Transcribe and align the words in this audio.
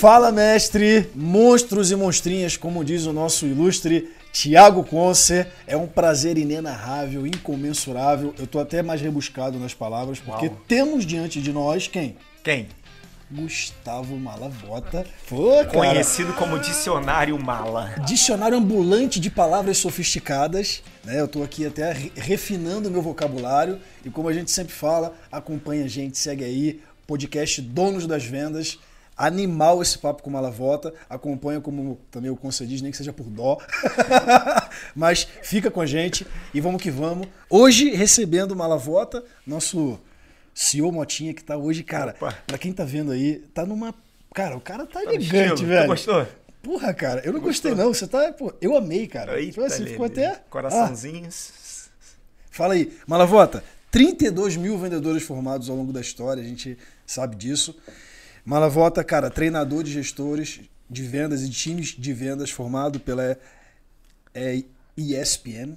Fala, 0.00 0.32
mestre, 0.32 1.10
monstros 1.14 1.90
e 1.90 1.94
monstrinhas, 1.94 2.56
como 2.56 2.82
diz 2.82 3.04
o 3.04 3.12
nosso 3.12 3.44
ilustre 3.44 4.08
Tiago 4.32 4.82
Conce. 4.82 5.44
É 5.66 5.76
um 5.76 5.86
prazer 5.86 6.38
inenarrável, 6.38 7.26
incomensurável. 7.26 8.34
Eu 8.38 8.46
tô 8.46 8.58
até 8.58 8.82
mais 8.82 9.02
rebuscado 9.02 9.58
nas 9.58 9.74
palavras, 9.74 10.18
porque 10.18 10.46
Uau. 10.46 10.56
temos 10.66 11.04
diante 11.04 11.42
de 11.42 11.52
nós 11.52 11.86
quem? 11.86 12.16
Quem? 12.42 12.68
Gustavo 13.30 14.16
Malavota. 14.16 15.04
Pô, 15.28 15.50
cara. 15.56 15.66
Conhecido 15.68 16.32
como 16.32 16.58
Dicionário 16.58 17.38
Mala. 17.38 17.94
Dicionário 18.06 18.56
ambulante 18.56 19.20
de 19.20 19.28
palavras 19.28 19.76
sofisticadas. 19.76 20.82
Né? 21.04 21.20
Eu 21.20 21.28
tô 21.28 21.42
aqui 21.42 21.66
até 21.66 21.92
re- 21.92 22.10
refinando 22.16 22.88
o 22.88 22.90
meu 22.90 23.02
vocabulário. 23.02 23.78
E 24.02 24.08
como 24.08 24.30
a 24.30 24.32
gente 24.32 24.50
sempre 24.50 24.72
fala, 24.72 25.14
acompanha 25.30 25.84
a 25.84 25.88
gente, 25.88 26.16
segue 26.16 26.42
aí. 26.42 26.80
Podcast 27.06 27.60
Donos 27.60 28.06
das 28.06 28.24
Vendas. 28.24 28.78
Animal 29.26 29.82
esse 29.82 29.98
papo 29.98 30.22
com 30.22 30.30
Malavota. 30.30 30.94
Acompanha 31.08 31.60
como 31.60 31.98
também 32.10 32.30
o 32.30 32.36
Conce 32.36 32.66
diz, 32.66 32.80
nem 32.80 32.90
que 32.90 32.96
seja 32.96 33.12
por 33.12 33.26
dó. 33.26 33.58
Mas 34.96 35.26
fica 35.42 35.70
com 35.70 35.80
a 35.80 35.86
gente 35.86 36.26
e 36.54 36.60
vamos 36.60 36.82
que 36.82 36.90
vamos. 36.90 37.26
Hoje 37.48 37.90
recebendo 37.90 38.52
o 38.52 38.56
Malavota, 38.56 39.22
nosso 39.46 39.98
CEO 40.54 40.90
Motinha, 40.90 41.34
que 41.34 41.44
tá 41.44 41.56
hoje, 41.56 41.82
cara, 41.82 42.12
Opa. 42.16 42.32
pra 42.46 42.56
quem 42.58 42.72
tá 42.72 42.84
vendo 42.84 43.12
aí, 43.12 43.38
tá 43.52 43.66
numa. 43.66 43.94
Cara, 44.34 44.56
o 44.56 44.60
cara 44.60 44.86
tá 44.86 45.02
Tá 45.02 45.12
estilo. 45.14 45.56
velho. 45.56 45.82
Tu 45.84 45.86
gostou? 45.88 46.26
Porra, 46.62 46.94
cara, 46.94 47.20
eu 47.24 47.32
não 47.32 47.40
gostei 47.40 47.74
não. 47.74 47.92
Você 47.92 48.06
tá. 48.06 48.32
Pô, 48.32 48.52
eu 48.60 48.76
amei, 48.76 49.06
cara. 49.06 49.38
Eita, 49.40 49.52
Tipo 49.52 49.64
assim, 49.66 49.84
ficou 49.86 50.06
até. 50.06 50.26
Ah, 50.28 50.40
Coraçãozinhos. 50.48 51.90
fala 52.50 52.74
aí, 52.74 52.92
Malavota. 53.06 53.62
32 53.90 54.56
mil 54.56 54.78
vendedores 54.78 55.22
formados 55.24 55.68
ao 55.68 55.76
longo 55.76 55.92
da 55.92 56.00
história, 56.00 56.42
a 56.42 56.46
gente 56.46 56.78
sabe 57.06 57.34
disso. 57.36 57.76
Malavota, 58.44 59.04
cara, 59.04 59.30
treinador 59.30 59.82
de 59.82 59.92
gestores 59.92 60.60
de 60.88 61.02
vendas 61.02 61.42
e 61.42 61.50
times 61.50 61.88
de 61.96 62.12
vendas 62.12 62.50
formado 62.50 62.98
pela 62.98 63.38
é, 64.34 64.62
ESPN. 64.96 65.76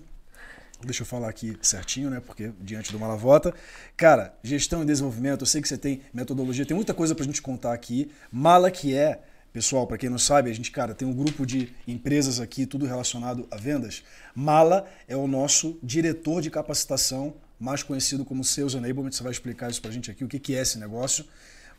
Deixa 0.81 1.03
eu 1.03 1.05
falar 1.05 1.29
aqui 1.29 1.57
certinho, 1.61 2.09
né? 2.09 2.21
Porque 2.25 2.51
diante 2.59 2.91
do 2.91 2.99
Malavota. 2.99 3.53
Cara, 3.95 4.33
gestão 4.43 4.83
e 4.83 4.85
desenvolvimento, 4.85 5.41
eu 5.41 5.45
sei 5.45 5.61
que 5.61 5.67
você 5.67 5.77
tem 5.77 6.01
metodologia, 6.13 6.65
tem 6.65 6.75
muita 6.75 6.93
coisa 6.93 7.15
pra 7.15 7.23
gente 7.23 7.41
contar 7.41 7.73
aqui. 7.73 8.11
Mala 8.31 8.69
que 8.69 8.93
é, 8.93 9.21
pessoal, 9.53 9.87
pra 9.87 9.97
quem 9.97 10.09
não 10.09 10.17
sabe, 10.17 10.49
a 10.49 10.53
gente, 10.53 10.71
cara, 10.71 10.93
tem 10.93 11.07
um 11.07 11.13
grupo 11.13 11.45
de 11.45 11.71
empresas 11.87 12.39
aqui, 12.39 12.65
tudo 12.65 12.85
relacionado 12.85 13.47
a 13.49 13.55
vendas. 13.55 14.03
Mala 14.35 14.85
é 15.07 15.15
o 15.15 15.27
nosso 15.27 15.79
diretor 15.81 16.41
de 16.41 16.49
capacitação, 16.49 17.33
mais 17.59 17.81
conhecido 17.81 18.25
como 18.25 18.43
Sales 18.43 18.73
Enablement. 18.73 19.11
Você 19.11 19.23
vai 19.23 19.31
explicar 19.31 19.71
isso 19.71 19.81
pra 19.81 19.91
gente 19.91 20.11
aqui, 20.11 20.25
o 20.25 20.27
que 20.27 20.39
que 20.39 20.55
é 20.55 20.61
esse 20.61 20.77
negócio. 20.77 21.25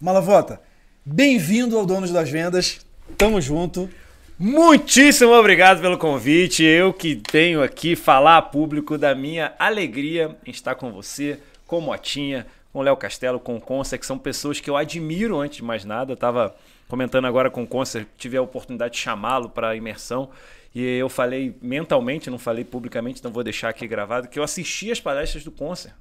Malavota, 0.00 0.60
bem-vindo 1.04 1.76
ao 1.76 1.84
Donos 1.84 2.10
das 2.10 2.30
Vendas. 2.30 2.80
Tamo 3.18 3.38
junto. 3.40 3.90
Muitíssimo 4.38 5.32
obrigado 5.32 5.80
pelo 5.82 5.98
convite. 5.98 6.64
Eu 6.64 6.94
que 6.94 7.14
tenho 7.14 7.62
aqui 7.62 7.94
falar 7.94 8.38
a 8.38 8.42
público 8.42 8.96
da 8.96 9.14
minha 9.14 9.52
alegria 9.58 10.34
em 10.46 10.50
estar 10.50 10.74
com 10.74 10.90
você, 10.90 11.38
com 11.66 11.80
Motinha, 11.80 12.46
com 12.72 12.80
Léo 12.80 12.96
Castelo, 12.96 13.38
com 13.38 13.60
Concer, 13.60 13.98
que 13.98 14.06
são 14.06 14.18
pessoas 14.18 14.60
que 14.60 14.70
eu 14.70 14.76
admiro 14.76 15.38
antes 15.38 15.58
de 15.58 15.62
mais 15.62 15.84
nada. 15.84 16.12
Eu 16.12 16.14
estava 16.14 16.56
comentando 16.88 17.26
agora 17.26 17.50
com 17.50 17.62
o 17.62 17.66
Concer, 17.66 18.06
tive 18.16 18.38
a 18.38 18.42
oportunidade 18.42 18.94
de 18.94 19.00
chamá-lo 19.00 19.50
para 19.50 19.68
a 19.68 19.76
imersão. 19.76 20.30
E 20.74 20.82
eu 20.82 21.10
falei 21.10 21.54
mentalmente, 21.60 22.30
não 22.30 22.38
falei 22.38 22.64
publicamente, 22.64 23.20
então 23.20 23.30
vou 23.30 23.44
deixar 23.44 23.68
aqui 23.68 23.86
gravado, 23.86 24.26
que 24.26 24.38
eu 24.38 24.42
assisti 24.42 24.90
as 24.90 25.00
palestras 25.00 25.44
do 25.44 25.52
Concer. 25.52 25.92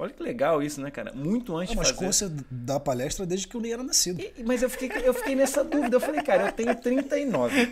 Olha 0.00 0.10
que 0.12 0.22
legal 0.22 0.62
isso, 0.62 0.80
né, 0.80 0.90
cara? 0.90 1.12
Muito 1.12 1.56
antes 1.56 1.74
Não, 1.74 1.82
de 1.82 1.88
mas 1.88 1.96
fazer. 1.96 2.06
Conce 2.06 2.32
dá 2.50 2.80
palestra 2.80 3.26
desde 3.26 3.46
que 3.46 3.54
eu 3.54 3.60
nem 3.60 3.72
era 3.72 3.82
nascido. 3.82 4.20
E- 4.20 4.42
Mas 4.44 4.62
eu 4.62 4.70
fiquei, 4.70 4.90
eu 5.04 5.12
fiquei 5.12 5.34
nessa 5.34 5.62
dúvida. 5.62 5.96
Eu 5.96 6.00
falei, 6.00 6.22
cara, 6.22 6.46
eu 6.46 6.52
tenho 6.52 6.74
39. 6.74 7.70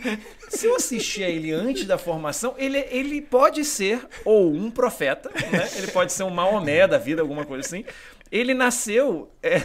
Se 0.51 0.67
eu 0.67 0.77
assistir 0.77 1.25
a 1.25 1.29
ele 1.31 1.53
antes 1.53 1.85
da 1.87 1.97
formação, 1.97 2.55
ele, 2.59 2.79
ele 2.91 3.23
pode 3.23 3.65
ser 3.65 4.01
ou 4.25 4.53
um 4.53 4.71
profeta, 4.71 5.31
né? 5.51 5.69
Ele 5.77 5.87
pode 5.89 6.13
ser 6.13 6.23
um 6.25 6.31
Maomé 6.31 6.87
da 6.87 6.99
vida, 6.99 7.23
alguma 7.23 7.45
coisa 7.47 7.67
assim. 7.67 7.85
Ele 8.31 8.53
nasceu. 8.53 9.31
é, 9.43 9.63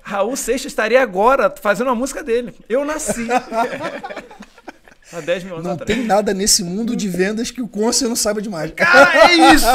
Raul 0.00 0.34
Seixas 0.34 0.72
estaria 0.72 1.02
agora 1.02 1.54
fazendo 1.60 1.90
a 1.90 1.94
música 1.94 2.22
dele. 2.24 2.54
Eu 2.66 2.82
nasci. 2.84 3.26
Há 5.12 5.20
10 5.20 5.44
mil 5.44 5.54
anos 5.54 5.64
Não 5.66 5.72
atrás. 5.72 5.86
tem 5.90 6.06
nada 6.06 6.34
nesse 6.34 6.62
mundo 6.62 6.94
de 6.94 7.08
vendas 7.08 7.50
que 7.50 7.62
o 7.62 7.68
Conce 7.68 8.04
não 8.04 8.14
saiba 8.16 8.42
demais. 8.42 8.70
Cara, 8.72 9.30
é 9.30 9.34
isso! 9.54 9.66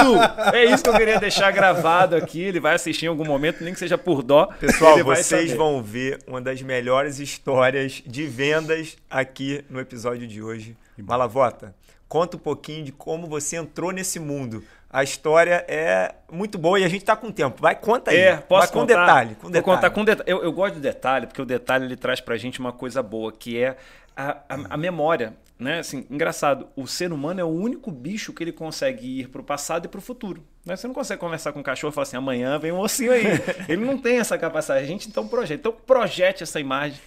É 0.53 0.65
isso 0.65 0.83
que 0.83 0.89
eu 0.89 0.97
queria 0.97 1.19
deixar 1.19 1.51
gravado 1.51 2.15
aqui. 2.15 2.41
Ele 2.41 2.59
vai 2.59 2.75
assistir 2.75 3.05
em 3.05 3.09
algum 3.09 3.25
momento, 3.25 3.63
nem 3.63 3.73
que 3.73 3.79
seja 3.79 3.97
por 3.97 4.21
dó. 4.21 4.45
Pessoal, 4.59 5.03
vocês 5.03 5.49
saber. 5.49 5.55
vão 5.57 5.81
ver 5.81 6.19
uma 6.27 6.39
das 6.41 6.61
melhores 6.61 7.19
histórias 7.19 8.03
de 8.05 8.25
vendas 8.27 8.95
aqui 9.09 9.63
no 9.69 9.79
episódio 9.79 10.27
de 10.27 10.41
hoje. 10.41 10.77
Malavota, 10.97 11.73
conta 12.07 12.37
um 12.37 12.39
pouquinho 12.39 12.83
de 12.85 12.91
como 12.91 13.25
você 13.27 13.55
entrou 13.55 13.91
nesse 13.91 14.19
mundo. 14.19 14.63
A 14.93 15.01
história 15.03 15.65
é 15.67 16.13
muito 16.31 16.55
boa 16.59 16.79
e 16.79 16.83
a 16.83 16.87
gente 16.87 17.03
tá 17.03 17.15
com 17.15 17.31
tempo. 17.31 17.59
Vai, 17.59 17.75
conta 17.75 18.11
aí. 18.11 18.17
É, 18.19 18.37
posso 18.37 18.61
Mas 18.61 18.69
com 18.69 18.81
contar? 18.81 19.01
detalhe. 19.01 19.35
Com 19.35 19.41
Vou 19.41 19.51
detalhe. 19.51 19.75
contar 19.75 19.89
com 19.89 20.05
detalhe. 20.05 20.29
Eu, 20.29 20.43
eu 20.43 20.51
gosto 20.53 20.75
do 20.75 20.79
detalhe, 20.79 21.25
porque 21.25 21.41
o 21.41 21.45
detalhe 21.45 21.85
ele 21.85 21.97
traz 21.97 22.21
pra 22.21 22.37
gente 22.37 22.59
uma 22.59 22.71
coisa 22.71 23.01
boa, 23.01 23.31
que 23.31 23.57
é 23.57 23.75
a, 24.15 24.37
a, 24.47 24.55
a 24.69 24.77
memória. 24.77 25.33
Né? 25.57 25.79
Assim, 25.79 26.05
engraçado, 26.11 26.67
o 26.75 26.85
ser 26.85 27.11
humano 27.11 27.39
é 27.39 27.43
o 27.43 27.47
único 27.47 27.89
bicho 27.89 28.33
que 28.33 28.43
ele 28.43 28.51
consegue 28.51 29.21
ir 29.21 29.29
pro 29.29 29.43
passado 29.43 29.85
e 29.85 29.87
pro 29.87 29.99
futuro. 29.99 30.43
Né? 30.63 30.75
Você 30.75 30.85
não 30.85 30.93
consegue 30.93 31.19
conversar 31.19 31.53
com 31.53 31.59
um 31.61 31.63
cachorro 31.63 31.91
e 31.91 31.95
falar 31.95 32.03
assim, 32.03 32.17
amanhã 32.17 32.59
vem 32.59 32.71
um 32.71 32.77
ossinho 32.79 33.13
aí. 33.13 33.23
ele 33.67 33.83
não 33.83 33.97
tem 33.97 34.19
essa 34.19 34.37
capacidade. 34.37 34.83
A 34.83 34.87
gente 34.87 35.07
então 35.07 35.27
projeta. 35.27 35.59
Então 35.59 35.71
projete 35.71 36.43
essa 36.43 36.59
imagem. 36.59 36.99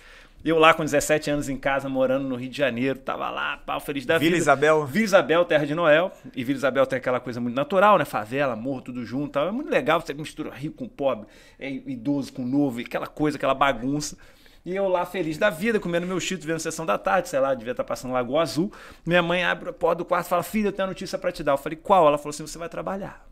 Eu 0.47 0.61
lá 0.61 0.73
com 0.73 0.85
17 0.85 1.29
anos 1.29 1.49
em 1.49 1.57
casa, 1.57 1.89
morando 1.89 2.29
no 2.29 2.37
Rio 2.37 2.49
de 2.49 2.57
Janeiro, 2.57 3.01
tava 3.01 3.29
lá, 3.31 3.57
pau, 3.67 3.81
feliz 3.81 4.07
da 4.07 4.17
Vila 4.17 4.31
vida. 4.31 4.37
Isabel. 4.37 4.87
Vila 4.87 5.05
Isabel, 5.05 5.45
terra 5.45 5.67
de 5.67 5.75
Noel. 5.75 6.13
E 6.37 6.45
Vila 6.45 6.57
Isabel 6.57 6.87
tem 6.87 6.99
aquela 6.99 7.19
coisa 7.19 7.41
muito 7.41 7.57
natural, 7.57 7.99
né? 7.99 8.05
Favela, 8.05 8.55
morro, 8.55 8.81
tudo 8.81 9.05
junto. 9.05 9.33
tal. 9.33 9.49
É 9.49 9.51
muito 9.51 9.69
legal, 9.69 10.01
você 10.01 10.15
mistura 10.15 10.55
rico 10.55 10.77
com 10.77 10.89
pobre, 10.89 11.27
é 11.59 11.69
idoso 11.69 12.33
com 12.33 12.47
novo, 12.47 12.79
aquela 12.79 13.09
coisa, 13.09 13.37
aquela 13.37 13.55
bagunça. 13.55 14.17
E 14.65 14.77
eu 14.77 14.87
lá 14.87 15.05
feliz 15.05 15.37
da 15.37 15.51
vida, 15.51 15.81
comendo 15.81 16.07
meu 16.07 16.21
cheetos, 16.21 16.47
vendo 16.47 16.61
sessão 16.61 16.87
da 16.87 16.97
tarde, 16.97 17.29
sei 17.29 17.41
lá, 17.41 17.53
devia 17.53 17.73
estar 17.73 17.83
passando 17.83 18.13
Lagoa 18.13 18.43
Azul. 18.43 18.73
Minha 19.05 19.23
mãe 19.23 19.43
abre 19.43 19.71
a 19.71 19.73
porta 19.73 19.97
do 19.97 20.05
quarto 20.05 20.27
e 20.27 20.29
fala: 20.29 20.45
Filha, 20.45 20.69
eu 20.69 20.73
tenho 20.73 20.87
uma 20.87 20.93
notícia 20.93 21.19
pra 21.19 21.33
te 21.33 21.43
dar. 21.43 21.55
Eu 21.55 21.59
falei: 21.59 21.77
Qual? 21.77 22.07
Ela 22.07 22.19
falou 22.19 22.31
assim: 22.31 22.47
Você 22.47 22.57
vai 22.57 22.69
trabalhar. 22.69 23.27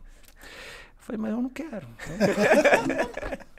Eu 0.99 0.99
falei: 0.99 1.21
Mas 1.21 1.31
eu 1.31 1.41
não 1.41 1.49
quero. 1.49 1.87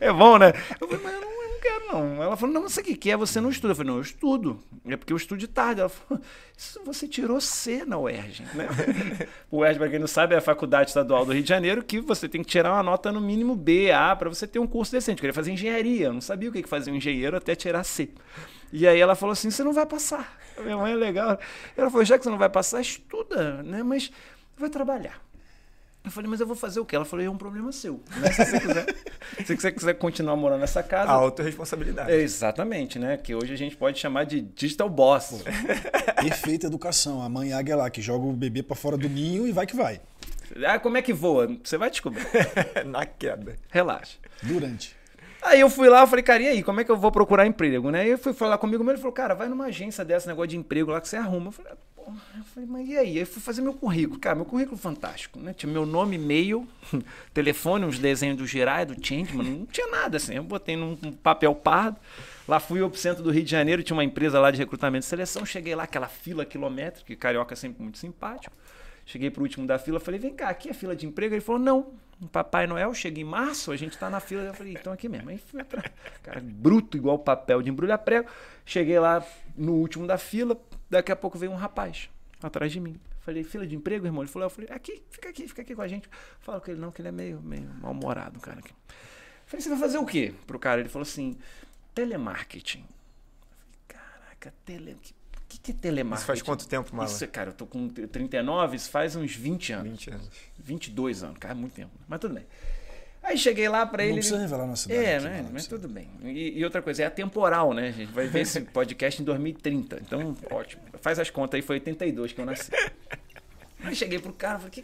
É 0.00 0.12
bom, 0.12 0.38
né? 0.38 0.52
Eu 0.80 0.88
falei, 0.88 1.04
mas 1.04 1.14
eu 1.14 1.20
não, 1.20 1.23
eu 1.23 1.23
não 1.23 1.23
quero, 1.64 1.86
não. 1.92 2.22
Ela 2.22 2.36
falou, 2.36 2.54
não, 2.54 2.66
o 2.66 2.68
que 2.68 2.94
que 2.94 3.10
é, 3.10 3.16
você 3.16 3.40
não 3.40 3.48
estuda. 3.48 3.72
Eu 3.72 3.76
falei, 3.76 3.90
não, 3.90 3.98
eu 3.98 4.02
estudo. 4.02 4.60
É 4.86 4.96
porque 4.96 5.12
eu 5.12 5.16
estudo 5.16 5.38
de 5.38 5.48
tarde. 5.48 5.80
Ela 5.80 5.88
falou, 5.88 6.22
isso 6.56 6.80
você 6.84 7.08
tirou 7.08 7.40
C 7.40 7.84
na 7.84 7.98
UERJ, 7.98 8.44
né? 8.54 8.68
o 9.50 9.58
UERJ, 9.58 9.78
pra 9.78 9.88
quem 9.88 9.98
não 9.98 10.06
sabe, 10.06 10.34
é 10.34 10.38
a 10.38 10.42
Faculdade 10.42 10.90
Estadual 10.90 11.24
do 11.24 11.32
Rio 11.32 11.42
de 11.42 11.48
Janeiro, 11.48 11.82
que 11.82 12.00
você 12.00 12.28
tem 12.28 12.42
que 12.42 12.50
tirar 12.50 12.72
uma 12.72 12.82
nota 12.82 13.10
no 13.10 13.20
mínimo 13.20 13.56
B, 13.56 13.90
A, 13.90 14.14
pra 14.14 14.28
você 14.28 14.46
ter 14.46 14.58
um 14.58 14.66
curso 14.66 14.92
decente. 14.92 15.18
Eu 15.18 15.22
queria 15.22 15.34
fazer 15.34 15.52
engenharia, 15.52 16.06
eu 16.06 16.12
não 16.12 16.20
sabia 16.20 16.50
o 16.50 16.52
que 16.52 16.62
fazia 16.68 16.92
um 16.92 16.96
engenheiro 16.96 17.36
até 17.36 17.54
tirar 17.54 17.82
C. 17.84 18.10
E 18.72 18.86
aí 18.86 19.00
ela 19.00 19.14
falou 19.14 19.32
assim, 19.32 19.50
você 19.50 19.64
não 19.64 19.72
vai 19.72 19.86
passar. 19.86 20.38
Minha 20.60 20.76
mãe 20.76 20.92
é 20.92 20.96
legal. 20.96 21.38
Ela 21.76 21.90
falou, 21.90 22.04
já 22.04 22.18
que 22.18 22.24
você 22.24 22.30
não 22.30 22.38
vai 22.38 22.50
passar, 22.50 22.80
estuda, 22.80 23.62
né? 23.62 23.82
Mas 23.82 24.12
vai 24.56 24.68
trabalhar. 24.68 25.20
Eu 26.04 26.10
falei, 26.10 26.28
mas 26.30 26.38
eu 26.38 26.46
vou 26.46 26.54
fazer 26.54 26.80
o 26.80 26.84
quê? 26.84 26.94
Ela 26.94 27.04
falou, 27.06 27.24
é 27.24 27.30
um 27.30 27.38
problema 27.38 27.72
seu. 27.72 27.98
né? 28.18 28.30
Se 28.30 28.44
você 28.44 28.60
quiser, 28.60 28.86
se 29.46 29.56
você 29.56 29.72
quiser 29.72 29.94
continuar 29.94 30.36
morando 30.36 30.60
nessa 30.60 30.82
casa. 30.82 31.10
A 31.10 31.14
autorresponsabilidade. 31.14 32.12
É, 32.12 32.16
exatamente, 32.20 32.98
né? 32.98 33.16
Que 33.16 33.34
hoje 33.34 33.54
a 33.54 33.56
gente 33.56 33.74
pode 33.74 33.98
chamar 33.98 34.24
de 34.24 34.42
digital 34.42 34.90
boss. 34.90 35.42
Perfeita 36.20 36.66
educação. 36.66 37.22
A 37.22 37.28
mãe 37.30 37.54
águia 37.54 37.74
lá, 37.74 37.88
que 37.88 38.02
joga 38.02 38.26
o 38.26 38.32
bebê 38.34 38.62
pra 38.62 38.76
fora 38.76 38.98
do 38.98 39.08
ninho 39.08 39.46
e 39.46 39.52
vai 39.52 39.66
que 39.66 39.74
vai. 39.74 39.98
Ah, 40.66 40.78
como 40.78 40.98
é 40.98 41.02
que 41.02 41.12
voa? 41.12 41.48
Você 41.64 41.78
vai 41.78 41.90
descobrir. 41.90 42.26
Na 42.84 43.06
queda. 43.06 43.56
Relaxa. 43.70 44.18
Durante. 44.42 44.94
Aí 45.40 45.60
eu 45.60 45.70
fui 45.70 45.88
lá, 45.88 46.02
eu 46.02 46.06
falei, 46.06 46.22
cara, 46.22 46.42
e 46.42 46.48
aí, 46.48 46.62
como 46.62 46.80
é 46.80 46.84
que 46.84 46.90
eu 46.90 46.96
vou 46.96 47.10
procurar 47.12 47.46
emprego, 47.46 47.90
né? 47.90 48.00
Aí 48.00 48.10
eu 48.10 48.18
fui 48.18 48.32
falar 48.32 48.56
comigo, 48.56 48.82
ele 48.88 48.96
falou, 48.96 49.12
cara, 49.12 49.34
vai 49.34 49.48
numa 49.48 49.66
agência 49.66 50.04
dessa, 50.04 50.28
negócio 50.28 50.48
de 50.48 50.56
emprego 50.56 50.90
lá 50.90 51.00
que 51.00 51.08
você 51.08 51.16
arruma. 51.16 51.48
Eu 51.48 51.52
falei. 51.52 51.72
Eu 52.06 52.44
falei, 52.44 52.68
mas 52.68 52.88
e 52.88 52.96
aí? 52.96 53.18
Eu 53.18 53.26
fui 53.26 53.40
fazer 53.40 53.62
meu 53.62 53.74
currículo. 53.74 54.18
Cara, 54.18 54.34
meu 54.34 54.44
currículo 54.44 54.76
fantástico, 54.76 55.38
né? 55.38 55.52
Tinha 55.52 55.72
meu 55.72 55.86
nome, 55.86 56.16
e-mail, 56.16 56.66
telefone, 57.32 57.84
uns 57.84 57.98
desenhos 57.98 58.36
do 58.36 58.46
Girai, 58.46 58.84
do 58.84 58.94
Changeman, 58.94 59.58
não 59.58 59.66
tinha 59.66 59.86
nada 59.88 60.16
assim. 60.16 60.34
Eu 60.34 60.42
botei 60.42 60.76
num 60.76 60.98
um 61.02 61.12
papel 61.12 61.54
pardo. 61.54 61.98
Lá 62.46 62.60
fui 62.60 62.80
pro 62.88 62.98
centro 62.98 63.22
do 63.22 63.30
Rio 63.30 63.44
de 63.44 63.50
Janeiro, 63.50 63.82
tinha 63.82 63.96
uma 63.96 64.04
empresa 64.04 64.38
lá 64.38 64.50
de 64.50 64.58
recrutamento 64.58 65.04
e 65.04 65.08
seleção. 65.08 65.46
Cheguei 65.46 65.74
lá, 65.74 65.84
aquela 65.84 66.08
fila 66.08 66.44
quilométrica, 66.44 67.06
que 67.06 67.16
carioca 67.16 67.54
é 67.54 67.56
sempre 67.56 67.82
muito 67.82 67.98
simpático. 67.98 68.54
Cheguei 69.06 69.30
pro 69.30 69.42
último 69.42 69.66
da 69.66 69.78
fila, 69.78 70.00
falei, 70.00 70.18
vem 70.18 70.34
cá, 70.34 70.48
aqui 70.48 70.70
é 70.70 70.72
fila 70.72 70.96
de 70.96 71.06
emprego? 71.06 71.34
Ele 71.34 71.40
falou, 71.40 71.60
não, 71.60 71.92
Papai 72.32 72.66
Noel 72.66 72.94
chega 72.94 73.20
em 73.20 73.24
março, 73.24 73.70
a 73.70 73.76
gente 73.76 73.98
tá 73.98 74.08
na 74.08 74.20
fila. 74.20 74.42
Eu 74.42 74.54
falei, 74.54 74.72
então 74.72 74.92
aqui 74.92 75.08
mesmo. 75.08 75.30
Aí 75.30 75.38
fui 75.38 75.60
atrás. 75.60 75.90
Cara, 76.22 76.40
bruto, 76.42 76.96
igual 76.96 77.18
papel 77.18 77.60
de 77.62 77.70
embrulhar 77.70 77.98
prego. 77.98 78.28
Cheguei 78.64 78.98
lá 78.98 79.24
no 79.56 79.74
último 79.74 80.06
da 80.06 80.16
fila, 80.16 80.58
daqui 80.88 81.12
a 81.12 81.16
pouco 81.16 81.38
veio 81.38 81.52
um 81.52 81.56
rapaz 81.56 82.08
atrás 82.42 82.72
de 82.72 82.80
mim. 82.80 83.00
Falei, 83.20 83.42
fila 83.42 83.66
de 83.66 83.74
emprego, 83.74 84.06
irmão? 84.06 84.22
Ele 84.22 84.30
falou, 84.30 84.46
eu 84.46 84.50
falei, 84.50 84.70
aqui, 84.70 85.02
fica 85.10 85.30
aqui, 85.30 85.48
fica 85.48 85.62
aqui 85.62 85.74
com 85.74 85.80
a 85.80 85.88
gente. 85.88 86.08
Fala 86.40 86.60
com 86.60 86.70
ele 86.70 86.78
não, 86.78 86.92
que 86.92 87.00
ele 87.00 87.08
é 87.08 87.12
meio, 87.12 87.40
meio 87.40 87.66
mal-humorado, 87.80 88.38
cara. 88.38 88.60
Falei, 89.46 89.62
você 89.62 89.68
vai 89.70 89.78
fazer 89.78 89.98
o 89.98 90.04
quê 90.04 90.34
pro 90.46 90.58
cara? 90.58 90.80
Ele 90.80 90.90
falou 90.90 91.04
assim, 91.04 91.38
telemarketing. 91.94 92.84
Caraca, 93.88 94.52
tele... 94.66 94.92
o 94.92 94.96
que, 94.98 95.14
que, 95.48 95.58
que 95.58 95.70
é 95.70 95.74
telemarketing? 95.74 96.20
Isso 96.20 96.26
faz 96.26 96.42
quanto 96.42 96.68
tempo, 96.68 96.94
Mala? 96.94 97.08
Isso, 97.08 97.26
cara, 97.28 97.50
eu 97.50 97.54
tô 97.54 97.66
com 97.66 97.88
39, 97.88 98.76
isso 98.76 98.90
faz 98.90 99.16
uns 99.16 99.34
20 99.34 99.72
anos. 99.72 99.90
20 99.90 100.10
anos. 100.10 100.30
22 100.58 101.22
anos, 101.22 101.38
cara, 101.38 101.54
muito 101.54 101.74
tempo. 101.74 101.92
Mas 102.06 102.20
tudo 102.20 102.34
bem. 102.34 102.46
Aí 103.24 103.38
cheguei 103.38 103.68
lá 103.68 103.86
pra 103.86 104.02
ele. 104.02 104.12
Não 104.12 104.18
precisa 104.18 104.38
revelar 104.38 104.66
nossa 104.66 104.92
idade. 104.92 105.06
É, 105.06 105.16
aqui, 105.16 105.24
né? 105.24 105.48
Mas 105.50 105.66
tudo 105.66 105.88
bem. 105.88 106.10
E, 106.22 106.58
e 106.58 106.64
outra 106.64 106.82
coisa, 106.82 107.02
é 107.02 107.06
atemporal, 107.06 107.72
né? 107.72 107.88
A 107.88 107.90
gente 107.90 108.12
vai 108.12 108.26
ver 108.26 108.40
esse 108.42 108.60
podcast 108.70 109.20
em 109.20 109.24
2030. 109.24 109.98
Então, 110.02 110.36
ótimo. 110.50 110.82
Faz 111.00 111.18
as 111.18 111.30
contas 111.30 111.56
aí, 111.58 111.62
foi 111.62 111.76
82 111.76 112.32
que 112.32 112.40
eu 112.40 112.44
nasci. 112.46 112.70
Aí 113.82 113.96
cheguei 113.96 114.18
pro 114.18 114.32
cara 114.32 114.58
e 114.58 114.60
falei: 114.60 114.68
o 114.68 114.72
que, 114.72 114.82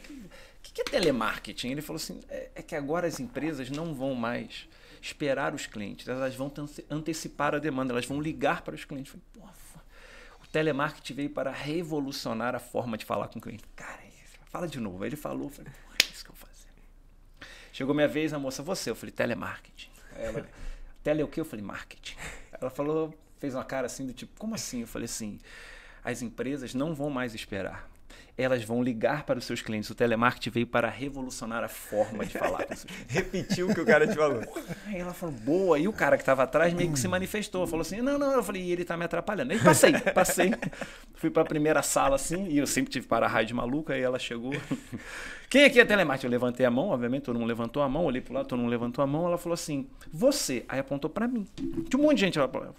que, 0.62 0.72
que 0.72 0.81
é 0.81 0.84
telemarketing? 0.84 1.69
Ele 1.70 1.82
falou 1.82 1.96
assim: 1.98 2.20
é, 2.28 2.48
é 2.56 2.62
que 2.62 2.75
agora 2.75 3.06
as 3.06 3.20
empresas 3.20 3.70
não 3.70 3.94
vão 3.94 4.14
mais 4.14 4.66
esperar 5.02 5.54
os 5.54 5.66
clientes, 5.66 6.06
elas 6.08 6.34
vão 6.34 6.52
ante- 6.58 6.84
antecipar 6.90 7.54
a 7.54 7.58
demanda, 7.58 7.92
elas 7.92 8.04
vão 8.04 8.20
ligar 8.20 8.62
para 8.62 8.75
os 8.75 8.84
clientes. 8.84 9.14
Eu 9.14 9.20
falei, 9.34 9.54
Pô, 9.75 9.81
o 10.44 10.46
telemarketing 10.48 11.14
veio 11.14 11.31
para 11.31 11.50
revolucionar 11.50 12.54
a 12.54 12.58
forma 12.58 12.98
de 12.98 13.04
falar 13.04 13.28
com 13.28 13.38
o 13.38 13.42
cliente. 13.42 13.64
Cara, 13.76 14.00
fala 14.50 14.66
de 14.66 14.81
novo. 14.81 15.02
Aí 15.02 15.08
ele 15.10 15.16
falou, 15.16 15.48
falei, 15.48 15.70
pô, 15.72 15.92
é 15.92 16.12
isso 16.12 16.25
que 16.25 16.31
eu 16.31 16.34
vou 16.34 16.46
fazer. 16.48 16.69
Chegou 17.80 17.94
minha 17.94 18.06
vez, 18.06 18.34
a 18.34 18.38
moça, 18.38 18.62
você? 18.62 18.90
Eu 18.90 18.94
falei, 18.94 19.10
telemarketing. 19.10 19.88
Ela, 20.14 20.46
tele 21.02 21.22
o 21.22 21.28
quê? 21.28 21.40
Eu 21.40 21.46
falei, 21.46 21.64
marketing. 21.64 22.14
Ela 22.52 22.68
falou, 22.68 23.18
fez 23.38 23.54
uma 23.54 23.64
cara 23.64 23.86
assim 23.86 24.04
do 24.06 24.12
tipo, 24.12 24.38
como 24.38 24.54
assim? 24.54 24.82
Eu 24.82 24.86
falei 24.86 25.06
assim, 25.06 25.38
as 26.04 26.20
empresas 26.20 26.74
não 26.74 26.94
vão 26.94 27.08
mais 27.08 27.34
esperar. 27.34 27.89
Elas 28.36 28.64
vão 28.64 28.82
ligar 28.82 29.24
para 29.24 29.38
os 29.38 29.44
seus 29.44 29.60
clientes. 29.60 29.90
O 29.90 29.94
telemarketing 29.94 30.50
veio 30.50 30.66
para 30.66 30.88
revolucionar 30.88 31.62
a 31.62 31.68
forma 31.68 32.24
de 32.24 32.38
falar 32.38 32.64
com 32.64 32.72
os 32.72 32.80
seus 32.80 32.90
clientes. 32.90 33.06
Repetiu 33.14 33.68
o 33.68 33.74
que 33.74 33.80
o 33.80 33.86
cara 33.86 34.06
te 34.06 34.14
falou. 34.14 34.42
Aí 34.86 34.98
ela 34.98 35.12
falou, 35.12 35.34
boa. 35.34 35.78
E 35.78 35.86
o 35.86 35.92
cara 35.92 36.16
que 36.16 36.22
estava 36.22 36.42
atrás 36.42 36.72
meio 36.72 36.92
que 36.92 36.98
se 36.98 37.06
manifestou. 37.06 37.66
Falou 37.66 37.82
assim, 37.82 38.00
não, 38.00 38.18
não. 38.18 38.32
Eu 38.32 38.42
falei, 38.42 38.62
e 38.62 38.72
ele 38.72 38.84
tá 38.84 38.96
me 38.96 39.04
atrapalhando. 39.04 39.52
Aí 39.52 39.58
passei, 39.58 39.92
passei. 39.92 40.54
Fui 41.14 41.30
para 41.30 41.42
a 41.42 41.46
primeira 41.46 41.82
sala 41.82 42.16
assim, 42.16 42.48
e 42.48 42.58
eu 42.58 42.66
sempre 42.66 42.90
tive 42.90 43.06
para-raio 43.06 43.54
maluca. 43.54 43.92
Aí 43.92 44.00
ela 44.00 44.18
chegou. 44.18 44.52
Quem 45.50 45.64
aqui 45.64 45.80
é 45.80 45.84
telemarketing? 45.84 46.26
Eu 46.26 46.30
levantei 46.30 46.64
a 46.64 46.70
mão, 46.70 46.88
obviamente, 46.88 47.24
todo 47.24 47.38
mundo 47.38 47.48
levantou 47.48 47.82
a 47.82 47.88
mão. 47.88 48.04
Olhei 48.04 48.20
pro 48.20 48.32
lado, 48.32 48.46
todo 48.46 48.58
mundo 48.58 48.70
levantou 48.70 49.02
a 49.02 49.06
mão. 49.06 49.26
Ela 49.26 49.36
falou 49.36 49.54
assim, 49.54 49.86
você. 50.12 50.64
Aí 50.68 50.78
apontou 50.78 51.10
para 51.10 51.28
mim. 51.28 51.46
Tinha 51.56 52.00
um 52.00 52.04
monte 52.04 52.14
de 52.14 52.20
gente 52.20 52.38
lá. 52.38 52.48
falou, 52.48 52.74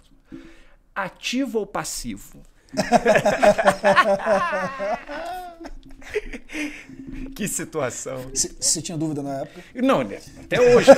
Ativo 0.96 1.60
ou 1.60 1.66
passivo? 1.66 2.42
Que 7.36 7.48
situação. 7.48 8.18
Você 8.34 8.82
tinha 8.82 8.98
dúvida 8.98 9.22
na 9.24 9.42
época? 9.42 9.62
Não, 9.76 10.04
né? 10.04 10.18
até 10.44 10.60
hoje. 10.60 10.90
Né? 10.90 10.96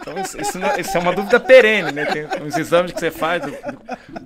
Então, 0.00 0.18
isso, 0.18 0.40
isso 0.40 0.58
não- 0.58 0.76
isso 0.76 0.96
é 0.96 1.00
uma 1.00 1.14
dúvida 1.14 1.38
perene, 1.38 1.92
né? 1.92 2.04
Tem 2.06 2.42
os 2.42 2.56
exames 2.56 2.92
que 2.92 2.98
você 3.00 3.10
faz. 3.10 3.42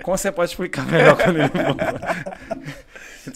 Como 0.03 0.17
você 0.17 0.33
pode 0.33 0.51
explicar 0.51 0.87
melhor 0.87 1.17
quando 1.17 1.39
ele 1.39 1.51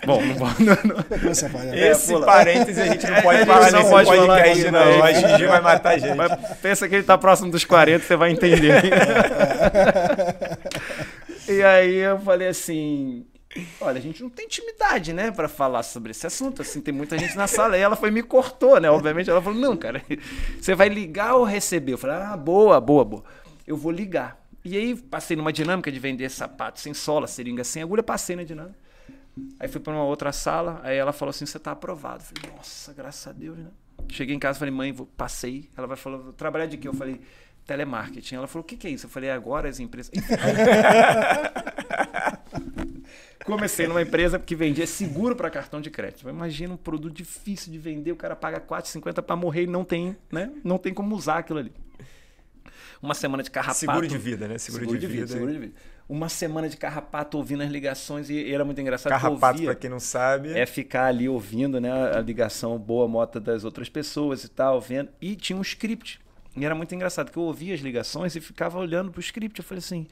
Bom, 0.04 0.20
não 0.22 0.34
vou. 0.34 0.48
Não, 0.58 0.76
não. 0.84 1.02
Como 1.02 1.14
é 1.14 1.18
que 1.18 1.26
você 1.28 1.48
faz? 1.48 1.72
É, 1.72 1.90
Esse 1.90 2.18
parênteses 2.20 2.78
a 2.78 2.86
gente 2.86 3.06
não 3.06 3.16
É, 3.16 3.22
pode 3.22 3.36
a 3.36 3.40
gente 3.40 3.48
falar 3.48 3.70
não 3.70 3.78
nesse 3.78 3.90
pode 3.90 4.06
falar 4.08 4.26
podcast, 4.26 4.62
aqui, 4.62 4.70
não. 4.70 4.98
não. 4.98 5.04
A 5.04 5.12
Gigi 5.12 5.46
vai 5.46 5.60
matar 5.60 5.90
a 5.90 5.98
gente. 5.98 6.14
Mas 6.14 6.32
pensa 6.60 6.88
que 6.88 6.94
ele 6.94 7.04
tá 7.04 7.16
próximo 7.16 7.50
dos 7.50 7.64
40, 7.64 8.04
você 8.04 8.16
vai 8.16 8.30
entender. 8.32 8.82
e 11.48 11.62
aí 11.62 11.94
eu 11.96 12.18
falei 12.20 12.48
assim. 12.48 13.26
Olha, 13.80 13.98
a 13.98 14.00
gente 14.00 14.22
não 14.22 14.28
tem 14.28 14.44
intimidade, 14.44 15.12
né, 15.14 15.30
pra 15.30 15.48
falar 15.48 15.82
sobre 15.82 16.10
esse 16.10 16.26
assunto. 16.26 16.60
Assim, 16.60 16.82
tem 16.82 16.92
muita 16.92 17.16
gente 17.16 17.34
na 17.34 17.46
sala. 17.46 17.78
E 17.78 17.80
ela 17.80 17.96
foi 17.96 18.10
me 18.10 18.22
cortou, 18.22 18.78
né? 18.78 18.90
Obviamente, 18.90 19.30
ela 19.30 19.40
falou: 19.40 19.58
Não, 19.58 19.76
cara, 19.76 20.02
você 20.60 20.74
vai 20.74 20.88
ligar 20.88 21.34
ou 21.34 21.44
receber? 21.44 21.94
Eu 21.94 21.98
falei: 21.98 22.16
Ah, 22.16 22.36
boa, 22.36 22.80
boa, 22.80 23.04
boa. 23.04 23.24
Eu 23.66 23.76
vou 23.76 23.90
ligar. 23.90 24.38
E 24.64 24.76
aí 24.76 24.94
passei 24.94 25.36
numa 25.36 25.52
dinâmica 25.52 25.90
de 25.90 25.98
vender 25.98 26.28
sapato 26.30 26.80
sem 26.80 26.92
sola, 26.92 27.26
seringa 27.26 27.64
sem 27.64 27.82
agulha, 27.82 28.02
passei 28.02 28.36
na 28.36 28.42
dinâmica. 28.42 28.76
Aí 29.58 29.68
fui 29.68 29.80
pra 29.80 29.92
uma 29.92 30.04
outra 30.04 30.32
sala, 30.32 30.80
aí 30.82 30.96
ela 30.96 31.12
falou 31.12 31.30
assim: 31.30 31.46
você 31.46 31.58
tá 31.58 31.72
aprovado. 31.72 32.22
Eu 32.22 32.40
falei, 32.40 32.56
nossa, 32.56 32.92
graças 32.92 33.26
a 33.26 33.32
Deus, 33.32 33.56
né? 33.56 33.68
Cheguei 34.10 34.34
em 34.34 34.38
casa 34.38 34.58
falei, 34.58 34.72
mãe, 34.72 34.92
vou, 34.92 35.06
passei. 35.06 35.68
Ela 35.76 35.86
vai 35.86 35.96
falar, 35.96 36.32
trabalhar 36.32 36.66
de 36.66 36.76
quê? 36.76 36.88
Eu 36.88 36.94
falei, 36.94 37.20
telemarketing. 37.68 38.34
Ela 38.36 38.46
falou, 38.46 38.62
o 38.62 38.66
que, 38.66 38.76
que 38.76 38.86
é 38.86 38.90
isso? 38.90 39.04
Eu 39.06 39.10
falei, 39.10 39.30
agora 39.30 39.68
as 39.68 39.78
empresas. 39.78 40.10
Comecei 43.44 43.86
numa 43.86 44.02
empresa 44.02 44.38
que 44.38 44.54
vendia 44.54 44.86
seguro 44.86 45.36
para 45.36 45.50
cartão 45.50 45.80
de 45.80 45.90
crédito. 45.90 46.28
Imagina 46.28 46.74
um 46.74 46.76
produto 46.76 47.14
difícil 47.14 47.72
de 47.72 47.78
vender, 47.78 48.12
o 48.12 48.16
cara 48.16 48.34
paga 48.34 48.60
4,50 48.60 49.22
para 49.22 49.36
morrer 49.36 49.62
e 49.62 49.66
não 49.66 49.84
tem, 49.84 50.16
né? 50.30 50.50
Não 50.64 50.76
tem 50.76 50.92
como 50.92 51.14
usar 51.14 51.38
aquilo 51.38 51.58
ali. 51.58 51.72
Uma 53.00 53.14
semana 53.14 53.42
de 53.42 53.50
carrapato. 53.50 53.78
Seguro 53.78 54.06
de 54.06 54.18
vida, 54.18 54.48
né? 54.48 54.58
Seguro, 54.58 54.98
de, 54.98 55.06
vida. 55.06 55.26
seguro 55.28 55.52
de 55.52 55.58
vida. 55.58 55.74
Uma 56.08 56.28
semana 56.28 56.68
de 56.68 56.76
carrapato 56.76 57.36
ouvindo 57.38 57.62
as 57.62 57.70
ligações 57.70 58.28
e, 58.28 58.52
era 58.52 58.64
muito 58.64 58.80
engraçado. 58.80 59.12
que 59.12 59.18
Carrapato, 59.20 59.52
ouvia- 59.54 59.70
pra 59.70 59.74
quem 59.76 59.88
não 59.90 60.00
sabe. 60.00 60.52
é 60.52 60.66
ficar 60.66 61.04
ali 61.06 61.28
ouvindo 61.28 61.80
né, 61.80 61.90
a 61.90 62.20
ligação 62.20 62.76
boa 62.78 63.06
mota 63.06 63.38
das 63.38 63.62
outras 63.64 63.88
pessoas 63.88 64.42
e 64.44 64.48
tal, 64.48 64.80
vendo. 64.80 65.10
E 65.20 65.36
tinha 65.36 65.56
um 65.56 65.62
script. 65.62 66.18
E 66.58 66.64
era 66.64 66.74
muito 66.74 66.94
engraçado, 66.94 67.30
que 67.30 67.38
eu 67.38 67.42
ouvia 67.42 67.74
as 67.74 67.80
ligações 67.80 68.34
e 68.36 68.40
ficava 68.40 68.78
olhando 68.78 69.10
pro 69.10 69.20
script. 69.20 69.58
Eu 69.58 69.64
falei 69.64 69.78
assim, 69.78 70.06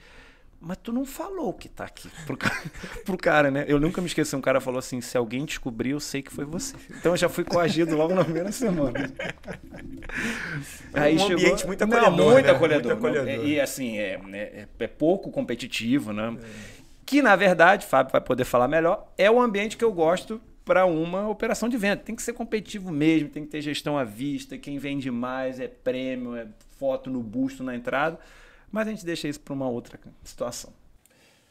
mas 0.61 0.79
tu 0.83 0.93
não 0.93 1.05
falou 1.05 1.51
o 1.51 1.53
que 1.53 1.69
tá 1.69 1.85
aqui 1.85 2.09
pro 2.25 2.37
cara, 2.37 2.63
pro 3.05 3.17
cara, 3.17 3.51
né? 3.51 3.65
Eu 3.69 3.79
nunca 3.79 4.01
me 4.01 4.07
esqueci, 4.07 4.35
um 4.35 4.41
cara 4.41 4.61
falou 4.61 4.79
assim, 4.79 5.01
se 5.01 5.17
alguém 5.17 5.45
descobrir, 5.45 5.91
eu 5.91 6.01
sei 6.01 6.23
que 6.23 6.33
foi 6.33 6.45
você. 6.45 6.75
Então 6.91 7.13
eu 7.13 7.17
já 7.17 7.29
fui 7.29 7.45
coagido 7.45 7.97
logo 7.97 8.15
na 8.15 8.25
primeira 8.25 8.51
semana. 8.51 9.13
Um 10.95 11.33
ambiente 11.33 11.67
muito 11.67 11.87
Não, 11.87 11.99
acolhedor, 11.99 12.33
muito 12.33 12.47
né? 12.47 12.53
acolhedor. 12.53 12.97
Muito 12.97 13.19
acolhedor. 13.19 13.47
E 13.47 13.61
assim, 13.61 13.99
é, 13.99 14.21
é, 14.33 14.67
é 14.79 14.87
pouco 14.87 15.31
competitivo, 15.31 16.13
né? 16.13 16.37
Que, 17.05 17.23
na 17.23 17.37
verdade, 17.37 17.87
Fábio 17.87 18.11
vai 18.11 18.21
poder 18.21 18.45
falar 18.45 18.67
melhor, 18.67 19.13
é 19.17 19.31
o 19.31 19.41
ambiente 19.41 19.77
que 19.77 19.85
eu 19.85 19.93
gosto 19.93 20.41
para 20.67 20.85
uma 20.85 21.29
operação 21.29 21.69
de 21.69 21.77
venda. 21.77 21.99
Tem 21.99 22.17
que 22.17 22.23
ser 22.23 22.33
competitivo 22.33 22.91
mesmo, 22.91 23.29
tem 23.29 23.45
que 23.45 23.51
ter 23.51 23.63
gestão 23.63 23.97
à 23.97 24.03
vista, 24.03 24.59
quem 24.59 24.79
vende 24.79 25.09
mais 25.13 25.61
é 25.61 25.69
prêmio, 25.69 26.35
é 26.35 26.49
foto 26.77 27.09
no 27.09 27.23
busto 27.23 27.63
na 27.63 27.75
entrada. 27.75 28.19
Mas 28.71 28.89
a 28.89 28.91
gente 28.91 29.07
deixa 29.07 29.29
isso 29.29 29.41
para 29.41 29.55
uma 29.55 29.69
outra 29.69 29.99
situação. 30.25 30.75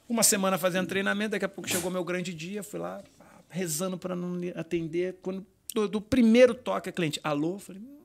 Uma 0.08 0.22
semana 0.22 0.58
fazendo 0.58 0.86
treinamento, 0.88 1.32
daqui 1.32 1.46
a 1.46 1.50
pouco 1.50 1.68
chegou 1.70 1.90
meu 1.90 2.04
grande 2.04 2.34
dia, 2.34 2.62
fui 2.62 2.78
lá 2.78 3.02
rezando 3.50 3.98
para 3.98 4.18
não 4.18 4.38
atender. 4.54 5.18
Quando 5.22 5.46
do, 5.74 5.88
do 5.88 6.02
primeiro 6.02 6.54
toque 6.54 6.90
a 6.90 6.92
cliente, 6.92 7.20
alô, 7.24 7.58
falei, 7.58 7.82
"Hum, 7.82 7.98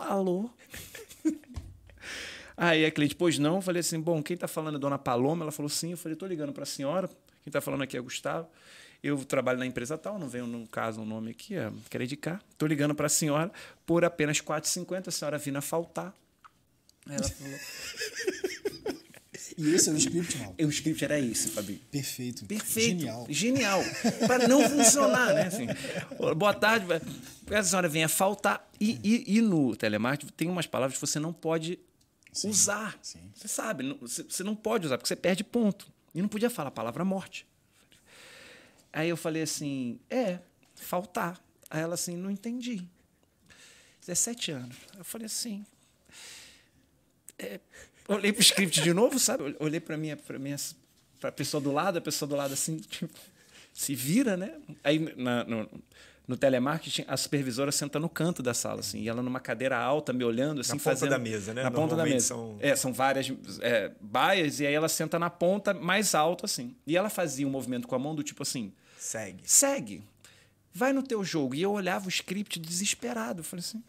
alô. 0.00 0.50
Aí 2.56 2.84
a 2.84 2.90
cliente, 2.90 3.14
pois 3.14 3.38
não, 3.38 3.60
falei 3.60 3.80
assim, 3.80 4.00
bom, 4.00 4.20
quem 4.20 4.34
está 4.34 4.48
falando 4.48 4.76
é 4.76 4.78
Dona 4.80 4.98
Paloma? 4.98 5.44
Ela 5.44 5.52
falou 5.52 5.68
sim, 5.68 5.92
eu 5.92 5.96
falei, 5.96 6.14
estou 6.14 6.28
ligando 6.28 6.52
para 6.52 6.64
a 6.64 6.66
senhora, 6.66 7.06
quem 7.08 7.16
está 7.46 7.60
falando 7.60 7.82
aqui 7.82 7.96
é 7.96 8.00
Gustavo. 8.00 8.48
Eu 9.06 9.22
trabalho 9.22 9.58
na 9.58 9.66
empresa 9.66 9.98
tal, 9.98 10.18
não 10.18 10.30
veio 10.30 10.46
no 10.46 10.66
caso 10.66 11.02
o 11.02 11.04
nome 11.04 11.32
aqui, 11.32 11.54
é 11.54 11.70
Credicar. 11.90 12.42
Estou 12.50 12.66
ligando 12.66 12.94
para 12.94 13.04
a 13.04 13.10
senhora 13.10 13.52
por 13.84 14.02
apenas 14.02 14.38
R$ 14.38 14.46
4,50, 14.46 15.08
a 15.08 15.10
senhora 15.10 15.36
vindo 15.36 15.56
a 15.58 15.60
faltar. 15.60 16.14
Ela 17.06 17.22
falou, 17.28 17.58
E 19.58 19.74
esse 19.74 19.90
é 19.90 19.92
o 19.92 19.96
script, 19.98 20.38
mal. 20.38 20.54
o 20.58 20.68
script 20.70 21.04
era 21.04 21.20
esse, 21.20 21.50
Fabinho. 21.50 21.78
Perfeito. 21.90 22.46
Perfeito. 22.46 23.00
Genial. 23.00 23.26
Genial. 23.28 23.82
Para 24.26 24.48
não 24.48 24.66
funcionar, 24.68 25.34
né? 25.34 25.46
Assim, 25.48 25.66
boa 26.34 26.54
tarde. 26.54 26.86
A 27.54 27.62
senhora 27.62 27.88
vem 27.88 28.02
a 28.04 28.08
faltar. 28.08 28.66
E, 28.80 28.98
e, 29.04 29.36
e 29.36 29.40
no 29.42 29.76
telemarketing 29.76 30.32
tem 30.34 30.48
umas 30.48 30.66
palavras 30.66 30.98
que 30.98 31.06
você 31.06 31.20
não 31.20 31.32
pode 31.32 31.78
Sim, 32.32 32.48
usar. 32.48 32.98
sim. 33.02 33.30
Você 33.34 33.46
sabe, 33.46 33.96
você 34.00 34.42
não 34.42 34.56
pode 34.56 34.86
usar, 34.86 34.96
porque 34.96 35.08
você 35.08 35.14
perde 35.14 35.44
ponto. 35.44 35.86
E 36.14 36.22
não 36.22 36.28
podia 36.28 36.48
falar 36.48 36.68
a 36.68 36.72
palavra 36.72 37.04
morte. 37.04 37.46
Aí 38.94 39.08
eu 39.08 39.16
falei 39.16 39.42
assim, 39.42 39.98
é, 40.08 40.38
faltar. 40.76 41.38
Aí 41.68 41.82
ela 41.82 41.94
assim, 41.94 42.16
não 42.16 42.30
entendi. 42.30 42.86
17 44.00 44.52
anos. 44.52 44.76
Eu 44.96 45.04
falei 45.04 45.26
assim, 45.26 45.64
é, 47.38 47.58
olhei 48.08 48.32
pro 48.32 48.42
script 48.42 48.80
de 48.82 48.92
novo, 48.92 49.18
sabe? 49.18 49.56
Olhei 49.58 49.80
para 49.80 49.96
minha, 49.96 50.16
para 50.16 50.38
minha, 50.38 50.56
para 51.20 51.32
pessoa 51.32 51.60
do 51.60 51.72
lado, 51.72 51.98
a 51.98 52.00
pessoa 52.00 52.28
do 52.28 52.36
lado 52.36 52.54
assim, 52.54 52.76
tipo, 52.78 53.12
se 53.72 53.94
vira, 53.94 54.36
né? 54.36 54.54
Aí 54.84 54.98
na- 55.16 55.44
no, 55.44 55.68
no 56.28 56.36
telemarketing, 56.36 57.04
a 57.08 57.16
supervisora 57.16 57.72
senta 57.72 57.98
no 57.98 58.08
canto 58.08 58.42
da 58.42 58.54
sala, 58.54 58.80
assim, 58.80 59.00
e 59.00 59.08
ela 59.08 59.22
numa 59.22 59.40
cadeira 59.40 59.76
alta, 59.76 60.12
me 60.12 60.22
olhando, 60.24 60.60
assim, 60.60 60.72
Na 60.72 60.76
ponta 60.78 60.84
fazendo... 60.90 61.10
da 61.10 61.18
mesa, 61.18 61.52
né? 61.52 61.62
Na 61.64 61.70
ponta 61.70 61.96
da 61.96 62.04
mesa. 62.04 62.28
são- 62.28 62.56
É, 62.60 62.76
são 62.76 62.92
várias 62.92 63.26
é, 63.60 63.90
baias, 64.00 64.60
e 64.60 64.66
aí 64.66 64.72
ela 64.74 64.88
senta 64.88 65.18
na 65.18 65.28
ponta 65.30 65.74
mais 65.74 66.14
alto, 66.14 66.44
assim. 66.44 66.76
E 66.86 66.96
ela 66.96 67.10
fazia 67.10 67.46
um 67.46 67.50
movimento 67.50 67.88
com 67.88 67.94
a 67.94 67.98
mão 67.98 68.14
do 68.14 68.22
tipo 68.22 68.42
assim, 68.42 68.72
Segue. 69.04 69.42
segue, 69.44 70.02
vai 70.72 70.90
no 70.90 71.02
teu 71.02 71.22
jogo. 71.22 71.54
E 71.54 71.60
eu 71.60 71.72
olhava 71.72 72.06
o 72.06 72.08
script 72.08 72.58
desesperado. 72.58 73.40
Eu 73.40 73.44
falei 73.44 73.60
assim. 73.60 73.84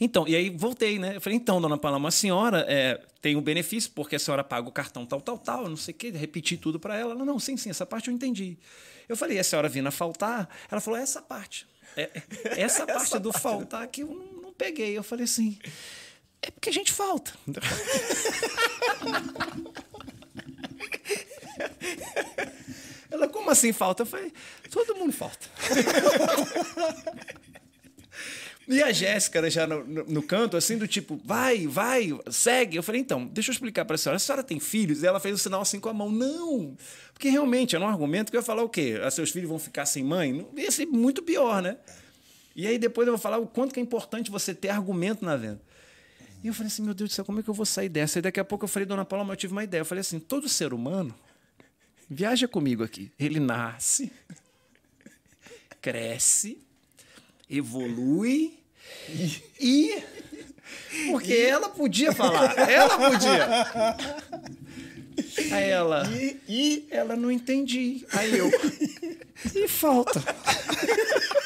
Então, 0.00 0.26
e 0.26 0.34
aí 0.34 0.50
voltei, 0.50 0.98
né? 0.98 1.14
Eu 1.14 1.20
falei, 1.20 1.38
então, 1.38 1.60
dona 1.60 1.78
Paloma, 1.78 2.08
a 2.08 2.10
senhora 2.10 2.66
é, 2.68 3.00
tem 3.22 3.36
um 3.36 3.40
benefício, 3.40 3.92
porque 3.94 4.16
a 4.16 4.18
senhora 4.18 4.42
paga 4.42 4.68
o 4.68 4.72
cartão 4.72 5.06
tal, 5.06 5.20
tal, 5.20 5.38
tal, 5.38 5.68
não 5.68 5.76
sei 5.76 5.94
o 5.94 5.96
quê, 5.96 6.10
repeti 6.10 6.56
tudo 6.56 6.80
para 6.80 6.98
ela. 6.98 7.14
Ela, 7.14 7.24
não, 7.24 7.38
sim, 7.38 7.56
sim, 7.56 7.70
essa 7.70 7.86
parte 7.86 8.08
eu 8.08 8.14
entendi. 8.14 8.58
Eu 9.08 9.16
falei, 9.16 9.36
e 9.36 9.40
a 9.40 9.44
senhora 9.44 9.68
vindo 9.68 9.86
a 9.86 9.92
faltar? 9.92 10.48
Ela 10.68 10.80
falou, 10.80 10.98
essa 10.98 11.22
parte. 11.22 11.68
É, 11.96 12.02
é- 12.02 12.60
essa 12.60 12.84
parte 12.92 13.16
do 13.20 13.32
faltar 13.32 13.86
que 13.86 14.02
eu 14.02 14.08
não, 14.08 14.42
não 14.42 14.52
peguei. 14.52 14.98
Eu 14.98 15.04
falei 15.04 15.24
assim, 15.24 15.56
é 16.42 16.50
porque 16.50 16.68
a 16.68 16.72
gente 16.72 16.90
falta. 16.90 17.32
Ela, 23.10 23.28
como 23.28 23.50
assim 23.50 23.72
falta? 23.72 24.02
Eu 24.02 24.06
falei, 24.06 24.32
todo 24.70 24.94
mundo 24.96 25.12
falta. 25.12 25.48
E 28.70 28.80
a 28.80 28.92
Jéssica, 28.92 29.50
já 29.50 29.66
no, 29.66 29.84
no, 29.84 30.04
no, 30.04 30.22
canto, 30.22 30.56
assim, 30.56 30.78
do 30.78 30.86
tipo, 30.86 31.20
vai, 31.24 31.66
vai, 31.66 32.16
segue. 32.30 32.76
Eu 32.76 32.84
falei, 32.84 33.00
então, 33.00 33.26
deixa 33.26 33.50
eu 33.50 33.52
explicar 33.52 33.84
para 33.84 33.96
a 33.96 33.98
senhora. 33.98 34.16
A 34.16 34.20
senhora 34.20 34.44
tem 34.44 34.60
filhos? 34.60 35.02
E 35.02 35.06
ela 35.08 35.18
fez 35.18 35.34
o 35.34 35.38
sinal 35.38 35.60
assim 35.60 35.80
com 35.80 35.88
a 35.88 35.92
mão. 35.92 36.08
Não! 36.08 36.76
Porque 37.12 37.28
realmente 37.28 37.74
era 37.74 37.84
um 37.84 37.88
argumento 37.88 38.30
que 38.30 38.36
eu 38.36 38.40
ia 38.40 38.44
falar 38.44 38.62
o 38.62 38.68
quê? 38.68 39.00
Ah, 39.02 39.10
seus 39.10 39.30
filhos 39.30 39.48
vão 39.48 39.58
ficar 39.58 39.86
sem 39.86 40.04
mãe? 40.04 40.46
Ia 40.56 40.70
ser 40.70 40.86
muito 40.86 41.20
pior, 41.20 41.60
né? 41.60 41.78
E 42.54 42.64
aí 42.64 42.78
depois 42.78 43.08
eu 43.08 43.14
vou 43.14 43.20
falar 43.20 43.38
o 43.38 43.46
quanto 43.48 43.74
que 43.74 43.80
é 43.80 43.82
importante 43.82 44.30
você 44.30 44.54
ter 44.54 44.68
argumento 44.68 45.24
na 45.24 45.34
venda. 45.34 45.60
E 46.44 46.46
eu 46.46 46.54
falei 46.54 46.68
assim, 46.68 46.82
meu 46.82 46.94
Deus 46.94 47.10
do 47.10 47.12
céu, 47.12 47.24
como 47.24 47.40
é 47.40 47.42
que 47.42 47.50
eu 47.50 47.54
vou 47.54 47.66
sair 47.66 47.88
dessa? 47.88 48.20
E 48.20 48.22
daqui 48.22 48.38
a 48.38 48.44
pouco 48.44 48.66
eu 48.66 48.68
falei, 48.68 48.86
dona 48.86 49.04
Paula, 49.04 49.32
eu 49.32 49.36
tive 49.36 49.52
uma 49.52 49.64
ideia. 49.64 49.80
Eu 49.80 49.84
falei 49.84 50.00
assim, 50.00 50.20
todo 50.20 50.48
ser 50.48 50.72
humano, 50.72 51.12
viaja 52.10 52.48
comigo 52.48 52.82
aqui. 52.82 53.12
Ele 53.18 53.38
nasce, 53.38 54.10
cresce, 55.80 56.58
evolui 57.48 58.58
e. 59.60 60.02
Porque 61.10 61.32
e... 61.32 61.46
ela 61.46 61.68
podia 61.68 62.12
falar. 62.12 62.58
Ela 62.68 63.10
podia. 63.10 63.96
Aí 65.52 65.70
ela. 65.70 66.08
E, 66.12 66.40
e 66.48 66.88
ela 66.90 67.14
não 67.16 67.30
entendi. 67.30 68.04
Aí 68.12 68.36
eu. 68.36 68.50
E 69.54 69.68
falta. 69.68 70.20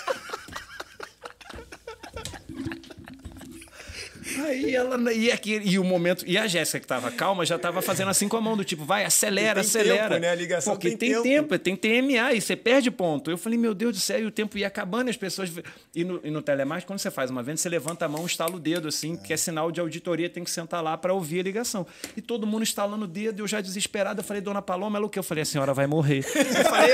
Aí 4.45 4.75
ela 4.75 5.13
e 5.13 5.31
aqui 5.31 5.61
e 5.65 5.79
o 5.79 5.85
momento 5.85 6.25
e 6.27 6.37
a 6.37 6.47
Jéssica 6.47 6.79
que 6.79 6.85
estava 6.85 7.11
calma 7.11 7.45
já 7.47 7.57
estava 7.57 7.81
fazendo 7.81 8.09
assim 8.09 8.29
com 8.29 8.37
a 8.37 8.41
mão 8.41 8.57
do 8.57 8.65
tipo 8.65 8.85
vai 8.85 9.05
acelera 9.05 9.55
tem 9.55 9.61
acelera 9.61 10.09
tempo, 10.09 10.21
né? 10.21 10.31
a 10.31 10.35
ligação 10.35 10.75
porque 10.75 10.91
tem, 10.91 10.99
tem 10.99 11.23
tempo. 11.23 11.49
tempo 11.49 11.59
tem 11.59 11.77
TMA 11.77 12.35
e 12.35 12.41
você 12.41 12.55
perde 12.55 12.91
ponto 12.91 13.31
eu 13.31 13.39
falei 13.39 13.59
meu 13.59 13.73
Deus 13.75 13.97
do 13.97 14.01
céu 14.01 14.21
e 14.21 14.27
o 14.27 14.31
tempo 14.31 14.59
ia 14.59 14.67
acabando 14.67 15.09
e 15.09 15.11
as 15.11 15.17
pessoas 15.17 15.51
e 15.95 16.05
no, 16.05 16.21
e 16.23 16.31
no 16.31 16.43
telemarketing 16.43 16.87
quando 16.87 16.99
você 16.99 17.11
faz 17.11 17.31
uma 17.31 17.43
venda 17.43 17.57
você 17.57 17.69
levanta 17.69 18.05
a 18.05 18.09
mão 18.09 18.27
estala 18.27 18.55
o 18.55 18.61
dedo 18.61 18.89
assim 18.89 19.15
é. 19.15 19.17
que 19.17 19.33
é 19.33 19.37
sinal 19.37 19.73
de 19.73 19.81
auditoria 19.81 20.29
tem 20.29 20.45
que 20.45 20.51
sentar 20.51 20.83
lá 20.83 20.97
para 20.99 21.13
ouvir 21.13 21.41
a 21.41 21.43
ligação 21.43 21.87
e 22.17 22.21
todo 22.21 22.47
mundo 22.47 22.63
estalando 22.63 23.05
o 23.05 23.09
dedo 23.09 23.41
eu 23.41 23.49
já 23.49 23.61
desesperado 23.61 24.21
eu 24.21 24.25
falei 24.25 24.43
dona 24.43 24.61
Paloma 24.61 24.99
ela 24.99 25.07
o 25.07 25.11
que 25.11 25.19
eu 25.19 25.23
falei 25.23 25.43
a 25.43 25.47
senhora 25.47 25.73
vai 25.73 25.87
morrer 25.87 26.25
eu 26.35 26.65
falei 26.65 26.93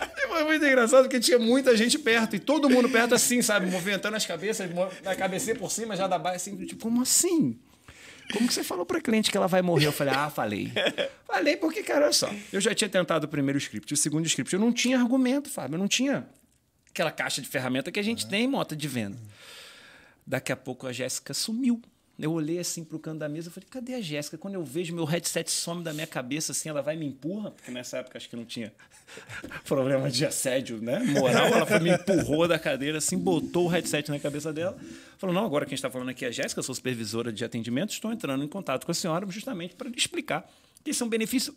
Foi 0.34 0.42
muito 0.42 0.66
engraçado 0.66 1.04
porque 1.04 1.20
tinha 1.20 1.38
muita 1.38 1.76
gente 1.76 1.96
perto 1.96 2.34
e 2.34 2.40
todo 2.40 2.68
mundo 2.68 2.88
perto 2.88 3.14
assim, 3.14 3.40
sabe? 3.40 3.66
Movimentando 3.66 4.16
as 4.16 4.26
cabeças, 4.26 4.68
a 5.06 5.14
cabeça 5.14 5.54
por 5.54 5.70
cima 5.70 5.94
já 5.94 6.08
da 6.08 6.18
base, 6.18 6.36
assim, 6.36 6.56
tipo, 6.66 6.82
como 6.82 7.02
assim? 7.02 7.56
Como 8.32 8.48
que 8.48 8.52
você 8.52 8.64
falou 8.64 8.84
para 8.84 9.00
cliente 9.00 9.30
que 9.30 9.36
ela 9.36 9.46
vai 9.46 9.62
morrer? 9.62 9.86
Eu 9.86 9.92
falei, 9.92 10.12
ah, 10.12 10.28
falei. 10.28 10.72
Falei 11.24 11.56
porque, 11.56 11.82
cara, 11.82 12.04
olha 12.04 12.12
só, 12.12 12.32
eu 12.52 12.60
já 12.60 12.72
tinha 12.74 12.88
tentado 12.88 13.26
o 13.26 13.28
primeiro 13.28 13.58
script, 13.58 13.92
o 13.92 13.96
segundo 13.96 14.24
script, 14.26 14.52
eu 14.54 14.60
não 14.60 14.72
tinha 14.72 14.98
argumento, 14.98 15.50
Fábio, 15.50 15.74
eu 15.74 15.78
não 15.80 15.88
tinha 15.88 16.26
aquela 16.90 17.10
caixa 17.10 17.42
de 17.42 17.48
ferramenta 17.48 17.90
que 17.90 17.98
a 17.98 18.02
gente 18.02 18.24
uhum. 18.24 18.30
tem 18.30 18.44
em 18.44 18.48
moto 18.48 18.76
de 18.76 18.86
venda. 18.86 19.18
Daqui 20.26 20.52
a 20.52 20.56
pouco 20.56 20.86
a 20.86 20.92
Jéssica 20.92 21.34
sumiu. 21.34 21.82
Eu 22.18 22.32
olhei 22.32 22.60
assim 22.60 22.84
pro 22.84 22.98
canto 22.98 23.18
da 23.18 23.28
mesa 23.28 23.48
e 23.48 23.52
falei, 23.52 23.68
cadê 23.68 23.94
a 23.94 24.00
Jéssica? 24.00 24.38
Quando 24.38 24.54
eu 24.54 24.62
vejo 24.62 24.94
meu 24.94 25.04
headset 25.04 25.50
some 25.50 25.82
da 25.82 25.92
minha 25.92 26.06
cabeça, 26.06 26.52
assim, 26.52 26.68
ela 26.68 26.80
vai 26.80 26.94
e 26.94 26.98
me 26.98 27.06
empurra, 27.06 27.50
porque 27.50 27.70
nessa 27.72 27.98
época 27.98 28.16
acho 28.16 28.28
que 28.28 28.36
não 28.36 28.44
tinha 28.44 28.72
problema 29.66 30.08
de 30.08 30.24
assédio, 30.24 30.80
né? 30.80 31.00
Moral, 31.00 31.46
ela 31.46 31.66
foi, 31.66 31.80
me 31.80 31.90
empurrou 31.90 32.46
da 32.46 32.58
cadeira, 32.58 32.98
assim, 32.98 33.18
botou 33.18 33.66
o 33.66 33.68
headset 33.68 34.10
na 34.10 34.18
cabeça 34.20 34.52
dela. 34.52 34.76
Falou, 35.18 35.34
não, 35.34 35.44
agora 35.44 35.66
quem 35.66 35.74
está 35.74 35.90
falando 35.90 36.10
aqui 36.10 36.24
é 36.24 36.28
a 36.28 36.30
Jéssica, 36.30 36.62
sou 36.62 36.74
supervisora 36.74 37.32
de 37.32 37.44
atendimento, 37.44 37.90
estou 37.90 38.12
entrando 38.12 38.44
em 38.44 38.48
contato 38.48 38.84
com 38.86 38.92
a 38.92 38.94
senhora 38.94 39.26
justamente 39.28 39.74
para 39.74 39.88
lhe 39.88 39.96
explicar 39.96 40.48
que 40.84 40.90
isso 40.90 41.02
é 41.02 41.06
um 41.06 41.08
benefício 41.08 41.56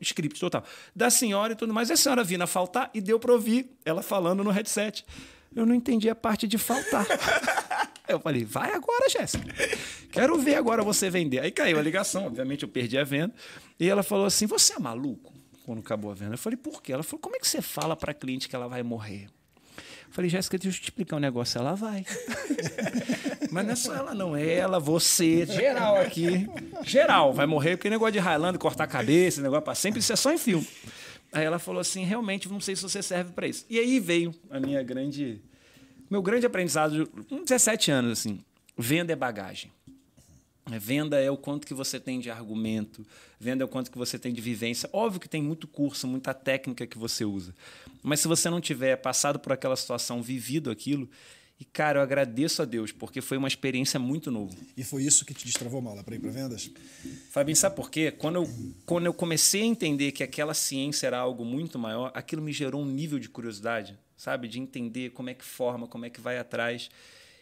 script 0.00 0.38
total 0.38 0.62
da 0.94 1.08
senhora 1.08 1.54
e 1.54 1.56
tudo 1.56 1.72
mais. 1.72 1.88
E 1.88 1.94
a 1.94 1.96
senhora 1.96 2.22
vindo 2.22 2.42
a 2.42 2.46
faltar 2.46 2.90
e 2.92 3.00
deu 3.00 3.18
para 3.18 3.32
ouvir 3.32 3.70
ela 3.84 4.02
falando 4.02 4.44
no 4.44 4.50
headset. 4.50 5.04
Eu 5.56 5.64
não 5.64 5.74
entendi 5.74 6.08
a 6.10 6.14
parte 6.14 6.46
de 6.46 6.58
faltar. 6.58 7.06
Eu 8.10 8.20
falei, 8.20 8.44
vai 8.44 8.72
agora, 8.72 9.08
Jéssica. 9.08 9.44
Quero 10.10 10.38
ver 10.38 10.56
agora 10.56 10.82
você 10.82 11.08
vender. 11.08 11.40
Aí 11.40 11.50
caiu 11.50 11.78
a 11.78 11.82
ligação, 11.82 12.26
obviamente 12.26 12.62
eu 12.62 12.68
perdi 12.68 12.98
a 12.98 13.04
venda. 13.04 13.32
E 13.78 13.88
ela 13.88 14.02
falou 14.02 14.26
assim: 14.26 14.46
Você 14.46 14.74
é 14.74 14.78
maluco? 14.78 15.32
Quando 15.64 15.80
acabou 15.80 16.10
a 16.10 16.14
venda. 16.14 16.34
Eu 16.34 16.38
falei, 16.38 16.56
por 16.56 16.82
quê? 16.82 16.92
Ela 16.92 17.02
falou, 17.02 17.20
como 17.20 17.36
é 17.36 17.38
que 17.38 17.46
você 17.46 17.62
fala 17.62 17.94
para 17.94 18.12
cliente 18.12 18.48
que 18.48 18.56
ela 18.56 18.66
vai 18.66 18.82
morrer? 18.82 19.28
Eu 19.76 20.12
falei, 20.12 20.28
Jéssica, 20.28 20.58
deixa 20.58 20.76
eu 20.76 20.80
te 20.80 20.84
explicar 20.84 21.16
um 21.16 21.20
negócio. 21.20 21.58
Ela 21.58 21.74
vai. 21.74 22.04
Mas 23.52 23.64
não 23.64 23.72
é 23.72 23.76
só 23.76 23.94
ela, 23.94 24.14
não. 24.14 24.36
É 24.36 24.52
ela, 24.54 24.80
você, 24.80 25.46
geral 25.46 25.96
aqui. 25.96 26.48
Geral, 26.82 27.32
vai 27.32 27.46
morrer, 27.46 27.76
porque 27.76 27.88
negócio 27.88 28.12
de 28.12 28.18
Highlander, 28.18 28.58
cortar 28.58 28.84
a 28.84 28.88
cabeça, 28.88 29.40
negócio 29.40 29.62
para 29.62 29.74
sempre, 29.74 30.00
isso 30.00 30.12
é 30.12 30.16
só 30.16 30.32
em 30.32 30.38
filme. 30.38 30.66
Aí 31.32 31.44
ela 31.44 31.60
falou 31.60 31.80
assim: 31.80 32.04
realmente, 32.04 32.48
não 32.48 32.60
sei 32.60 32.74
se 32.74 32.82
você 32.82 33.02
serve 33.02 33.32
para 33.32 33.46
isso. 33.46 33.64
E 33.70 33.78
aí 33.78 34.00
veio 34.00 34.34
a 34.50 34.58
minha 34.58 34.82
grande 34.82 35.40
meu 36.10 36.20
grande 36.20 36.44
aprendizado, 36.44 37.06
com 37.28 37.44
17 37.44 37.90
anos, 37.90 38.18
assim, 38.18 38.40
venda 38.76 39.12
é 39.12 39.16
bagagem. 39.16 39.70
É, 40.70 40.78
venda 40.78 41.20
é 41.20 41.30
o 41.30 41.36
quanto 41.36 41.66
que 41.66 41.72
você 41.72 41.98
tem 41.98 42.20
de 42.20 42.30
argumento, 42.30 43.06
venda 43.38 43.62
é 43.62 43.66
o 43.66 43.68
quanto 43.68 43.90
que 43.90 43.96
você 43.96 44.18
tem 44.18 44.32
de 44.32 44.40
vivência. 44.40 44.90
Óbvio 44.92 45.20
que 45.20 45.28
tem 45.28 45.42
muito 45.42 45.66
curso, 45.66 46.06
muita 46.06 46.34
técnica 46.34 46.86
que 46.86 46.98
você 46.98 47.24
usa. 47.24 47.54
Mas 48.02 48.20
se 48.20 48.28
você 48.28 48.50
não 48.50 48.60
tiver 48.60 48.96
passado 48.96 49.38
por 49.38 49.52
aquela 49.52 49.76
situação, 49.76 50.22
vivido 50.22 50.70
aquilo, 50.70 51.08
e 51.60 51.64
cara, 51.64 51.98
eu 51.98 52.02
agradeço 52.02 52.62
a 52.62 52.64
Deus, 52.64 52.90
porque 52.90 53.20
foi 53.20 53.36
uma 53.36 53.46
experiência 53.46 54.00
muito 54.00 54.30
nova. 54.30 54.56
E 54.76 54.82
foi 54.82 55.04
isso 55.04 55.24
que 55.24 55.34
te 55.34 55.44
destravou 55.44 55.80
mala 55.80 56.02
para 56.02 56.16
ir 56.16 56.18
para 56.18 56.30
vendas? 56.30 56.70
Fabinho, 57.30 57.56
sabe 57.56 57.76
por 57.76 57.90
quê? 57.90 58.10
Quando 58.10 58.36
eu, 58.36 58.50
quando 58.86 59.06
eu 59.06 59.14
comecei 59.14 59.62
a 59.62 59.66
entender 59.66 60.12
que 60.12 60.22
aquela 60.22 60.54
ciência 60.54 61.06
era 61.06 61.18
algo 61.18 61.44
muito 61.44 61.78
maior, 61.78 62.10
aquilo 62.14 62.42
me 62.42 62.52
gerou 62.52 62.82
um 62.82 62.86
nível 62.86 63.18
de 63.18 63.28
curiosidade 63.28 63.98
sabe? 64.20 64.48
De 64.48 64.60
entender 64.60 65.10
como 65.10 65.30
é 65.30 65.34
que 65.34 65.44
forma, 65.44 65.86
como 65.86 66.04
é 66.04 66.10
que 66.10 66.20
vai 66.20 66.38
atrás. 66.38 66.90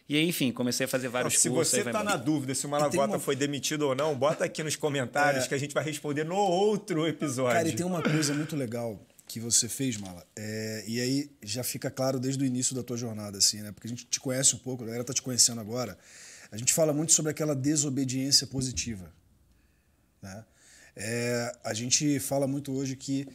E 0.09 0.17
aí, 0.17 0.27
enfim, 0.27 0.53
comecei 0.53 0.87
a 0.87 0.89
fazer 0.89 1.09
vários 1.09 1.35
não, 1.35 1.41
se 1.41 1.51
cursos. 1.51 1.69
Se 1.69 1.83
você 1.83 1.89
está 1.89 2.05
na 2.05 2.17
dúvida 2.17 2.55
se 2.55 2.65
o 2.65 2.69
Malavota 2.69 3.13
uma... 3.13 3.19
foi 3.19 3.35
demitido 3.35 3.83
ou 3.83 3.95
não, 3.95 4.15
bota 4.15 4.45
aqui 4.45 4.63
nos 4.63 4.77
comentários 4.77 5.45
é... 5.45 5.49
que 5.49 5.55
a 5.55 5.59
gente 5.59 5.75
vai 5.75 5.83
responder 5.83 6.25
no 6.25 6.37
outro 6.37 7.07
episódio. 7.07 7.57
Cara, 7.57 7.69
e 7.69 7.75
tem 7.75 7.85
uma 7.85 8.01
coisa 8.01 8.33
muito 8.33 8.57
legal 8.57 8.99
que 9.29 9.39
você 9.39 9.69
fez, 9.69 9.97
Mala. 9.97 10.27
É... 10.35 10.85
e 10.87 11.01
aí 11.01 11.31
já 11.43 11.63
fica 11.63 11.91
claro 11.91 12.19
desde 12.19 12.43
o 12.43 12.47
início 12.47 12.75
da 12.75 12.83
tua 12.83 12.97
jornada, 12.97 13.39
assim, 13.39 13.61
né? 13.61 13.71
Porque 13.71 13.87
a 13.87 13.91
gente 13.91 14.07
te 14.07 14.19
conhece 14.19 14.57
um 14.57 14.59
pouco, 14.59 14.83
a 14.83 14.87
galera 14.87 15.05
tá 15.05 15.13
te 15.13 15.23
conhecendo 15.23 15.61
agora. 15.61 15.99
A 16.51 16.57
gente 16.57 16.73
fala 16.73 16.93
muito 16.93 17.13
sobre 17.13 17.31
aquela 17.31 17.55
desobediência 17.55 18.47
positiva. 18.47 19.13
Né? 20.23 20.45
É... 20.97 21.57
a 21.63 21.75
gente 21.75 22.19
fala 22.19 22.47
muito 22.47 22.73
hoje 22.73 22.97
que 22.97 23.29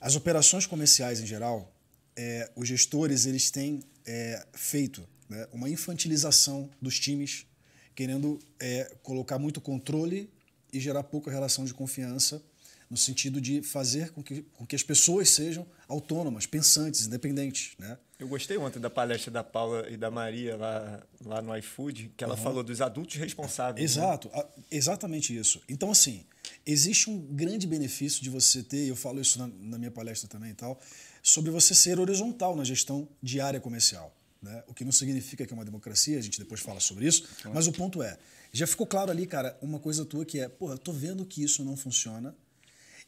as 0.00 0.14
operações 0.14 0.66
comerciais 0.66 1.20
em 1.20 1.26
geral, 1.26 1.74
é, 2.16 2.50
os 2.56 2.66
gestores 2.68 3.26
eles 3.26 3.50
têm 3.50 3.82
é, 4.06 4.44
feito 4.52 5.06
né, 5.28 5.46
uma 5.52 5.68
infantilização 5.68 6.70
dos 6.80 6.98
times, 6.98 7.46
querendo 7.94 8.38
é, 8.58 8.90
colocar 9.02 9.38
muito 9.38 9.60
controle 9.60 10.30
e 10.72 10.80
gerar 10.80 11.02
pouca 11.02 11.30
relação 11.30 11.64
de 11.64 11.74
confiança, 11.74 12.42
no 12.90 12.96
sentido 12.96 13.40
de 13.40 13.62
fazer 13.62 14.10
com 14.10 14.20
que, 14.20 14.42
com 14.42 14.66
que 14.66 14.74
as 14.74 14.82
pessoas 14.82 15.30
sejam 15.30 15.64
autônomas, 15.86 16.44
pensantes, 16.44 17.06
independentes. 17.06 17.74
Né? 17.78 17.96
Eu 18.18 18.26
gostei 18.26 18.56
ontem 18.58 18.80
da 18.80 18.90
palestra 18.90 19.30
da 19.30 19.44
Paula 19.44 19.88
e 19.88 19.96
da 19.96 20.10
Maria 20.10 20.56
lá, 20.56 21.02
lá 21.24 21.40
no 21.40 21.56
iFood, 21.56 22.12
que 22.16 22.24
ela 22.24 22.34
uhum. 22.34 22.42
falou 22.42 22.62
dos 22.64 22.80
adultos 22.80 23.14
responsáveis. 23.14 23.96
Né? 23.96 24.02
Exato, 24.02 24.28
né? 24.34 24.44
exatamente 24.72 25.36
isso. 25.36 25.62
Então, 25.68 25.92
assim, 25.92 26.24
existe 26.66 27.08
um 27.08 27.18
grande 27.18 27.64
benefício 27.64 28.20
de 28.22 28.28
você 28.28 28.60
ter, 28.60 28.88
eu 28.88 28.96
falo 28.96 29.20
isso 29.20 29.38
na, 29.38 29.46
na 29.46 29.78
minha 29.78 29.92
palestra 29.92 30.28
também 30.28 30.50
e 30.50 30.54
tal, 30.54 30.80
sobre 31.22 31.52
você 31.52 31.74
ser 31.76 32.00
horizontal 32.00 32.56
na 32.56 32.64
gestão 32.64 33.08
de 33.22 33.40
área 33.40 33.60
comercial. 33.60 34.12
Né? 34.42 34.64
O 34.66 34.74
que 34.74 34.84
não 34.84 34.92
significa 34.92 35.46
que 35.46 35.52
é 35.52 35.56
uma 35.56 35.64
democracia, 35.64 36.18
a 36.18 36.22
gente 36.22 36.40
depois 36.40 36.60
fala 36.60 36.80
sobre 36.80 37.06
isso, 37.06 37.28
mas 37.54 37.68
o 37.68 37.72
ponto 37.72 38.02
é, 38.02 38.18
já 38.52 38.66
ficou 38.66 38.86
claro 38.86 39.12
ali, 39.12 39.26
cara, 39.26 39.56
uma 39.62 39.78
coisa 39.78 40.04
tua 40.04 40.24
que 40.24 40.40
é, 40.40 40.48
porra, 40.48 40.74
eu 40.74 40.78
tô 40.78 40.92
vendo 40.92 41.24
que 41.24 41.42
isso 41.42 41.64
não 41.64 41.76
funciona 41.76 42.34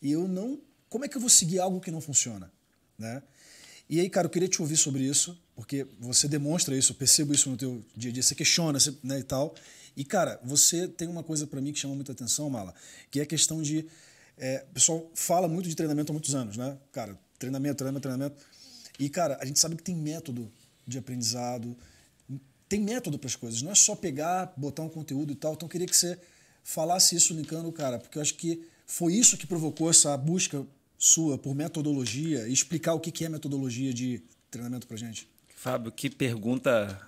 e 0.03 0.13
eu 0.13 0.27
não. 0.27 0.61
Como 0.89 1.05
é 1.05 1.09
que 1.09 1.17
eu 1.17 1.21
vou 1.21 1.31
seguir 1.31 1.61
algo 1.61 1.81
que 1.81 1.91
não 1.91 2.01
funciona? 2.01 2.53
Né? 2.99 3.23
E 3.89 4.01
aí, 4.01 4.11
cara, 4.11 4.27
eu 4.27 4.31
queria 4.31 4.49
te 4.49 4.61
ouvir 4.61 4.77
sobre 4.77 5.05
isso, 5.05 5.41
porque 5.55 5.87
você 5.99 6.27
demonstra 6.27 6.77
isso, 6.77 6.93
eu 6.93 6.97
percebo 6.97 7.33
isso 7.33 7.49
no 7.49 7.57
teu 7.57 7.85
dia 7.97 8.11
a 8.11 8.13
dia, 8.13 8.23
você 8.23 8.35
questiona 8.35 8.79
você, 8.79 8.95
né, 9.03 9.19
e 9.19 9.23
tal. 9.23 9.55
E, 9.97 10.05
cara, 10.05 10.41
você 10.43 10.89
tem 10.89 11.09
uma 11.09 11.23
coisa 11.23 11.47
para 11.47 11.61
mim 11.61 11.73
que 11.73 11.79
chama 11.79 11.95
muita 11.95 12.13
atenção, 12.13 12.49
Mala, 12.51 12.75
que 13.11 13.21
é 13.21 13.23
a 13.23 13.27
questão 13.27 13.63
de. 13.63 13.87
É, 14.39 14.65
o 14.71 14.75
pessoal 14.75 15.11
fala 15.15 15.47
muito 15.47 15.69
de 15.69 15.77
treinamento 15.77 16.11
há 16.11 16.15
muitos 16.15 16.35
anos, 16.35 16.57
né? 16.57 16.77
Cara, 16.91 17.19
treinamento, 17.39 17.77
treinamento, 17.77 18.03
treinamento. 18.03 18.37
E, 18.99 19.09
cara, 19.09 19.39
a 19.41 19.45
gente 19.45 19.59
sabe 19.59 19.77
que 19.77 19.83
tem 19.83 19.95
método 19.95 20.51
de 20.87 20.99
aprendizado, 20.99 21.77
tem 22.69 22.81
método 22.81 23.19
para 23.19 23.29
as 23.29 23.37
coisas. 23.37 23.61
Não 23.61 23.71
é 23.71 23.75
só 23.75 23.95
pegar, 23.95 24.53
botar 24.57 24.83
um 24.83 24.89
conteúdo 24.89 25.33
e 25.33 25.37
tal. 25.37 25.53
Então, 25.53 25.67
eu 25.67 25.71
queria 25.71 25.87
que 25.87 25.97
você 25.97 26.19
falasse 26.65 27.15
isso, 27.15 27.35
Nicano, 27.35 27.71
cara, 27.71 27.99
porque 27.99 28.17
eu 28.17 28.23
acho 28.23 28.35
que 28.35 28.65
foi 28.93 29.15
isso 29.15 29.39
que 29.39 29.47
provocou 29.47 29.89
essa 29.89 30.15
busca 30.19 30.67
sua 30.99 31.39
por 31.39 31.55
metodologia 31.55 32.47
explicar 32.47 32.93
o 32.93 33.01
que 33.01 33.25
é 33.25 33.29
metodologia 33.31 33.91
de 33.91 34.23
treinamento 34.51 34.87
para 34.87 34.99
gente. 34.99 35.27
Fábio, 35.57 35.91
que 35.91 36.11
pergunta. 36.11 37.01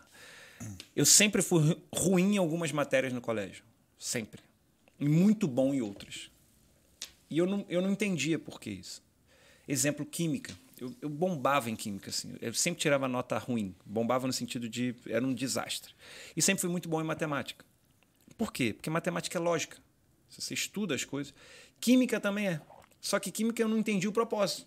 Eu 0.97 1.05
sempre 1.05 1.43
fui 1.43 1.79
ruim 1.95 2.37
em 2.37 2.39
algumas 2.39 2.73
matérias 2.73 3.13
no 3.13 3.21
colégio. 3.21 3.63
Sempre. 3.99 4.41
e 4.99 5.07
muito 5.07 5.47
bom 5.47 5.75
em 5.75 5.83
outras. 5.83 6.31
E 7.29 7.37
eu 7.37 7.47
não, 7.47 7.67
eu 7.69 7.83
não 7.83 7.91
entendia 7.91 8.39
por 8.39 8.59
que 8.59 8.71
isso. 8.71 9.03
Exemplo, 9.69 10.07
química. 10.07 10.57
Eu, 10.81 10.95
eu, 11.03 11.11
bombava 11.11 11.69
em 11.69 11.77
química, 11.77 12.09
assim. 12.09 12.35
Eu 12.41 12.55
sempre 12.55 12.81
tirava 12.81 13.07
nota 13.07 13.37
ruim. 13.37 13.75
Bombava 13.85 14.27
no 14.27 14.33
sentido 14.33 14.71
de. 14.71 14.95
Era 15.07 15.25
um 15.25 15.35
desastre. 15.35 15.95
E 16.35 16.41
sempre 16.41 16.63
fui 16.63 16.71
muito 16.71 16.89
bom 16.89 16.99
em 17.03 17.05
matemática. 17.05 17.63
Por 18.39 18.51
quê? 18.55 18.73
Porque 18.73 18.89
matemática 18.89 19.37
é 19.37 19.41
lógica. 19.41 19.77
Você 20.41 20.55
estuda 20.55 20.95
as 20.95 21.05
coisas. 21.05 21.35
Química 21.81 22.21
também 22.21 22.49
é. 22.49 22.61
Só 23.01 23.19
que 23.19 23.31
química 23.31 23.63
eu 23.63 23.69
não 23.69 23.79
entendi 23.79 24.09
o 24.09 24.13
propósito. 24.13 24.63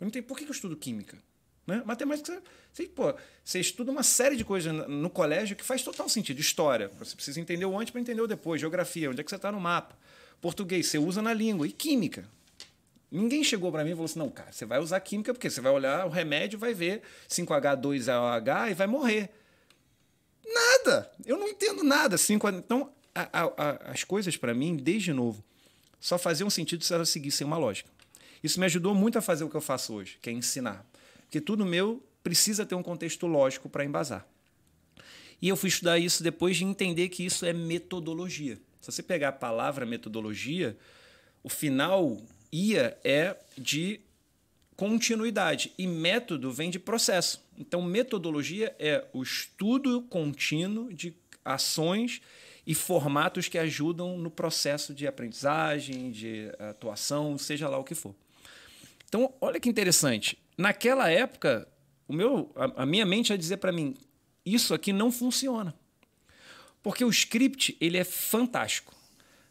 Eu 0.00 0.04
não 0.04 0.08
entendi 0.08 0.26
por 0.26 0.36
que 0.36 0.44
eu 0.44 0.50
estudo 0.50 0.76
química. 0.76 1.18
Né? 1.66 1.82
Matemática, 1.84 2.42
você, 2.72 2.84
pô, 2.84 3.14
você 3.44 3.60
estuda 3.60 3.92
uma 3.92 4.02
série 4.02 4.34
de 4.34 4.44
coisas 4.44 4.72
no 4.88 5.08
colégio 5.08 5.54
que 5.54 5.64
faz 5.64 5.82
total 5.82 6.08
sentido. 6.08 6.40
História, 6.40 6.90
você 6.98 7.14
precisa 7.14 7.40
entender 7.40 7.64
o 7.64 7.78
antes 7.78 7.92
para 7.92 8.00
entender 8.00 8.20
o 8.20 8.26
depois. 8.26 8.60
Geografia, 8.60 9.10
onde 9.10 9.20
é 9.20 9.24
que 9.24 9.30
você 9.30 9.36
está 9.36 9.52
no 9.52 9.60
mapa. 9.60 9.96
Português, 10.40 10.86
você 10.86 10.98
usa 10.98 11.22
na 11.22 11.32
língua. 11.32 11.66
E 11.66 11.72
química. 11.72 12.28
Ninguém 13.10 13.42
chegou 13.42 13.70
para 13.72 13.84
mim 13.84 13.90
e 13.90 13.92
falou 13.92 14.06
assim: 14.06 14.18
não, 14.18 14.30
cara, 14.30 14.52
você 14.52 14.64
vai 14.64 14.78
usar 14.78 15.00
química 15.00 15.34
porque 15.34 15.50
você 15.50 15.60
vai 15.60 15.72
olhar 15.72 16.06
o 16.06 16.08
remédio, 16.08 16.58
vai 16.58 16.72
ver 16.72 17.02
5H2OH 17.28 18.70
e 18.70 18.74
vai 18.74 18.86
morrer. 18.86 19.30
Nada! 20.44 21.10
Eu 21.24 21.36
não 21.36 21.48
entendo 21.48 21.82
nada. 21.82 22.16
5 22.16 22.48
Então, 22.48 22.92
a, 23.14 23.28
a, 23.32 23.92
as 23.92 24.04
coisas 24.04 24.36
para 24.36 24.54
mim, 24.54 24.76
desde 24.76 25.12
novo, 25.12 25.44
só 26.00 26.18
faziam 26.18 26.48
sentido 26.48 26.82
se 26.82 26.94
elas 26.94 27.10
seguissem 27.10 27.46
uma 27.46 27.58
lógica. 27.58 27.90
Isso 28.42 28.58
me 28.58 28.66
ajudou 28.66 28.94
muito 28.94 29.18
a 29.18 29.22
fazer 29.22 29.44
o 29.44 29.50
que 29.50 29.56
eu 29.56 29.60
faço 29.60 29.92
hoje, 29.92 30.18
que 30.20 30.30
é 30.30 30.32
ensinar. 30.32 30.84
Porque 31.22 31.40
tudo 31.40 31.66
meu 31.66 32.02
precisa 32.22 32.64
ter 32.64 32.74
um 32.74 32.82
contexto 32.82 33.26
lógico 33.26 33.68
para 33.68 33.84
embasar. 33.84 34.26
E 35.42 35.48
eu 35.48 35.56
fui 35.56 35.68
estudar 35.68 35.98
isso 35.98 36.22
depois 36.22 36.56
de 36.56 36.64
entender 36.64 37.08
que 37.08 37.24
isso 37.24 37.44
é 37.46 37.52
metodologia. 37.52 38.58
Se 38.80 38.90
você 38.90 39.02
pegar 39.02 39.28
a 39.28 39.32
palavra 39.32 39.86
metodologia, 39.86 40.76
o 41.42 41.48
final 41.48 42.18
ia 42.50 42.98
é 43.04 43.36
de 43.56 44.00
continuidade 44.76 45.72
e 45.76 45.86
método 45.86 46.50
vem 46.50 46.70
de 46.70 46.78
processo. 46.78 47.44
Então, 47.58 47.82
metodologia 47.82 48.74
é 48.78 49.06
o 49.12 49.22
estudo 49.22 50.02
contínuo 50.02 50.92
de 50.92 51.14
ações 51.44 52.20
e 52.66 52.74
formatos 52.74 53.48
que 53.48 53.58
ajudam 53.58 54.18
no 54.18 54.30
processo 54.30 54.94
de 54.94 55.06
aprendizagem, 55.06 56.10
de 56.10 56.52
atuação, 56.58 57.36
seja 57.38 57.68
lá 57.68 57.78
o 57.78 57.84
que 57.84 57.94
for. 57.94 58.14
Então, 59.08 59.32
olha 59.40 59.58
que 59.58 59.68
interessante. 59.68 60.38
Naquela 60.56 61.10
época, 61.10 61.66
o 62.06 62.12
meu, 62.12 62.52
a, 62.54 62.82
a 62.82 62.86
minha 62.86 63.04
mente 63.04 63.30
ia 63.30 63.38
dizer 63.38 63.56
para 63.56 63.72
mim: 63.72 63.96
isso 64.44 64.72
aqui 64.74 64.92
não 64.92 65.10
funciona. 65.10 65.74
Porque 66.82 67.04
o 67.04 67.10
script 67.10 67.76
ele 67.80 67.98
é 67.98 68.04
fantástico 68.04 68.94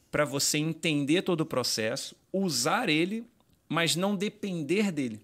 para 0.10 0.26
você 0.26 0.58
entender 0.58 1.22
todo 1.22 1.42
o 1.42 1.46
processo, 1.46 2.16
usar 2.34 2.90
ele, 2.90 3.24
mas 3.68 3.96
não 3.96 4.16
depender 4.16 4.92
dele. 4.92 5.22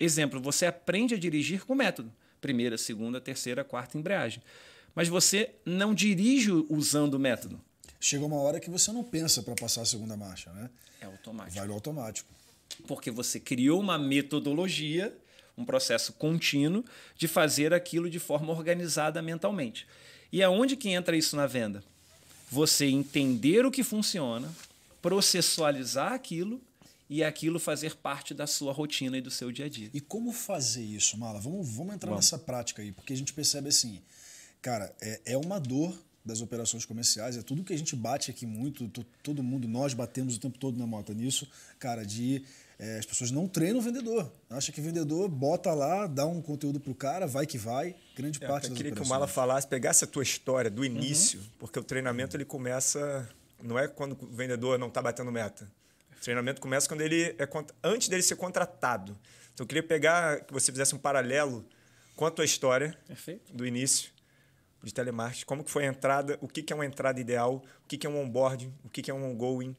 Exemplo, 0.00 0.40
você 0.40 0.66
aprende 0.66 1.14
a 1.14 1.18
dirigir 1.18 1.64
com 1.64 1.74
método. 1.74 2.12
Primeira, 2.40 2.78
segunda, 2.78 3.20
terceira, 3.20 3.64
quarta 3.64 3.98
embreagem 3.98 4.42
mas 4.98 5.06
você 5.06 5.54
não 5.64 5.94
dirige 5.94 6.50
usando 6.68 7.14
o 7.14 7.18
método. 7.20 7.60
Chega 8.00 8.24
uma 8.24 8.34
hora 8.34 8.58
que 8.58 8.68
você 8.68 8.90
não 8.90 9.04
pensa 9.04 9.44
para 9.44 9.54
passar 9.54 9.82
a 9.82 9.84
segunda 9.84 10.16
marcha, 10.16 10.52
né? 10.52 10.68
É 11.00 11.06
automático. 11.06 11.56
Vai 11.56 11.68
no 11.68 11.74
automático. 11.74 12.28
Porque 12.84 13.08
você 13.08 13.38
criou 13.38 13.78
uma 13.78 13.96
metodologia, 13.96 15.16
um 15.56 15.64
processo 15.64 16.12
contínuo 16.14 16.84
de 17.16 17.28
fazer 17.28 17.72
aquilo 17.72 18.10
de 18.10 18.18
forma 18.18 18.52
organizada 18.52 19.22
mentalmente. 19.22 19.86
E 20.32 20.42
aonde 20.42 20.76
que 20.76 20.88
entra 20.88 21.16
isso 21.16 21.36
na 21.36 21.46
venda? 21.46 21.80
Você 22.50 22.86
entender 22.86 23.64
o 23.64 23.70
que 23.70 23.84
funciona, 23.84 24.52
processualizar 25.00 26.12
aquilo 26.12 26.60
e 27.08 27.22
aquilo 27.22 27.60
fazer 27.60 27.94
parte 27.94 28.34
da 28.34 28.48
sua 28.48 28.72
rotina 28.72 29.16
e 29.16 29.20
do 29.20 29.30
seu 29.30 29.52
dia 29.52 29.66
a 29.66 29.68
dia. 29.68 29.90
E 29.94 30.00
como 30.00 30.32
fazer 30.32 30.82
isso, 30.82 31.16
Mala? 31.16 31.38
Vamos, 31.38 31.68
vamos 31.68 31.94
entrar 31.94 32.10
vamos. 32.10 32.24
nessa 32.24 32.36
prática 32.36 32.82
aí, 32.82 32.90
porque 32.90 33.12
a 33.12 33.16
gente 33.16 33.32
percebe 33.32 33.68
assim, 33.68 34.02
Cara, 34.60 34.94
é, 35.00 35.20
é 35.24 35.36
uma 35.36 35.58
dor 35.58 35.96
das 36.28 36.42
operações 36.42 36.84
comerciais, 36.84 37.36
é 37.36 37.42
tudo 37.42 37.64
que 37.64 37.72
a 37.72 37.78
gente 37.78 37.96
bate 37.96 38.30
aqui 38.30 38.44
muito, 38.44 38.86
todo 39.22 39.42
mundo, 39.42 39.66
nós 39.66 39.94
batemos 39.94 40.36
o 40.36 40.38
tempo 40.38 40.58
todo 40.58 40.78
na 40.78 40.86
moto 40.86 41.14
nisso, 41.14 41.48
cara, 41.78 42.04
de 42.04 42.44
é, 42.78 42.98
as 42.98 43.06
pessoas 43.06 43.30
não 43.30 43.48
treinam 43.48 43.78
o 43.78 43.82
vendedor. 43.82 44.30
Acha 44.50 44.70
que 44.70 44.78
o 44.78 44.84
vendedor 44.84 45.28
bota 45.28 45.72
lá, 45.72 46.06
dá 46.06 46.26
um 46.26 46.42
conteúdo 46.42 46.78
pro 46.78 46.94
cara, 46.94 47.26
vai 47.26 47.46
que 47.46 47.56
vai, 47.56 47.96
grande 48.14 48.44
é, 48.44 48.46
parte 48.46 48.64
eu 48.64 48.70
das 48.70 48.76
queria 48.76 48.92
operações. 48.92 49.08
que 49.08 49.14
o 49.14 49.18
Mala 49.18 49.26
falasse, 49.26 49.66
pegasse 49.66 50.04
a 50.04 50.06
tua 50.06 50.22
história 50.22 50.70
do 50.70 50.84
início, 50.84 51.40
uhum. 51.40 51.46
porque 51.58 51.78
o 51.78 51.82
treinamento 51.82 52.36
ele 52.36 52.44
começa, 52.44 53.26
não 53.62 53.78
é 53.78 53.88
quando 53.88 54.12
o 54.12 54.26
vendedor 54.26 54.78
não 54.78 54.88
está 54.88 55.00
batendo 55.00 55.32
meta. 55.32 55.66
O 56.18 56.20
treinamento 56.20 56.60
começa 56.60 56.86
quando 56.86 57.00
ele 57.00 57.34
é 57.38 57.48
antes 57.82 58.08
dele 58.08 58.22
ser 58.22 58.36
contratado. 58.36 59.16
Então 59.54 59.64
eu 59.64 59.66
queria 59.66 59.82
pegar 59.82 60.40
que 60.40 60.52
você 60.52 60.70
fizesse 60.70 60.94
um 60.94 60.98
paralelo 60.98 61.64
com 62.14 62.26
a 62.26 62.30
tua 62.30 62.44
história 62.44 62.96
Perfeito. 63.06 63.52
do 63.52 63.64
início 63.66 64.10
de 64.82 64.94
telemarketing, 64.94 65.44
como 65.44 65.64
que 65.64 65.70
foi 65.70 65.86
a 65.86 65.88
entrada, 65.88 66.38
o 66.40 66.48
que, 66.48 66.62
que 66.62 66.72
é 66.72 66.76
uma 66.76 66.86
entrada 66.86 67.20
ideal, 67.20 67.62
o 67.84 67.88
que, 67.88 67.98
que 67.98 68.06
é 68.06 68.10
um 68.10 68.20
onboarding, 68.20 68.72
o 68.84 68.88
que, 68.88 69.02
que 69.02 69.10
é 69.10 69.14
um 69.14 69.24
ongoing. 69.24 69.76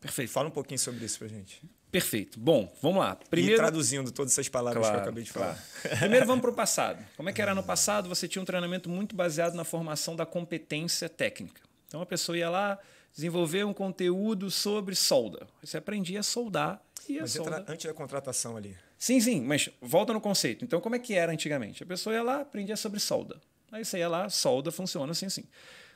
Perfeito. 0.00 0.30
Fala 0.32 0.48
um 0.48 0.52
pouquinho 0.52 0.78
sobre 0.78 1.04
isso 1.04 1.18
pra 1.18 1.28
gente. 1.28 1.62
Perfeito. 1.90 2.38
Bom, 2.38 2.72
vamos 2.80 3.00
lá. 3.00 3.16
Primeiro, 3.16 3.54
e 3.54 3.56
traduzindo 3.56 4.12
todas 4.12 4.32
essas 4.32 4.48
palavras 4.48 4.82
claro, 4.82 4.94
que 4.94 5.00
eu 5.00 5.02
acabei 5.02 5.24
de 5.24 5.32
falar. 5.32 5.58
Claro. 5.82 5.98
Primeiro 5.98 6.26
vamos 6.26 6.40
para 6.40 6.50
o 6.50 6.54
passado. 6.54 7.04
Como 7.16 7.28
é 7.28 7.32
que 7.32 7.42
era 7.42 7.54
no 7.54 7.62
passado? 7.62 8.08
Você 8.08 8.28
tinha 8.28 8.40
um 8.40 8.44
treinamento 8.44 8.88
muito 8.88 9.16
baseado 9.16 9.54
na 9.54 9.64
formação 9.64 10.14
da 10.14 10.24
competência 10.24 11.08
técnica. 11.08 11.60
Então 11.88 12.00
a 12.00 12.06
pessoa 12.06 12.38
ia 12.38 12.48
lá 12.48 12.78
desenvolver 13.12 13.64
um 13.64 13.74
conteúdo 13.74 14.50
sobre 14.50 14.94
solda. 14.94 15.48
Você 15.62 15.76
aprendia 15.76 16.20
a 16.20 16.22
soldar 16.22 16.80
e 17.08 17.18
a 17.18 17.22
mas 17.22 17.32
solda... 17.32 17.64
antes 17.66 17.86
da 17.86 17.94
contratação 17.94 18.56
ali. 18.56 18.76
Sim, 18.96 19.20
sim, 19.20 19.40
mas 19.40 19.68
volta 19.80 20.12
no 20.12 20.20
conceito. 20.20 20.64
Então 20.64 20.80
como 20.80 20.94
é 20.94 20.98
que 20.98 21.14
era 21.14 21.32
antigamente? 21.32 21.82
A 21.82 21.86
pessoa 21.86 22.14
ia 22.14 22.22
lá, 22.22 22.42
aprendia 22.42 22.76
sobre 22.76 23.00
solda. 23.00 23.40
Aí 23.72 23.84
você 23.84 23.98
ia 23.98 24.08
lá, 24.08 24.28
solda, 24.28 24.70
funciona 24.70 25.12
assim, 25.12 25.26
assim. 25.26 25.44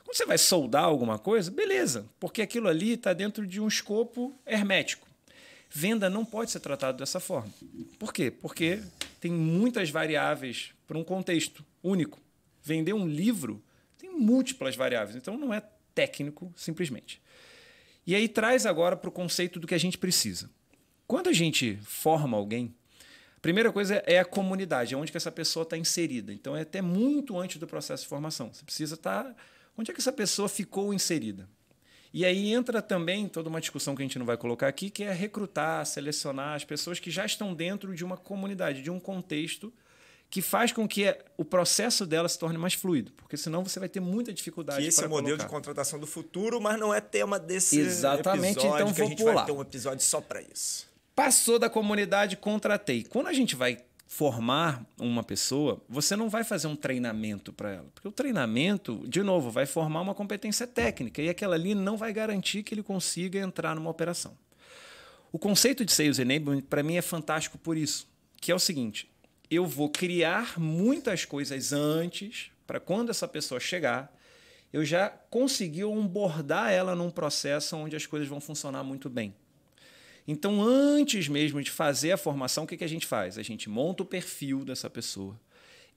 Quando 0.03 0.15
você 0.15 0.25
vai 0.25 0.37
soldar 0.37 0.83
alguma 0.83 1.17
coisa, 1.17 1.49
beleza, 1.49 2.05
porque 2.19 2.41
aquilo 2.41 2.67
ali 2.67 2.93
está 2.93 3.11
dentro 3.11 3.45
de 3.45 3.59
um 3.59 3.67
escopo 3.67 4.33
hermético. 4.45 5.07
Venda 5.69 6.09
não 6.09 6.23
pode 6.23 6.51
ser 6.51 6.59
tratado 6.59 6.97
dessa 6.97 7.19
forma. 7.19 7.51
Por 7.99 8.13
quê? 8.13 8.31
Porque 8.31 8.79
tem 9.19 9.31
muitas 9.31 9.89
variáveis 9.89 10.71
para 10.87 10.97
um 10.97 11.03
contexto 11.03 11.65
único. 11.83 12.19
Vender 12.63 12.93
um 12.93 13.07
livro 13.07 13.61
tem 13.97 14.09
múltiplas 14.11 14.75
variáveis, 14.75 15.15
então 15.15 15.37
não 15.37 15.53
é 15.53 15.61
técnico 15.93 16.53
simplesmente. 16.55 17.21
E 18.05 18.13
aí 18.13 18.27
traz 18.27 18.65
agora 18.65 18.95
para 18.95 19.09
o 19.09 19.11
conceito 19.11 19.59
do 19.59 19.65
que 19.65 19.73
a 19.73 19.79
gente 19.79 19.97
precisa. 19.97 20.49
Quando 21.07 21.27
a 21.27 21.33
gente 21.33 21.77
forma 21.83 22.37
alguém, 22.37 22.73
Primeira 23.45 23.71
coisa 23.71 24.01
é 24.07 24.17
a 24.17 24.25
comunidade, 24.25 24.95
é 24.95 24.97
onde 24.97 25.11
que 25.11 25.17
essa 25.17 25.31
pessoa 25.31 25.61
está 25.61 25.77
inserida. 25.77 26.33
Então 26.33 26.57
é 26.57 26.61
até 26.61 26.81
muito 26.81 27.37
antes 27.37 27.57
do 27.57 27.67
processo 27.67 28.01
de 28.01 28.09
formação. 28.09 28.51
Você 28.51 28.65
precisa 28.65 28.95
estar. 28.95 29.23
Tá... 29.23 29.35
Onde 29.77 29.91
é 29.91 29.93
que 29.93 29.99
essa 29.99 30.11
pessoa 30.11 30.49
ficou 30.49 30.91
inserida? 30.91 31.47
E 32.11 32.25
aí 32.25 32.51
entra 32.51 32.81
também 32.81 33.27
toda 33.27 33.47
uma 33.47 33.61
discussão 33.61 33.95
que 33.95 34.01
a 34.01 34.05
gente 34.05 34.17
não 34.17 34.25
vai 34.25 34.35
colocar 34.35 34.67
aqui, 34.67 34.89
que 34.89 35.03
é 35.03 35.13
recrutar, 35.13 35.85
selecionar 35.85 36.55
as 36.55 36.65
pessoas 36.65 36.99
que 36.99 37.11
já 37.11 37.23
estão 37.23 37.53
dentro 37.53 37.93
de 37.93 38.03
uma 38.03 38.17
comunidade, 38.17 38.81
de 38.81 38.89
um 38.89 38.99
contexto 38.99 39.71
que 40.27 40.41
faz 40.41 40.71
com 40.71 40.87
que 40.87 41.15
o 41.37 41.45
processo 41.45 42.03
dela 42.03 42.27
se 42.27 42.39
torne 42.39 42.57
mais 42.57 42.73
fluido, 42.73 43.11
porque 43.11 43.37
senão 43.37 43.63
você 43.63 43.79
vai 43.79 43.87
ter 43.87 43.99
muita 43.99 44.33
dificuldade. 44.33 44.81
Que 44.81 44.87
esse 44.87 45.03
é 45.03 45.05
o 45.05 45.09
modelo 45.09 45.37
colocar. 45.37 45.45
de 45.45 45.49
contratação 45.51 45.99
do 45.99 46.07
futuro, 46.07 46.59
mas 46.59 46.79
não 46.79 46.91
é 46.91 46.99
tema 46.99 47.37
desse 47.37 47.79
Exatamente, 47.79 48.57
episódio, 48.57 48.75
então 48.75 48.87
que 48.87 48.97
vou 48.97 49.05
a 49.05 49.09
gente 49.09 49.21
pular. 49.21 49.33
vai 49.35 49.45
ter 49.45 49.51
um 49.51 49.61
episódio 49.61 50.03
só 50.03 50.19
para 50.19 50.41
isso. 50.41 50.94
Passou 51.15 51.57
da 51.57 51.69
comunidade, 51.69 52.35
contratei. 52.35 53.05
Quando 53.05 53.27
a 53.27 53.33
gente 53.33 53.55
vai 53.55 53.77
formar 54.05 54.85
uma 54.99 55.23
pessoa, 55.23 55.81
você 55.87 56.15
não 56.15 56.29
vai 56.29 56.43
fazer 56.43 56.67
um 56.67 56.75
treinamento 56.75 57.53
para 57.53 57.71
ela. 57.71 57.87
Porque 57.93 58.07
o 58.07 58.11
treinamento, 58.11 59.03
de 59.07 59.23
novo, 59.23 59.49
vai 59.49 59.65
formar 59.65 60.01
uma 60.01 60.13
competência 60.13 60.67
técnica 60.67 61.21
e 61.21 61.29
aquela 61.29 61.55
ali 61.55 61.73
não 61.73 61.95
vai 61.95 62.11
garantir 62.11 62.63
que 62.63 62.73
ele 62.73 62.83
consiga 62.83 63.39
entrar 63.39 63.75
numa 63.75 63.89
operação. 63.89 64.37
O 65.31 65.39
conceito 65.39 65.85
de 65.85 65.91
Sales 65.91 66.19
Enablement, 66.19 66.61
para 66.61 66.83
mim, 66.83 66.97
é 66.97 67.01
fantástico 67.01 67.57
por 67.57 67.77
isso. 67.77 68.07
Que 68.41 68.51
é 68.51 68.55
o 68.55 68.59
seguinte: 68.59 69.09
eu 69.49 69.65
vou 69.65 69.89
criar 69.89 70.59
muitas 70.59 71.23
coisas 71.23 71.71
antes, 71.71 72.51
para 72.67 72.79
quando 72.79 73.09
essa 73.09 73.27
pessoa 73.27 73.59
chegar, 73.59 74.13
eu 74.71 74.83
já 74.83 75.09
conseguir 75.29 75.85
onboardar 75.85 76.71
ela 76.71 76.93
num 76.93 77.09
processo 77.09 77.77
onde 77.77 77.95
as 77.95 78.05
coisas 78.05 78.27
vão 78.27 78.41
funcionar 78.41 78.83
muito 78.83 79.09
bem. 79.09 79.33
Então, 80.27 80.61
antes 80.61 81.27
mesmo 81.27 81.61
de 81.61 81.69
fazer 81.69 82.11
a 82.11 82.17
formação, 82.17 82.63
o 82.63 82.67
que, 82.67 82.77
que 82.77 82.83
a 82.83 82.89
gente 82.89 83.05
faz? 83.05 83.37
A 83.37 83.43
gente 83.43 83.69
monta 83.69 84.03
o 84.03 84.05
perfil 84.05 84.65
dessa 84.65 84.89
pessoa, 84.89 85.39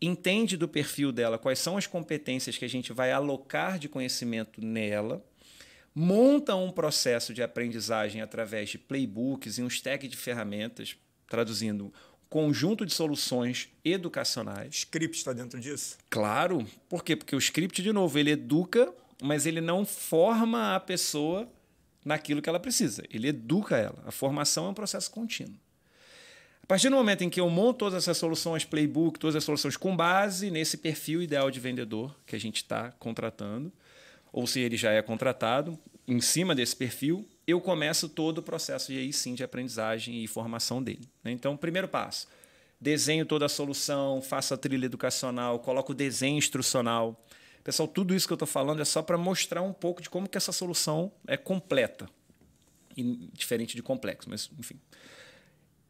entende 0.00 0.56
do 0.56 0.68
perfil 0.68 1.10
dela 1.10 1.38
quais 1.38 1.58
são 1.58 1.76
as 1.76 1.86
competências 1.86 2.58
que 2.58 2.64
a 2.64 2.68
gente 2.68 2.92
vai 2.92 3.10
alocar 3.10 3.78
de 3.78 3.88
conhecimento 3.88 4.64
nela, 4.64 5.24
monta 5.94 6.54
um 6.54 6.70
processo 6.70 7.32
de 7.32 7.42
aprendizagem 7.42 8.20
através 8.20 8.70
de 8.70 8.78
playbooks 8.78 9.58
e 9.58 9.62
um 9.62 9.66
stack 9.66 10.06
de 10.06 10.16
ferramentas, 10.16 10.96
traduzindo 11.26 11.92
conjunto 12.28 12.84
de 12.84 12.92
soluções 12.92 13.68
educacionais. 13.84 14.76
Script 14.76 15.16
está 15.16 15.32
dentro 15.32 15.58
disso? 15.58 15.96
Claro. 16.10 16.66
Por 16.88 17.02
quê? 17.02 17.16
Porque 17.16 17.34
o 17.34 17.38
script, 17.38 17.82
de 17.82 17.92
novo, 17.92 18.18
ele 18.18 18.32
educa, 18.32 18.92
mas 19.22 19.46
ele 19.46 19.60
não 19.60 19.84
forma 19.84 20.74
a 20.74 20.80
pessoa 20.80 21.50
naquilo 22.08 22.40
que 22.42 22.48
ela 22.48 22.58
precisa. 22.58 23.04
Ele 23.10 23.28
educa 23.28 23.76
ela. 23.76 24.02
A 24.06 24.10
formação 24.10 24.66
é 24.66 24.68
um 24.70 24.74
processo 24.74 25.10
contínuo. 25.10 25.54
A 26.62 26.66
partir 26.66 26.88
do 26.88 26.96
momento 26.96 27.22
em 27.22 27.30
que 27.30 27.40
eu 27.40 27.48
monto 27.48 27.78
todas 27.78 28.04
essas 28.04 28.16
soluções, 28.16 28.64
playbook, 28.64 29.18
todas 29.18 29.36
as 29.36 29.44
soluções 29.44 29.76
com 29.76 29.96
base 29.96 30.50
nesse 30.50 30.76
perfil 30.78 31.22
ideal 31.22 31.50
de 31.50 31.60
vendedor 31.60 32.14
que 32.26 32.34
a 32.34 32.40
gente 32.40 32.56
está 32.56 32.90
contratando, 32.92 33.72
ou 34.32 34.46
se 34.46 34.60
ele 34.60 34.76
já 34.76 34.92
é 34.92 35.00
contratado, 35.00 35.78
em 36.06 36.20
cima 36.20 36.54
desse 36.54 36.74
perfil, 36.74 37.26
eu 37.46 37.60
começo 37.60 38.08
todo 38.08 38.38
o 38.38 38.42
processo 38.42 38.92
de 38.92 38.98
aí 38.98 39.12
sim 39.12 39.34
de 39.34 39.44
aprendizagem 39.44 40.22
e 40.22 40.26
formação 40.26 40.82
dele. 40.82 41.08
Né? 41.22 41.32
Então, 41.32 41.56
primeiro 41.56 41.88
passo, 41.88 42.26
desenho 42.80 43.24
toda 43.24 43.46
a 43.46 43.48
solução, 43.48 44.20
faço 44.20 44.54
a 44.54 44.56
trilha 44.56 44.86
educacional, 44.86 45.58
coloco 45.58 45.92
o 45.92 45.94
desenho 45.94 46.38
instrucional. 46.38 47.22
Pessoal, 47.68 47.86
tudo 47.86 48.14
isso 48.14 48.26
que 48.26 48.32
eu 48.32 48.36
estou 48.36 48.48
falando 48.48 48.80
é 48.80 48.84
só 48.86 49.02
para 49.02 49.18
mostrar 49.18 49.60
um 49.60 49.74
pouco 49.74 50.00
de 50.00 50.08
como 50.08 50.26
que 50.26 50.38
essa 50.38 50.52
solução 50.52 51.12
é 51.26 51.36
completa. 51.36 52.08
E 52.96 53.28
diferente 53.34 53.76
de 53.76 53.82
complexo, 53.82 54.30
mas 54.30 54.48
enfim. 54.58 54.80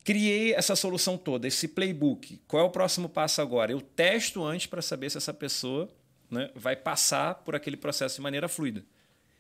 Criei 0.03 0.55
essa 0.55 0.75
solução 0.75 1.17
toda, 1.17 1.47
esse 1.47 1.69
playbook. 1.69 2.41
Qual 2.49 2.65
é 2.65 2.67
o 2.67 2.71
próximo 2.71 3.09
passo 3.09 3.41
agora? 3.41 3.71
Eu 3.71 3.81
testo 3.81 4.45
antes 4.45 4.67
para 4.67 4.83
saber 4.83 5.09
se 5.09 5.19
essa 5.19 5.33
pessoa 5.33 5.89
né, 6.29 6.51
vai 6.53 6.75
passar 6.75 7.37
por 7.37 7.55
aquele 7.55 7.77
processo 7.77 8.17
de 8.17 8.23
maneira 8.23 8.49
fluida. 8.49 8.85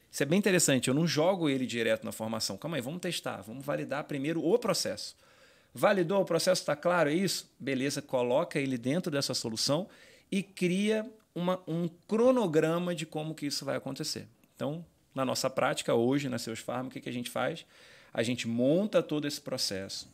Isso 0.09 0.23
é 0.23 0.27
bem 0.27 0.39
interessante. 0.39 0.87
Eu 0.87 0.95
não 0.95 1.09
jogo 1.09 1.49
ele 1.49 1.67
direto 1.67 2.05
na 2.05 2.13
formação. 2.13 2.57
Calma 2.57 2.77
aí, 2.77 2.81
vamos 2.81 3.01
testar, 3.01 3.43
vamos 3.43 3.67
validar 3.67 4.05
primeiro 4.05 4.47
o 4.47 4.57
processo. 4.61 5.17
Validou, 5.75 6.23
o 6.23 6.25
processo 6.25 6.63
está 6.63 6.77
claro, 6.77 7.11
é 7.11 7.15
isso? 7.15 7.53
Beleza, 7.59 8.01
coloca 8.01 8.61
ele 8.61 8.79
dentro 8.79 9.11
dessa 9.11 9.35
solução 9.35 9.89
e 10.31 10.41
cria 10.41 11.05
uma, 11.39 11.61
um 11.67 11.89
cronograma 12.07 12.95
de 12.95 13.07
como 13.07 13.35
que 13.35 13.47
isso 13.47 13.65
vai 13.65 13.77
acontecer. 13.77 14.27
Então, 14.55 14.85
na 15.15 15.25
nossa 15.25 15.49
prática, 15.49 15.95
hoje, 15.95 16.29
na 16.29 16.39
Seus 16.39 16.59
Farm, 16.59 16.89
o 16.89 16.91
que, 16.91 17.01
que 17.01 17.09
a 17.09 17.13
gente 17.13 17.31
faz? 17.31 17.65
A 18.13 18.23
gente 18.23 18.47
monta 18.47 19.03
todo 19.03 19.27
esse 19.27 19.41
processo. 19.41 20.09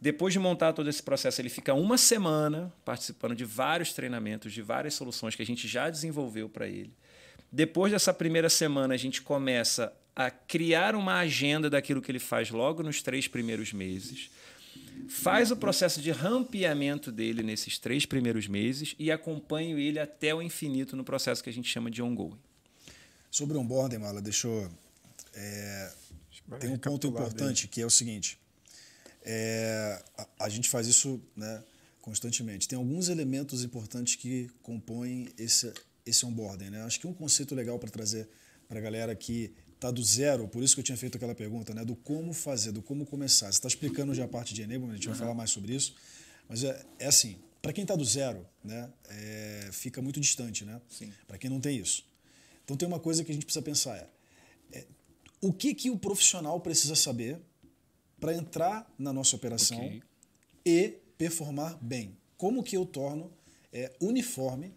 Depois 0.00 0.32
de 0.32 0.38
montar 0.38 0.72
todo 0.72 0.88
esse 0.90 1.02
processo, 1.02 1.40
ele 1.40 1.48
fica 1.48 1.72
uma 1.72 1.96
semana 1.96 2.72
participando 2.84 3.34
de 3.34 3.44
vários 3.44 3.92
treinamentos, 3.92 4.52
de 4.52 4.60
várias 4.60 4.94
soluções 4.94 5.34
que 5.34 5.42
a 5.42 5.46
gente 5.46 5.66
já 5.66 5.88
desenvolveu 5.88 6.48
para 6.48 6.66
ele. 6.66 6.92
Depois 7.50 7.92
dessa 7.92 8.12
primeira 8.12 8.48
semana, 8.48 8.94
a 8.94 8.96
gente 8.98 9.22
começa 9.22 9.92
a 10.14 10.30
criar 10.30 10.94
uma 10.94 11.18
agenda 11.20 11.70
daquilo 11.70 12.02
que 12.02 12.10
ele 12.10 12.18
faz 12.18 12.50
logo 12.50 12.82
nos 12.82 13.00
três 13.02 13.26
primeiros 13.26 13.72
meses. 13.72 14.30
Faz 15.08 15.50
o 15.50 15.56
processo 15.56 16.00
de 16.00 16.10
rampeamento 16.10 17.12
dele 17.12 17.42
nesses 17.42 17.78
três 17.78 18.06
primeiros 18.06 18.46
meses 18.46 18.94
e 18.98 19.10
acompanho 19.10 19.78
ele 19.78 19.98
até 19.98 20.34
o 20.34 20.40
infinito 20.40 20.96
no 20.96 21.04
processo 21.04 21.42
que 21.42 21.50
a 21.50 21.52
gente 21.52 21.68
chama 21.68 21.90
de 21.90 22.02
ongoing. 22.02 22.38
Sobre 23.30 23.56
o 23.56 23.60
onboarding, 23.60 23.98
Mala, 23.98 24.22
deixa 24.22 24.46
eu. 24.46 24.70
É, 25.34 25.92
tem 26.60 26.70
um 26.70 26.78
ponto 26.78 27.06
importante 27.06 27.66
que 27.66 27.80
é 27.80 27.86
o 27.86 27.90
seguinte: 27.90 28.38
é, 29.22 30.02
a, 30.16 30.44
a, 30.44 30.48
gente 30.48 30.68
faz 30.68 30.86
isso 30.86 31.20
né, 31.36 31.62
constantemente. 32.00 32.68
Tem 32.68 32.78
alguns 32.78 33.08
elementos 33.08 33.64
importantes 33.64 34.14
que 34.14 34.50
compõem 34.62 35.28
esse, 35.38 35.72
esse 36.06 36.24
onboarding. 36.24 36.70
Né? 36.70 36.82
Acho 36.82 37.00
que 37.00 37.06
um 37.06 37.14
conceito 37.14 37.54
legal 37.54 37.78
para 37.78 37.90
trazer 37.90 38.28
para 38.68 38.78
a 38.78 38.82
galera 38.82 39.14
que 39.14 39.52
está 39.84 39.90
do 39.90 40.02
zero, 40.02 40.48
por 40.48 40.62
isso 40.62 40.74
que 40.74 40.80
eu 40.80 40.84
tinha 40.84 40.96
feito 40.96 41.16
aquela 41.16 41.34
pergunta, 41.34 41.74
né? 41.74 41.84
do 41.84 41.94
como 41.94 42.32
fazer, 42.32 42.72
do 42.72 42.82
como 42.82 43.04
começar. 43.04 43.46
Você 43.46 43.58
está 43.58 43.68
explicando 43.68 44.14
já 44.14 44.24
a 44.24 44.28
parte 44.28 44.54
de 44.54 44.62
enablement, 44.62 44.92
a 44.92 44.94
gente 44.94 45.08
vai 45.08 45.16
falar 45.16 45.34
mais 45.34 45.50
sobre 45.50 45.74
isso, 45.74 45.94
mas 46.48 46.64
é, 46.64 46.84
é 46.98 47.06
assim, 47.06 47.36
para 47.60 47.72
quem 47.72 47.82
está 47.82 47.94
do 47.94 48.04
zero, 48.04 48.46
né, 48.62 48.90
é, 49.08 49.68
fica 49.72 50.00
muito 50.00 50.20
distante, 50.20 50.64
né? 50.64 50.80
Para 51.26 51.38
quem 51.38 51.50
não 51.50 51.60
tem 51.60 51.78
isso. 51.78 52.04
Então 52.64 52.76
tem 52.76 52.88
uma 52.88 53.00
coisa 53.00 53.22
que 53.22 53.30
a 53.30 53.34
gente 53.34 53.44
precisa 53.44 53.62
pensar 53.62 53.96
é, 53.96 54.08
é 54.72 54.86
o 55.40 55.52
que 55.52 55.74
que 55.74 55.90
o 55.90 55.98
profissional 55.98 56.58
precisa 56.60 56.94
saber 56.94 57.38
para 58.18 58.34
entrar 58.34 58.90
na 58.98 59.12
nossa 59.12 59.36
operação 59.36 59.78
okay. 59.78 60.02
e 60.64 60.98
performar 61.18 61.78
bem. 61.82 62.16
Como 62.36 62.62
que 62.62 62.76
eu 62.76 62.86
torno 62.86 63.30
é, 63.72 63.92
uniforme 64.00 64.72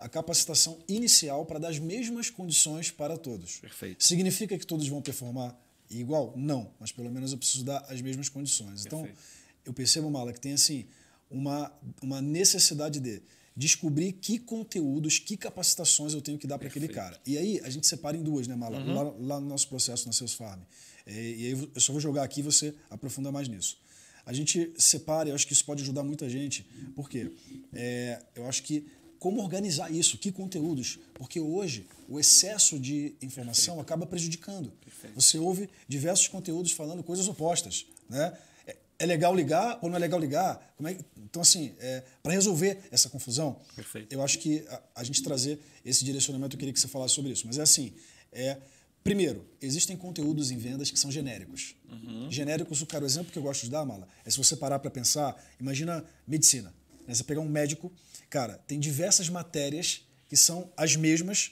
a 0.00 0.08
capacitação 0.08 0.78
inicial 0.88 1.44
para 1.44 1.58
dar 1.58 1.68
as 1.68 1.78
mesmas 1.78 2.30
condições 2.30 2.90
para 2.90 3.18
todos. 3.18 3.58
Perfeito. 3.58 4.02
Significa 4.02 4.58
que 4.58 4.66
todos 4.66 4.88
vão 4.88 5.02
performar 5.02 5.54
igual? 5.90 6.32
Não, 6.34 6.72
mas 6.80 6.90
pelo 6.90 7.10
menos 7.10 7.32
eu 7.32 7.38
preciso 7.38 7.64
dar 7.64 7.84
as 7.88 8.00
mesmas 8.00 8.28
condições. 8.28 8.86
Então, 8.86 9.02
Perfeito. 9.02 9.22
Então, 9.22 9.62
eu 9.66 9.72
percebo, 9.74 10.10
Mala, 10.10 10.32
que 10.32 10.40
tem 10.40 10.54
assim 10.54 10.86
uma, 11.30 11.70
uma 12.02 12.22
necessidade 12.22 12.98
de 12.98 13.22
descobrir 13.54 14.12
que 14.12 14.38
conteúdos, 14.38 15.18
que 15.18 15.36
capacitações 15.36 16.14
eu 16.14 16.22
tenho 16.22 16.38
que 16.38 16.46
dar 16.46 16.58
para 16.58 16.68
aquele 16.68 16.88
cara. 16.88 17.20
E 17.26 17.36
aí 17.36 17.60
a 17.62 17.68
gente 17.68 17.86
separa 17.86 18.16
em 18.16 18.22
duas, 18.22 18.46
né, 18.46 18.56
Mala? 18.56 18.78
Uhum. 18.78 18.94
Lá, 18.94 19.02
lá, 19.34 19.40
no 19.40 19.46
nosso 19.46 19.68
processo 19.68 20.06
na 20.06 20.12
Seus 20.12 20.32
Farm. 20.32 20.60
E, 21.06 21.12
e 21.12 21.46
aí 21.46 21.70
eu 21.74 21.80
só 21.80 21.92
vou 21.92 22.00
jogar 22.00 22.22
aqui 22.22 22.40
e 22.40 22.42
você 22.42 22.74
aprofunda 22.88 23.30
mais 23.30 23.48
nisso. 23.48 23.78
A 24.24 24.32
gente 24.32 24.72
separa, 24.78 25.28
eu 25.28 25.34
acho 25.34 25.46
que 25.46 25.52
isso 25.52 25.64
pode 25.64 25.82
ajudar 25.82 26.04
muita 26.04 26.28
gente, 26.28 26.66
porque 26.94 27.32
é, 27.72 28.22
eu 28.34 28.46
acho 28.46 28.62
que 28.62 28.86
como 29.20 29.42
organizar 29.42 29.92
isso, 29.92 30.16
que 30.16 30.32
conteúdos, 30.32 30.98
porque 31.12 31.38
hoje 31.38 31.86
o 32.08 32.18
excesso 32.18 32.80
de 32.80 33.14
informação 33.20 33.74
Perfeito. 33.74 33.80
acaba 33.82 34.06
prejudicando. 34.06 34.72
Perfeito. 34.82 35.14
Você 35.14 35.38
ouve 35.38 35.68
diversos 35.86 36.26
conteúdos 36.26 36.72
falando 36.72 37.02
coisas 37.02 37.28
opostas, 37.28 37.84
né? 38.08 38.32
É, 38.66 38.76
é 38.98 39.06
legal 39.06 39.34
ligar 39.34 39.78
ou 39.82 39.90
não 39.90 39.96
é 39.96 39.98
legal 40.00 40.18
ligar? 40.18 40.74
É? 40.82 40.96
Então, 41.18 41.42
assim, 41.42 41.74
é, 41.78 42.02
para 42.22 42.32
resolver 42.32 42.80
essa 42.90 43.10
confusão, 43.10 43.60
Perfeito. 43.76 44.10
eu 44.10 44.22
acho 44.22 44.38
que 44.38 44.64
a, 44.68 44.82
a, 44.96 45.04
gente 45.04 45.22
trazer 45.22 45.60
esse 45.84 46.02
direcionamento, 46.02 46.56
eu 46.56 46.58
queria 46.58 46.72
que 46.72 46.80
você 46.80 46.88
falasse 46.88 47.14
sobre 47.14 47.30
isso. 47.30 47.46
Mas 47.46 47.58
é 47.58 47.62
assim, 47.62 47.92
é, 48.32 48.56
primeiro, 49.04 49.46
existem 49.60 49.98
conteúdos 49.98 50.50
em 50.50 50.56
vendas 50.56 50.90
que 50.90 50.98
são 50.98 51.12
genéricos. 51.12 51.76
Uhum. 51.90 52.30
Genéricos, 52.30 52.80
o 52.80 53.04
exemplo 53.04 53.30
que 53.30 53.38
eu 53.38 53.42
gosto 53.42 53.64
de 53.64 53.70
dar, 53.70 53.84
Mala, 53.84 54.08
é 54.24 54.30
se 54.30 54.38
você 54.38 54.56
parar 54.56 54.78
para 54.78 54.90
pensar, 54.90 55.36
imagina 55.60 56.02
medicina. 56.26 56.72
Né? 57.06 57.14
Você 57.14 57.22
pegar 57.22 57.42
um 57.42 57.48
médico, 57.48 57.92
cara, 58.30 58.58
tem 58.66 58.78
diversas 58.78 59.28
matérias 59.28 60.06
que 60.28 60.36
são 60.36 60.72
as 60.76 60.96
mesmas 60.96 61.50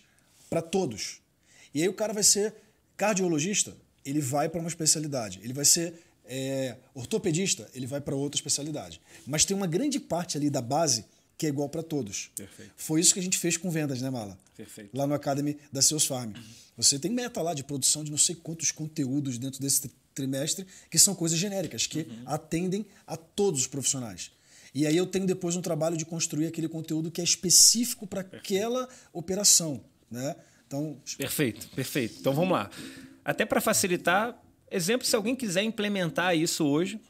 para 0.48 0.62
todos. 0.62 1.20
E 1.74 1.82
aí 1.82 1.88
o 1.88 1.92
cara 1.92 2.12
vai 2.12 2.22
ser 2.22 2.54
cardiologista, 2.96 3.76
ele 4.04 4.20
vai 4.20 4.48
para 4.48 4.60
uma 4.60 4.68
especialidade. 4.68 5.40
Ele 5.42 5.52
vai 5.52 5.64
ser 5.64 5.94
é, 6.24 6.76
ortopedista, 6.94 7.68
ele 7.74 7.86
vai 7.86 8.00
para 8.00 8.14
outra 8.14 8.38
especialidade. 8.38 9.00
Mas 9.26 9.44
tem 9.44 9.56
uma 9.56 9.66
grande 9.66 9.98
parte 9.98 10.36
ali 10.36 10.48
da 10.48 10.62
base 10.62 11.04
que 11.36 11.46
é 11.46 11.48
igual 11.48 11.68
para 11.68 11.82
todos. 11.82 12.30
Perfeito. 12.34 12.72
Foi 12.76 13.00
isso 13.00 13.14
que 13.14 13.20
a 13.20 13.22
gente 13.22 13.38
fez 13.38 13.56
com 13.56 13.70
vendas, 13.70 14.00
né, 14.00 14.10
Mala? 14.10 14.36
Perfeito. 14.56 14.96
Lá 14.96 15.06
no 15.06 15.14
Academy 15.14 15.56
da 15.72 15.80
Seus 15.80 16.04
Farm. 16.04 16.32
Uhum. 16.34 16.42
Você 16.76 16.98
tem 16.98 17.10
meta 17.10 17.40
lá 17.40 17.54
de 17.54 17.62
produção 17.62 18.02
de 18.02 18.10
não 18.10 18.18
sei 18.18 18.34
quantos 18.34 18.72
conteúdos 18.72 19.38
dentro 19.38 19.60
desse 19.60 19.90
trimestre 20.14 20.66
que 20.90 20.98
são 20.98 21.14
coisas 21.14 21.38
genéricas, 21.38 21.86
que 21.86 22.00
uhum. 22.00 22.22
atendem 22.26 22.86
a 23.06 23.16
todos 23.16 23.60
os 23.62 23.66
profissionais. 23.68 24.32
E 24.74 24.86
aí 24.86 24.96
eu 24.96 25.06
tenho 25.06 25.26
depois 25.26 25.56
um 25.56 25.62
trabalho 25.62 25.96
de 25.96 26.04
construir 26.04 26.46
aquele 26.46 26.68
conteúdo 26.68 27.10
que 27.10 27.20
é 27.20 27.24
específico 27.24 28.06
para 28.06 28.20
aquela 28.20 28.88
operação. 29.12 29.82
Né? 30.10 30.36
Então... 30.66 31.00
Perfeito, 31.16 31.68
perfeito. 31.68 32.16
Então 32.20 32.32
vamos 32.32 32.52
lá. 32.52 32.70
Até 33.24 33.44
para 33.44 33.60
facilitar, 33.60 34.40
exemplo, 34.70 35.06
se 35.06 35.14
alguém 35.16 35.34
quiser 35.34 35.62
implementar 35.62 36.36
isso 36.36 36.66
hoje, 36.66 37.00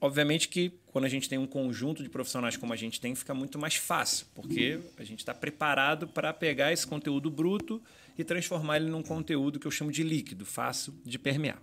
obviamente 0.00 0.48
que 0.48 0.72
quando 0.86 1.04
a 1.04 1.08
gente 1.08 1.28
tem 1.28 1.38
um 1.38 1.46
conjunto 1.46 2.02
de 2.02 2.08
profissionais 2.08 2.56
como 2.56 2.72
a 2.72 2.76
gente 2.76 3.00
tem, 3.00 3.14
fica 3.14 3.34
muito 3.34 3.58
mais 3.58 3.76
fácil, 3.76 4.26
porque 4.34 4.80
a 4.96 5.04
gente 5.04 5.20
está 5.20 5.34
preparado 5.34 6.08
para 6.08 6.32
pegar 6.32 6.72
esse 6.72 6.86
conteúdo 6.86 7.30
bruto 7.30 7.80
e 8.16 8.24
transformar 8.24 8.78
ele 8.78 8.90
num 8.90 9.02
conteúdo 9.02 9.60
que 9.60 9.66
eu 9.66 9.70
chamo 9.70 9.92
de 9.92 10.02
líquido, 10.02 10.44
fácil 10.44 10.94
de 11.04 11.18
permear. 11.18 11.62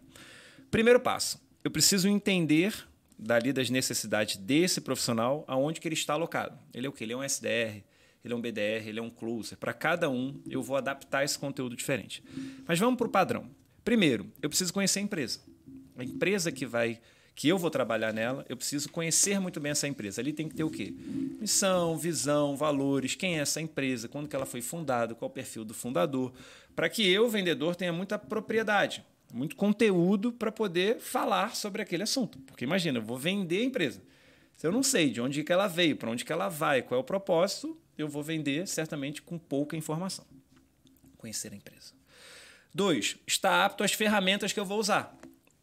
Primeiro 0.72 1.00
passo, 1.00 1.42
eu 1.64 1.72
preciso 1.72 2.08
entender 2.08 2.74
dali 3.18 3.54
das 3.54 3.70
necessidades 3.70 4.38
desse 4.38 4.82
profissional, 4.82 5.44
aonde 5.48 5.80
que 5.80 5.88
ele 5.88 5.96
está 5.96 6.14
alocado. 6.14 6.58
Ele 6.74 6.86
é 6.86 6.90
o 6.90 6.92
quê? 6.92 7.04
Ele 7.04 7.14
é 7.14 7.18
um 7.18 7.24
SDR, 7.24 7.84
ele 8.24 8.34
é 8.34 8.36
um 8.36 8.42
BDR, 8.42 8.88
ele 8.88 9.00
é 9.00 9.02
um 9.02 9.10
closer. 9.10 9.58
Para 9.58 9.74
cada 9.74 10.10
um, 10.10 10.40
eu 10.50 10.62
vou 10.62 10.76
adaptar 10.76 11.24
esse 11.24 11.38
conteúdo 11.38 11.76
diferente. 11.76 12.24
Mas 12.68 12.80
vamos 12.80 12.98
para 12.98 13.08
o 13.08 13.10
padrão. 13.10 13.50
Primeiro, 13.84 14.32
eu 14.42 14.50
preciso 14.50 14.74
conhecer 14.74 15.00
a 15.00 15.04
empresa. 15.04 15.40
A 15.98 16.04
empresa 16.04 16.52
que 16.52 16.66
vai 16.66 17.00
que 17.36 17.50
eu 17.50 17.58
vou 17.58 17.70
trabalhar 17.70 18.14
nela, 18.14 18.46
eu 18.48 18.56
preciso 18.56 18.88
conhecer 18.90 19.42
muito 19.42 19.60
bem 19.60 19.74
essa 19.74 19.86
empresa. 19.86 20.22
Ali 20.22 20.32
tem 20.32 20.48
que 20.48 20.56
ter 20.56 20.64
o 20.64 20.70
quê? 20.70 20.94
Missão, 21.38 21.98
visão, 21.98 22.56
valores, 22.56 23.14
quem 23.14 23.38
é 23.38 23.42
essa 23.42 23.60
empresa, 23.60 24.08
quando 24.08 24.30
que 24.30 24.36
ela 24.36 24.46
foi 24.46 24.62
fundada, 24.62 25.14
qual 25.14 25.30
o 25.30 25.34
perfil 25.34 25.66
do 25.66 25.74
fundador, 25.74 26.32
para 26.74 26.88
que 26.88 27.06
eu, 27.06 27.28
vendedor, 27.28 27.76
tenha 27.76 27.92
muita 27.92 28.18
propriedade 28.18 29.04
muito 29.34 29.56
conteúdo 29.56 30.32
para 30.32 30.52
poder 30.52 31.00
falar 31.00 31.56
sobre 31.56 31.82
aquele 31.82 32.04
assunto. 32.04 32.40
Porque 32.40 32.64
imagina, 32.64 33.00
eu 33.00 33.04
vou 33.04 33.18
vender 33.18 33.62
a 33.62 33.66
empresa. 33.66 34.02
Se 34.56 34.66
eu 34.66 34.72
não 34.72 34.84
sei 34.84 35.10
de 35.10 35.20
onde 35.20 35.44
que 35.44 35.52
ela 35.52 35.68
veio, 35.68 35.98
para 35.98 36.10
onde 36.10 36.24
que 36.24 36.32
ela 36.32 36.48
vai, 36.48 36.82
qual 36.82 37.00
é 37.00 37.02
o 37.02 37.04
propósito, 37.04 37.78
eu 37.98 38.08
vou 38.08 38.24
vender 38.24 38.68
certamente 38.68 39.22
com 39.22 39.38
pouca 39.38 39.76
informação. 39.76 40.26
Conhecer 41.18 41.52
a 41.52 41.56
empresa. 41.56 41.94
Dois, 42.74 43.18
está 43.26 43.66
apto 43.66 43.84
às 43.84 43.94
ferramentas 43.94 44.54
que 44.54 44.60
eu 44.60 44.66
vou 44.66 44.80
usar. 44.80 45.18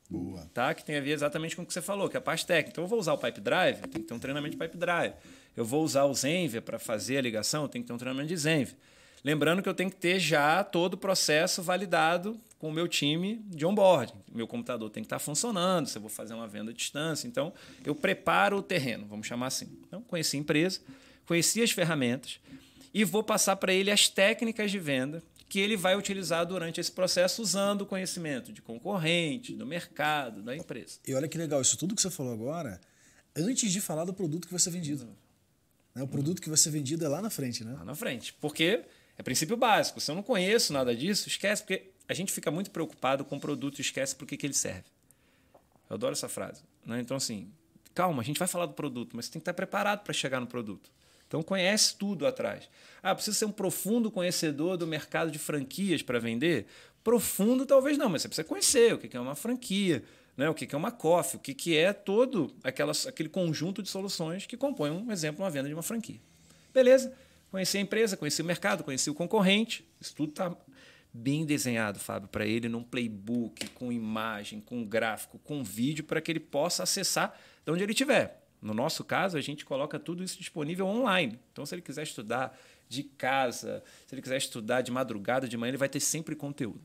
Boa. 0.08 0.46
Tá? 0.52 0.74
Que 0.74 0.84
tem 0.84 0.96
a 0.96 1.00
ver 1.00 1.12
exatamente 1.12 1.56
com 1.56 1.62
o 1.62 1.66
que 1.66 1.72
você 1.72 1.80
falou, 1.80 2.08
que 2.08 2.16
é 2.16 2.18
a 2.18 2.22
parte 2.22 2.44
técnica. 2.44 2.70
Então, 2.70 2.84
eu 2.84 2.88
vou 2.88 2.98
usar 2.98 3.14
o 3.14 3.18
Pipe 3.18 3.40
Drive, 3.40 3.80
tem 3.80 4.02
que 4.02 4.08
ter 4.08 4.14
um 4.14 4.18
treinamento 4.18 4.56
de 4.56 4.62
Pipe 4.62 4.76
Drive. 4.76 5.14
Eu 5.56 5.64
vou 5.64 5.82
usar 5.82 6.04
o 6.04 6.14
Zenvia 6.14 6.60
para 6.60 6.78
fazer 6.78 7.16
a 7.16 7.20
ligação, 7.22 7.66
tem 7.68 7.80
que 7.80 7.88
ter 7.88 7.94
um 7.94 7.98
treinamento 7.98 8.28
de 8.28 8.36
Zenvia. 8.36 8.76
Lembrando 9.24 9.62
que 9.62 9.68
eu 9.68 9.74
tenho 9.74 9.90
que 9.90 9.96
ter 9.96 10.18
já 10.18 10.64
todo 10.64 10.94
o 10.94 10.96
processo 10.96 11.62
validado 11.62 12.40
com 12.58 12.68
o 12.68 12.72
meu 12.72 12.88
time 12.88 13.40
de 13.46 13.64
onboarding. 13.64 14.14
Meu 14.32 14.48
computador 14.48 14.90
tem 14.90 15.02
que 15.02 15.06
estar 15.06 15.20
funcionando, 15.20 15.86
se 15.86 15.96
eu 15.96 16.02
vou 16.02 16.10
fazer 16.10 16.34
uma 16.34 16.48
venda 16.48 16.72
à 16.72 16.74
distância. 16.74 17.28
Então, 17.28 17.52
eu 17.84 17.94
preparo 17.94 18.56
o 18.56 18.62
terreno, 18.62 19.06
vamos 19.06 19.26
chamar 19.26 19.46
assim. 19.46 19.68
Então, 19.86 20.02
conheci 20.02 20.36
a 20.36 20.40
empresa, 20.40 20.80
conheci 21.24 21.62
as 21.62 21.70
ferramentas 21.70 22.40
e 22.92 23.04
vou 23.04 23.22
passar 23.22 23.56
para 23.56 23.72
ele 23.72 23.90
as 23.90 24.08
técnicas 24.08 24.70
de 24.70 24.78
venda 24.78 25.22
que 25.48 25.60
ele 25.60 25.76
vai 25.76 25.94
utilizar 25.94 26.46
durante 26.46 26.80
esse 26.80 26.90
processo 26.90 27.42
usando 27.42 27.82
o 27.82 27.86
conhecimento 27.86 28.52
de 28.52 28.62
concorrente, 28.62 29.54
do 29.54 29.66
mercado, 29.66 30.42
da 30.42 30.56
empresa. 30.56 30.98
E 31.06 31.14
olha 31.14 31.28
que 31.28 31.36
legal, 31.36 31.60
isso 31.60 31.76
tudo 31.76 31.94
que 31.94 32.00
você 32.00 32.10
falou 32.10 32.32
agora, 32.32 32.80
antes 33.36 33.70
de 33.70 33.80
falar 33.80 34.04
do 34.04 34.14
produto 34.14 34.46
que 34.46 34.52
vai 34.52 34.58
ser 34.58 34.70
vendido. 34.70 35.06
Né? 35.94 36.02
O 36.02 36.08
produto 36.08 36.40
que 36.40 36.48
vai 36.48 36.56
ser 36.56 36.70
vendido 36.70 37.04
é 37.04 37.08
lá 37.08 37.20
na 37.20 37.28
frente, 37.28 37.64
né? 37.64 37.74
Lá 37.74 37.84
na 37.84 37.94
frente. 37.94 38.32
Porque 38.40 38.82
é 39.22 39.24
princípio 39.24 39.56
básico. 39.56 40.00
Se 40.00 40.10
eu 40.10 40.14
não 40.16 40.22
conheço 40.22 40.72
nada 40.72 40.94
disso, 40.94 41.28
esquece, 41.28 41.62
porque 41.62 41.90
a 42.08 42.12
gente 42.12 42.32
fica 42.32 42.50
muito 42.50 42.70
preocupado 42.70 43.24
com 43.24 43.36
o 43.36 43.40
produto 43.40 43.78
e 43.78 43.80
esquece 43.80 44.16
por 44.16 44.26
que, 44.26 44.44
ele 44.44 44.52
serve. 44.52 44.84
Eu 45.88 45.94
adoro 45.94 46.12
essa 46.12 46.28
frase. 46.28 46.62
Né? 46.84 47.00
Então, 47.00 47.16
assim, 47.16 47.48
calma, 47.94 48.20
a 48.20 48.24
gente 48.24 48.38
vai 48.38 48.48
falar 48.48 48.66
do 48.66 48.74
produto, 48.74 49.14
mas 49.14 49.26
você 49.26 49.32
tem 49.32 49.40
que 49.40 49.44
estar 49.44 49.54
preparado 49.54 50.02
para 50.02 50.12
chegar 50.12 50.40
no 50.40 50.46
produto. 50.46 50.90
Então 51.28 51.42
conhece 51.42 51.96
tudo 51.96 52.26
atrás. 52.26 52.68
Ah, 53.02 53.14
precisa 53.14 53.34
ser 53.34 53.46
um 53.46 53.52
profundo 53.52 54.10
conhecedor 54.10 54.76
do 54.76 54.86
mercado 54.86 55.30
de 55.30 55.38
franquias 55.38 56.02
para 56.02 56.18
vender? 56.18 56.66
Profundo 57.02 57.64
talvez 57.64 57.96
não, 57.96 58.10
mas 58.10 58.20
você 58.20 58.28
precisa 58.28 58.46
conhecer 58.46 58.92
o 58.92 58.98
que 58.98 59.16
é 59.16 59.20
uma 59.20 59.34
franquia, 59.34 60.02
né? 60.36 60.50
o 60.50 60.54
que 60.54 60.74
é 60.74 60.76
uma 60.76 60.90
coffee, 60.90 61.38
o 61.38 61.40
que 61.40 61.74
é 61.74 61.92
todo 61.94 62.54
aquele 62.62 63.30
conjunto 63.30 63.82
de 63.82 63.88
soluções 63.88 64.44
que 64.44 64.58
compõem, 64.58 64.90
um 64.90 65.10
exemplo, 65.10 65.42
uma 65.42 65.50
venda 65.50 65.68
de 65.68 65.74
uma 65.74 65.82
franquia. 65.82 66.20
Beleza? 66.74 67.14
Conheci 67.52 67.76
a 67.76 67.80
empresa, 67.82 68.16
conheci 68.16 68.40
o 68.40 68.44
mercado, 68.46 68.82
conheci 68.82 69.10
o 69.10 69.14
concorrente. 69.14 69.86
Isso 70.00 70.16
tudo 70.16 70.30
está 70.30 70.56
bem 71.12 71.44
desenhado, 71.44 71.98
Fábio, 71.98 72.26
para 72.26 72.46
ele 72.46 72.66
num 72.66 72.82
playbook, 72.82 73.68
com 73.74 73.92
imagem, 73.92 74.58
com 74.58 74.82
gráfico, 74.86 75.38
com 75.38 75.62
vídeo, 75.62 76.02
para 76.02 76.18
que 76.22 76.32
ele 76.32 76.40
possa 76.40 76.84
acessar 76.84 77.38
de 77.62 77.70
onde 77.70 77.82
ele 77.82 77.92
estiver. 77.92 78.42
No 78.62 78.72
nosso 78.72 79.04
caso, 79.04 79.36
a 79.36 79.40
gente 79.42 79.66
coloca 79.66 79.98
tudo 79.98 80.24
isso 80.24 80.38
disponível 80.38 80.86
online. 80.86 81.38
Então, 81.52 81.66
se 81.66 81.74
ele 81.74 81.82
quiser 81.82 82.04
estudar 82.04 82.58
de 82.88 83.02
casa, 83.02 83.84
se 84.06 84.14
ele 84.14 84.22
quiser 84.22 84.38
estudar 84.38 84.80
de 84.80 84.90
madrugada, 84.90 85.46
de 85.46 85.54
manhã, 85.58 85.72
ele 85.72 85.76
vai 85.76 85.90
ter 85.90 86.00
sempre 86.00 86.34
conteúdo. 86.34 86.80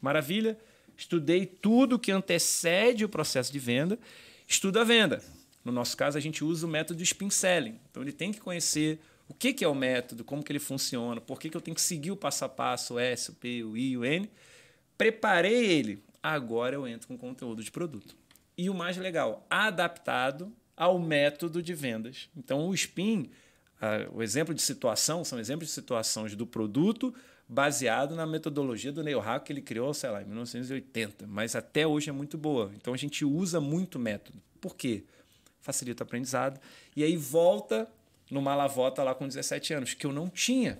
Maravilha? 0.00 0.56
Estudei 0.96 1.46
tudo 1.46 1.98
que 1.98 2.12
antecede 2.12 3.04
o 3.04 3.08
processo 3.08 3.50
de 3.50 3.58
venda, 3.58 3.98
estudo 4.46 4.78
a 4.78 4.84
venda. 4.84 5.20
No 5.64 5.72
nosso 5.72 5.96
caso, 5.96 6.16
a 6.16 6.20
gente 6.20 6.44
usa 6.44 6.64
o 6.64 6.70
método 6.70 7.02
Spin 7.02 7.30
Selling. 7.30 7.80
Então, 7.90 8.04
ele 8.04 8.12
tem 8.12 8.30
que 8.30 8.40
conhecer 8.40 9.00
o 9.32 9.34
que, 9.34 9.54
que 9.54 9.64
é 9.64 9.68
o 9.68 9.74
método, 9.74 10.24
como 10.24 10.42
que 10.44 10.52
ele 10.52 10.58
funciona, 10.58 11.18
por 11.18 11.40
que, 11.40 11.48
que 11.48 11.56
eu 11.56 11.60
tenho 11.60 11.74
que 11.74 11.80
seguir 11.80 12.10
o 12.10 12.16
passo 12.16 12.44
a 12.44 12.48
passo, 12.50 12.94
o 12.94 12.98
S, 12.98 13.30
o 13.30 13.34
P, 13.34 13.64
o 13.64 13.74
I, 13.74 13.96
o 13.96 14.04
N. 14.04 14.30
Preparei 14.98 15.64
ele, 15.64 16.04
agora 16.22 16.76
eu 16.76 16.86
entro 16.86 17.08
com 17.08 17.16
conteúdo 17.16 17.64
de 17.64 17.70
produto. 17.70 18.14
E 18.58 18.68
o 18.68 18.74
mais 18.74 18.98
legal, 18.98 19.46
adaptado 19.48 20.52
ao 20.76 20.98
método 20.98 21.62
de 21.62 21.72
vendas. 21.72 22.28
Então, 22.36 22.68
o 22.68 22.76
SPIN, 22.76 23.30
o 24.12 24.22
exemplo 24.22 24.54
de 24.54 24.60
situação, 24.60 25.24
são 25.24 25.40
exemplos 25.40 25.68
de 25.68 25.74
situações 25.74 26.36
do 26.36 26.46
produto 26.46 27.14
baseado 27.48 28.14
na 28.14 28.26
metodologia 28.26 28.92
do 28.92 29.02
Neil 29.02 29.18
Hack 29.18 29.46
que 29.46 29.52
ele 29.52 29.62
criou, 29.62 29.94
sei 29.94 30.10
lá, 30.10 30.20
em 30.20 30.26
1980, 30.26 31.26
mas 31.26 31.56
até 31.56 31.86
hoje 31.86 32.10
é 32.10 32.12
muito 32.12 32.36
boa. 32.36 32.70
Então, 32.76 32.92
a 32.92 32.98
gente 32.98 33.24
usa 33.24 33.62
muito 33.62 33.98
método. 33.98 34.38
Por 34.60 34.76
quê? 34.76 35.04
Facilita 35.62 36.02
o 36.02 36.06
aprendizado. 36.06 36.60
E 36.94 37.02
aí 37.02 37.16
volta 37.16 37.88
no 38.32 38.40
Malavota 38.40 39.02
lá 39.02 39.14
com 39.14 39.28
17 39.28 39.74
anos, 39.74 39.94
que 39.94 40.06
eu 40.06 40.12
não 40.12 40.28
tinha. 40.30 40.78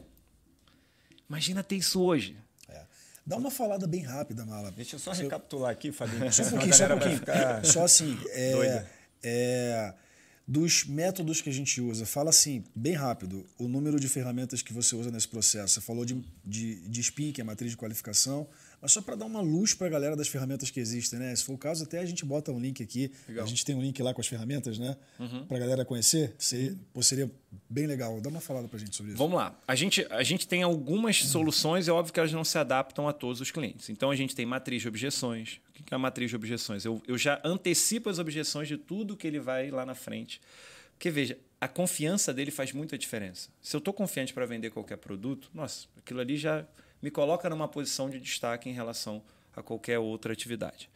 Imagina 1.29 1.63
ter 1.63 1.77
isso 1.77 2.03
hoje. 2.03 2.35
É. 2.67 2.83
Dá 3.27 3.37
uma 3.37 3.51
falada 3.51 3.87
bem 3.87 4.01
rápida, 4.01 4.47
Mala. 4.47 4.71
Deixa 4.71 4.97
eu 4.97 4.99
só 4.99 5.13
recapitular 5.13 5.71
aqui, 5.71 5.93
Fabinho. 5.93 6.33
Só 6.33 6.45
um 6.45 6.49
pouquinho, 6.51 6.75
só 6.75 6.85
um 6.87 6.89
pouquinho. 6.89 7.21
Só 7.65 7.85
assim, 7.85 8.19
é, 8.31 8.87
é, 9.23 9.95
dos 10.49 10.85
métodos 10.87 11.43
que 11.43 11.51
a 11.51 11.53
gente 11.53 11.79
usa, 11.79 12.07
fala 12.07 12.31
assim, 12.31 12.65
bem 12.75 12.95
rápido, 12.95 13.47
o 13.59 13.69
número 13.69 14.01
de 14.01 14.09
ferramentas 14.09 14.63
que 14.63 14.73
você 14.73 14.97
usa 14.97 15.11
nesse 15.11 15.29
processo. 15.29 15.75
Você 15.75 15.81
falou 15.83 16.07
de, 16.07 16.25
de, 16.43 16.89
de 16.89 17.03
SPIN, 17.03 17.33
que 17.33 17.43
é 17.43 17.45
a 17.45 17.47
matriz 17.47 17.71
de 17.71 17.77
qualificação, 17.77 18.49
mas 18.83 18.91
só 18.91 19.01
para 19.01 19.15
dar 19.15 19.27
uma 19.27 19.41
luz 19.41 19.75
para 19.75 19.87
a 19.87 19.91
galera 19.91 20.17
das 20.17 20.27
ferramentas 20.27 20.69
que 20.69 20.81
existem, 20.81 21.17
né? 21.17 21.35
Se 21.37 21.45
for 21.45 21.53
o 21.53 21.59
caso, 21.59 21.85
até 21.85 22.01
a 22.01 22.05
gente 22.05 22.25
bota 22.25 22.51
um 22.51 22.59
link 22.59 22.83
aqui. 22.83 23.13
Legal. 23.29 23.45
A 23.45 23.49
gente 23.49 23.65
tem 23.65 23.77
um 23.77 23.81
link 23.81 24.03
lá 24.03 24.13
com 24.13 24.21
as 24.21 24.27
ferramentas, 24.27 24.77
né? 24.77 24.97
Uhum. 25.21 25.47
Para 25.47 25.57
a 25.57 25.61
galera 25.61 25.85
conhecer. 25.85 26.35
Seria, 26.37 26.77
pô, 26.93 27.01
seria 27.01 27.31
bem 27.71 27.87
legal. 27.87 28.21
Dá 28.21 28.29
uma 28.29 28.41
falada 28.41 28.67
para 28.67 28.79
a 28.79 28.81
gente 28.81 28.97
sobre 28.97 29.13
isso. 29.13 29.19
Vamos 29.19 29.37
lá. 29.37 29.57
A 29.69 29.77
gente, 29.77 30.05
a 30.11 30.25
gente 30.25 30.49
tem 30.49 30.65
algumas 30.65 31.19
soluções, 31.19 31.87
é 31.87 31.93
óbvio 31.93 32.13
que 32.13 32.19
elas 32.19 32.33
não 32.33 32.43
se 32.43 32.59
adaptam 32.59 33.07
a 33.07 33.13
todos 33.13 33.41
os 33.41 33.53
clientes. 33.53 33.89
Então 33.89 34.11
a 34.11 34.17
gente 34.17 34.35
tem 34.35 34.45
matriz 34.45 34.83
de 34.83 34.89
objeções. 34.89 35.61
O 35.69 35.85
que 35.85 35.95
é 35.95 35.95
a 35.95 35.99
matriz 35.99 36.31
de 36.31 36.35
objeções? 36.35 36.85
Eu, 36.85 37.01
eu 37.07 37.17
já 37.17 37.41
antecipo 37.45 38.11
as 38.11 38.19
objeções 38.19 38.67
de 38.67 38.77
tudo 38.77 39.17
que 39.17 39.29
ele 39.29 39.39
vai 39.39 39.71
lá 39.71 39.87
na 39.87 39.95
frente. 39.95 40.41
Porque 40.95 41.09
veja, 41.09 41.39
a 41.61 41.69
confiança 41.69 42.35
dele 42.35 42.51
faz 42.51 42.73
muita 42.73 42.99
diferença. 42.99 43.49
Se 43.61 43.77
eu 43.77 43.79
estou 43.79 43.95
confiante 43.95 44.35
para 44.35 44.45
vender 44.45 44.71
qualquer 44.71 44.97
produto, 44.97 45.49
nossa, 45.55 45.87
aquilo 45.97 46.19
ali 46.19 46.37
já 46.37 46.67
me 47.03 47.11
coloca 47.11 47.51
numa 47.51 47.69
posição 47.69 48.09
de 48.09 48.21
destaque 48.21 48.71
em 48.71 48.73
relação 48.73 49.23
a 49.55 49.63
qualquer 49.63 49.99
outra 49.99 50.33
atividade. 50.33 50.89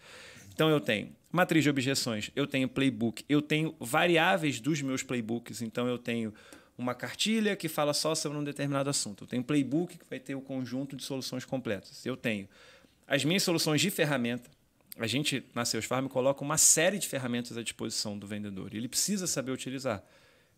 Então 0.55 0.71
eu 0.71 0.81
tenho 0.81 1.15
matriz 1.31 1.63
de 1.63 1.69
objeções, 1.69 2.31
eu 2.35 2.47
tenho 2.47 2.69
playbook, 2.69 3.25
eu 3.29 3.43
tenho 3.43 3.75
variáveis 3.79 4.59
dos 4.59 4.81
meus 4.81 5.03
playbooks, 5.03 5.61
então 5.61 5.87
eu 5.87 5.99
tenho 5.99 6.33
uma 6.79 6.95
cartilha 6.95 7.57
que 7.57 7.69
fala 7.69 7.93
só 7.93 8.15
sobre 8.15 8.39
um 8.39 8.45
determinado 8.45 8.89
assunto. 8.89 9.25
Eu 9.25 9.29
tenho 9.29 9.45
playbook 9.45 9.99
que 9.99 10.05
vai 10.09 10.21
ter 10.21 10.35
o 10.35 10.41
conjunto 10.41 10.97
de 10.97 11.03
soluções 11.03 11.45
completas. 11.45 12.05
Eu 12.07 12.17
tenho 12.17 12.49
as 13.07 13.25
minhas 13.25 13.43
soluções 13.43 13.81
de 13.81 13.91
ferramenta. 13.91 14.51
A 14.99 15.07
gente, 15.07 15.45
na 15.55 15.65
Seus 15.65 15.85
Farm, 15.85 16.07
coloca 16.07 16.43
uma 16.43 16.57
série 16.57 16.99
de 16.99 17.07
ferramentas 17.07 17.57
à 17.57 17.63
disposição 17.63 18.19
do 18.19 18.27
vendedor. 18.27 18.75
Ele 18.75 18.89
precisa 18.89 19.27
saber 19.27 19.53
utilizar. 19.53 20.03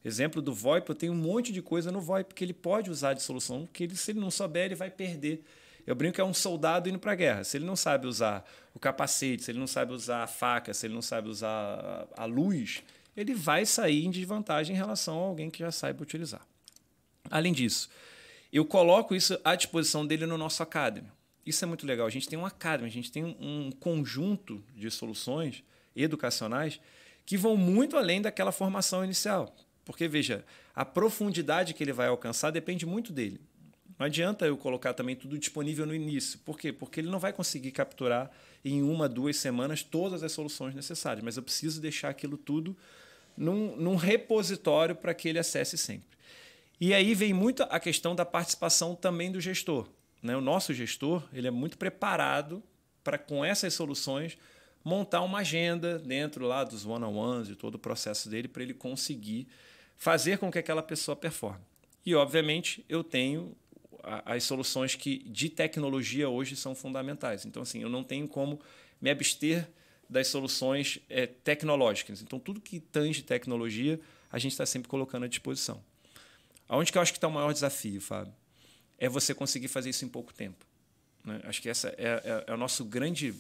Exemplo 0.04 0.40
do 0.40 0.54
VoIP, 0.54 0.88
eu 0.88 0.94
tenho 0.94 1.12
um 1.12 1.16
monte 1.16 1.52
de 1.52 1.61
coisa 1.61 1.90
no 1.90 2.00
VoIP 2.00 2.34
que 2.34 2.44
ele 2.44 2.54
pode 2.54 2.90
usar 2.90 3.14
de 3.14 3.22
solução, 3.22 3.68
que 3.72 3.84
ele, 3.84 3.96
se 3.96 4.12
ele 4.12 4.20
não 4.20 4.30
souber, 4.30 4.66
ele 4.66 4.74
vai 4.74 4.90
perder. 4.90 5.44
Eu 5.87 5.94
brinco 5.94 6.16
que 6.16 6.20
é 6.20 6.24
um 6.24 6.34
soldado 6.34 6.88
indo 6.88 6.98
para 6.98 7.12
a 7.12 7.14
guerra. 7.14 7.44
Se 7.44 7.56
ele 7.56 7.64
não 7.64 7.74
sabe 7.74 8.06
usar 8.06 8.44
o 8.74 8.78
capacete, 8.78 9.42
se 9.42 9.50
ele 9.50 9.58
não 9.58 9.66
sabe 9.66 9.92
usar 9.92 10.22
a 10.22 10.26
faca, 10.26 10.72
se 10.72 10.87
ele 10.87 10.94
não 10.94 11.02
sabe 11.02 11.28
usar 11.28 12.06
a 12.16 12.24
luz, 12.26 12.82
ele 13.16 13.34
vai 13.34 13.66
sair 13.66 14.04
em 14.04 14.11
desvantagem 14.11 14.76
em 14.76 14.78
relação 14.78 15.18
a 15.18 15.26
alguém 15.26 15.50
que 15.50 15.61
já 15.61 15.72
saiba 15.72 16.02
utilizar. 16.02 16.46
Além 17.30 17.52
disso, 17.52 17.88
eu 18.52 18.64
coloco 18.64 19.14
isso 19.14 19.38
à 19.44 19.54
disposição 19.54 20.06
dele 20.06 20.26
no 20.26 20.38
nosso 20.38 20.62
Academy. 20.62 21.08
Isso 21.44 21.64
é 21.64 21.66
muito 21.66 21.87
legal. 21.87 22.06
A 22.06 22.11
gente 22.11 22.28
tem 22.28 22.38
um 22.38 22.46
Academy, 22.46 22.88
a 22.88 22.92
gente 22.92 23.11
tem 23.11 23.24
um 23.24 23.70
conjunto 23.80 24.62
de 24.76 24.90
soluções 24.90 25.64
educacionais 25.96 26.80
que 27.24 27.37
vão 27.37 27.56
muito 27.56 27.96
além 27.96 28.22
daquela 28.22 28.52
formação 28.52 29.02
inicial. 29.02 29.54
Porque, 29.88 30.07
veja, 30.07 30.44
a 30.74 30.85
profundidade 30.85 31.72
que 31.72 31.83
ele 31.83 31.94
vai 31.94 32.09
alcançar 32.09 32.51
depende 32.51 32.85
muito 32.85 33.11
dele. 33.11 33.40
Não 33.98 34.05
adianta 34.05 34.44
eu 34.44 34.55
colocar 34.55 34.92
também 34.92 35.16
tudo 35.16 35.38
disponível 35.38 35.87
no 35.87 35.94
início. 35.94 36.38
Por 36.40 36.59
quê? 36.59 36.70
Porque 36.70 37.01
ele 37.01 37.09
não 37.09 37.18
vai 37.18 37.33
conseguir 37.33 37.70
capturar 37.70 38.31
em 38.62 38.83
uma, 38.83 39.09
duas 39.09 39.38
semanas 39.38 39.83
todas 39.83 40.22
as 40.22 40.31
soluções 40.31 40.74
necessárias. 40.74 41.24
Mas 41.24 41.38
eu 41.38 41.42
preciso 41.42 41.81
deixar 41.81 42.11
aquilo 42.11 42.37
tudo 42.37 42.77
num, 43.35 43.77
num 43.77 43.96
repositório 43.96 44.94
para 44.94 45.14
que 45.14 45.27
ele 45.27 45.38
acesse 45.38 45.79
sempre. 45.79 46.18
E 46.79 46.92
aí 46.92 47.14
vem 47.14 47.33
muito 47.33 47.62
a 47.62 47.81
questão 47.81 48.14
da 48.14 48.27
participação 48.27 48.94
também 48.94 49.33
do 49.33 49.40
gestor. 49.40 49.88
Né? 50.22 50.37
O 50.37 50.42
nosso 50.42 50.74
gestor 50.74 51.27
ele 51.33 51.48
é 51.48 51.51
muito 51.51 51.79
preparado 51.79 52.62
para, 53.03 53.16
com 53.16 53.42
essas 53.42 53.72
soluções, 53.72 54.37
montar 54.85 55.22
uma 55.22 55.38
agenda 55.38 55.98
dentro 55.98 56.46
lá 56.46 56.62
dos 56.62 56.85
one-on-ones 56.85 57.48
e 57.48 57.55
todo 57.55 57.77
o 57.77 57.79
processo 57.79 58.29
dele 58.29 58.48
para 58.48 58.62
ele 58.62 58.74
conseguir 58.74 59.48
fazer 59.98 60.38
com 60.38 60.50
que 60.50 60.58
aquela 60.58 60.82
pessoa 60.82 61.16
performe. 61.16 61.61
E, 62.06 62.14
obviamente, 62.14 62.84
eu 62.88 63.04
tenho 63.04 63.54
as 64.24 64.44
soluções 64.44 64.94
que 64.94 65.18
de 65.28 65.50
tecnologia 65.50 66.28
hoje 66.28 66.56
são 66.56 66.74
fundamentais. 66.74 67.44
Então, 67.44 67.62
assim, 67.62 67.82
eu 67.82 67.90
não 67.90 68.02
tenho 68.02 68.26
como 68.26 68.58
me 69.00 69.11
abster 69.11 69.68
das 70.08 70.28
soluções 70.28 71.00
é, 71.11 71.26
tecnológicas. 71.26 72.22
Então, 72.22 72.38
tudo 72.38 72.61
que 72.61 72.80
tange 72.80 73.22
tecnologia, 73.22 74.00
a 74.32 74.38
gente 74.38 74.52
está 74.52 74.64
sempre 74.64 74.88
colocando 74.88 75.24
à 75.24 75.28
disposição. 75.28 75.82
Aonde 76.68 76.92
que 76.92 76.96
eu 76.96 77.02
acho 77.02 77.12
que 77.12 77.18
está 77.18 77.28
o 77.28 77.32
maior 77.32 77.52
desafio, 77.52 78.00
Fábio? 78.00 78.32
É 78.96 79.08
você 79.08 79.34
conseguir 79.34 79.68
fazer 79.68 79.90
isso 79.90 80.04
em 80.04 80.08
pouco 80.08 80.32
tempo. 80.32 80.64
Né? 81.24 81.40
Acho 81.44 81.61
que 81.61 81.68
essa 81.68 81.88
é, 81.98 82.22
é, 82.24 82.44
é, 82.46 82.54
o 82.54 82.56
nosso 82.56 82.84
grande 82.84 83.34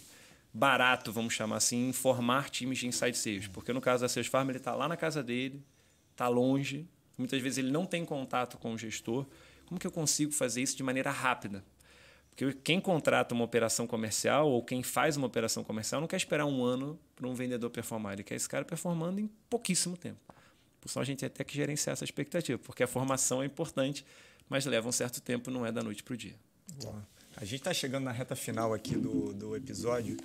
barato, 0.52 1.12
vamos 1.12 1.34
chamar 1.34 1.56
assim, 1.56 1.88
em 1.88 1.92
formar 1.92 2.50
times 2.50 2.78
de 2.78 2.86
inside 2.86 3.16
sales. 3.16 3.46
Porque 3.46 3.72
no 3.72 3.80
caso 3.80 4.02
da 4.02 4.08
Sales 4.08 4.28
Farm, 4.28 4.48
ele 4.50 4.58
está 4.58 4.74
lá 4.74 4.88
na 4.88 4.96
casa 4.96 5.22
dele, 5.22 5.62
está 6.18 6.28
longe, 6.28 6.88
muitas 7.16 7.40
vezes 7.40 7.58
ele 7.58 7.70
não 7.70 7.86
tem 7.86 8.04
contato 8.04 8.58
com 8.58 8.72
o 8.72 8.78
gestor. 8.78 9.26
Como 9.66 9.78
que 9.78 9.86
eu 9.86 9.92
consigo 9.92 10.32
fazer 10.32 10.62
isso 10.62 10.76
de 10.76 10.82
maneira 10.82 11.10
rápida? 11.10 11.64
Porque 12.30 12.52
quem 12.62 12.80
contrata 12.80 13.34
uma 13.34 13.44
operação 13.44 13.86
comercial 13.86 14.48
ou 14.48 14.62
quem 14.62 14.82
faz 14.82 15.16
uma 15.16 15.26
operação 15.26 15.64
comercial 15.64 16.00
não 16.00 16.08
quer 16.08 16.16
esperar 16.16 16.46
um 16.46 16.62
ano 16.62 16.98
para 17.16 17.26
um 17.26 17.34
vendedor 17.34 17.70
performar, 17.70 18.12
ele 18.12 18.22
quer 18.22 18.34
esse 18.34 18.48
cara 18.48 18.64
performando 18.64 19.20
em 19.20 19.28
pouquíssimo 19.48 19.96
tempo. 19.96 20.20
Por 20.80 20.88
isso 20.88 21.00
a 21.00 21.04
gente 21.04 21.18
tem 21.20 21.26
até 21.26 21.42
que 21.42 21.54
gerenciar 21.54 21.94
essa 21.94 22.04
expectativa, 22.04 22.58
porque 22.58 22.82
a 22.82 22.86
formação 22.86 23.42
é 23.42 23.46
importante 23.46 24.04
mas 24.48 24.64
leva 24.64 24.88
um 24.88 24.92
certo 24.92 25.20
tempo, 25.20 25.50
não 25.50 25.66
é 25.66 25.70
da 25.70 25.82
noite 25.82 26.02
para 26.02 26.14
o 26.14 26.16
dia. 26.16 26.34
A 27.40 27.44
gente 27.44 27.60
está 27.60 27.72
chegando 27.72 28.02
na 28.02 28.10
reta 28.10 28.34
final 28.34 28.74
aqui 28.74 28.96
do, 28.96 29.32
do 29.32 29.54
episódio 29.54 30.16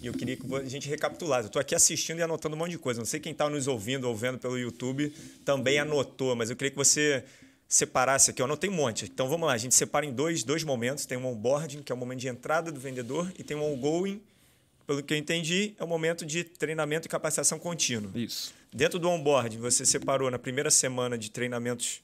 e 0.00 0.06
eu 0.06 0.14
queria 0.14 0.38
que 0.38 0.54
a 0.54 0.64
gente 0.64 0.88
recapitulasse. 0.88 1.42
Eu 1.42 1.48
estou 1.48 1.60
aqui 1.60 1.74
assistindo 1.74 2.20
e 2.20 2.22
anotando 2.22 2.56
um 2.56 2.58
monte 2.58 2.70
de 2.70 2.78
coisa. 2.78 2.98
Não 2.98 3.04
sei 3.04 3.20
quem 3.20 3.32
está 3.32 3.46
nos 3.50 3.66
ouvindo 3.66 4.08
ou 4.08 4.16
vendo 4.16 4.38
pelo 4.38 4.58
YouTube 4.58 5.12
também 5.44 5.78
anotou, 5.78 6.34
mas 6.34 6.48
eu 6.48 6.56
queria 6.56 6.70
que 6.70 6.76
você 6.76 7.24
separasse 7.68 8.30
aqui. 8.30 8.40
Eu 8.40 8.46
anotei 8.46 8.70
um 8.70 8.72
monte. 8.72 9.04
Então 9.04 9.28
vamos 9.28 9.46
lá, 9.46 9.52
a 9.52 9.58
gente 9.58 9.74
separa 9.74 10.06
em 10.06 10.12
dois, 10.14 10.44
dois 10.44 10.64
momentos. 10.64 11.04
Tem 11.04 11.18
um 11.18 11.26
onboarding, 11.26 11.82
que 11.82 11.92
é 11.92 11.94
o 11.94 11.98
momento 11.98 12.20
de 12.20 12.28
entrada 12.28 12.72
do 12.72 12.80
vendedor, 12.80 13.30
e 13.38 13.44
tem 13.44 13.54
um 13.54 13.62
ongoing, 13.62 14.22
pelo 14.86 15.02
que 15.02 15.12
eu 15.12 15.18
entendi, 15.18 15.74
é 15.78 15.84
o 15.84 15.86
momento 15.86 16.24
de 16.24 16.42
treinamento 16.42 17.06
e 17.06 17.10
capacitação 17.10 17.58
contínua. 17.58 18.10
Isso. 18.14 18.54
Dentro 18.72 18.98
do 18.98 19.10
onboarding, 19.10 19.58
você 19.58 19.84
separou 19.84 20.30
na 20.30 20.38
primeira 20.38 20.70
semana 20.70 21.18
de 21.18 21.30
treinamentos 21.30 22.00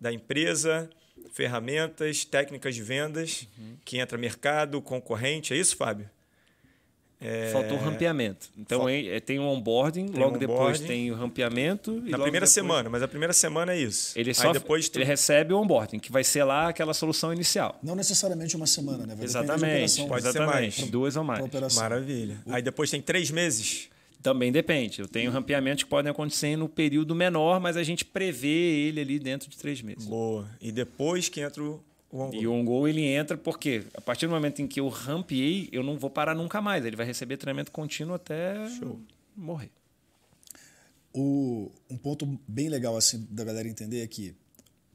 da 0.00 0.12
empresa, 0.12 0.88
ferramentas, 1.32 2.24
técnicas 2.24 2.74
de 2.74 2.82
vendas, 2.82 3.46
uhum. 3.58 3.76
que 3.84 3.98
entra 3.98 4.16
mercado, 4.16 4.80
concorrente. 4.80 5.52
É 5.52 5.56
isso, 5.56 5.76
Fábio? 5.76 6.08
É... 7.20 7.50
Faltou 7.50 7.78
o 7.78 7.80
rampeamento. 7.80 8.50
Então 8.58 8.80
Fal... 8.80 8.88
é, 8.90 9.18
tem 9.18 9.38
um 9.38 9.46
onboarding, 9.46 10.08
tem 10.08 10.20
logo 10.20 10.36
um 10.36 10.38
depois 10.38 10.78
tem 10.80 11.10
o 11.10 11.14
rampeamento. 11.14 11.92
Na 11.92 12.18
primeira 12.18 12.30
depois... 12.30 12.50
semana, 12.50 12.90
mas 12.90 13.02
a 13.02 13.08
primeira 13.08 13.32
semana 13.32 13.72
é 13.72 13.78
isso. 13.78 14.18
Ele 14.18 14.34
só 14.34 14.52
depois 14.52 14.88
tu... 14.88 14.98
ele 14.98 15.06
recebe 15.06 15.54
o 15.54 15.58
onboarding, 15.58 15.98
que 15.98 16.12
vai 16.12 16.22
ser 16.22 16.44
lá 16.44 16.68
aquela 16.68 16.92
solução 16.92 17.32
inicial. 17.32 17.78
Não 17.82 17.96
necessariamente 17.96 18.56
uma 18.56 18.66
semana, 18.66 19.06
né? 19.06 19.14
Vai 19.14 19.24
Exatamente, 19.24 20.06
pode 20.06 20.26
Exatamente. 20.26 20.74
ser 20.74 20.80
mais. 20.82 20.90
Duas 20.90 21.16
ou 21.16 21.24
mais. 21.24 21.74
Maravilha. 21.76 22.42
Aí 22.46 22.60
depois 22.60 22.90
tem 22.90 23.00
três 23.00 23.30
meses. 23.30 23.88
Também 24.24 24.50
depende. 24.50 25.00
Eu 25.00 25.06
tenho 25.06 25.30
rampeamentos 25.30 25.84
que 25.84 25.90
podem 25.90 26.10
acontecer 26.10 26.56
no 26.56 26.66
período 26.66 27.14
menor, 27.14 27.60
mas 27.60 27.76
a 27.76 27.82
gente 27.82 28.06
prevê 28.06 28.48
ele 28.48 28.98
ali 28.98 29.18
dentro 29.18 29.50
de 29.50 29.58
três 29.58 29.82
meses. 29.82 30.06
Boa. 30.06 30.48
E 30.62 30.72
depois 30.72 31.28
que 31.28 31.42
entra 31.42 31.62
o 31.62 31.84
on 32.10 32.30
E 32.32 32.46
o 32.46 32.52
on-go 32.54 32.88
ele 32.88 33.02
entra 33.02 33.36
porque 33.36 33.84
a 33.92 34.00
partir 34.00 34.26
do 34.26 34.32
momento 34.32 34.62
em 34.62 34.66
que 34.66 34.80
eu 34.80 34.88
rampeei, 34.88 35.68
eu 35.70 35.82
não 35.82 35.98
vou 35.98 36.08
parar 36.08 36.34
nunca 36.34 36.62
mais. 36.62 36.86
Ele 36.86 36.96
vai 36.96 37.04
receber 37.04 37.36
treinamento 37.36 37.70
contínuo 37.70 38.14
até 38.14 38.66
Show. 38.78 38.98
morrer. 39.36 39.70
O, 41.12 41.70
um 41.90 41.98
ponto 41.98 42.26
bem 42.48 42.70
legal 42.70 42.96
assim 42.96 43.28
da 43.30 43.44
galera 43.44 43.68
entender 43.68 44.00
é 44.00 44.06
que 44.06 44.34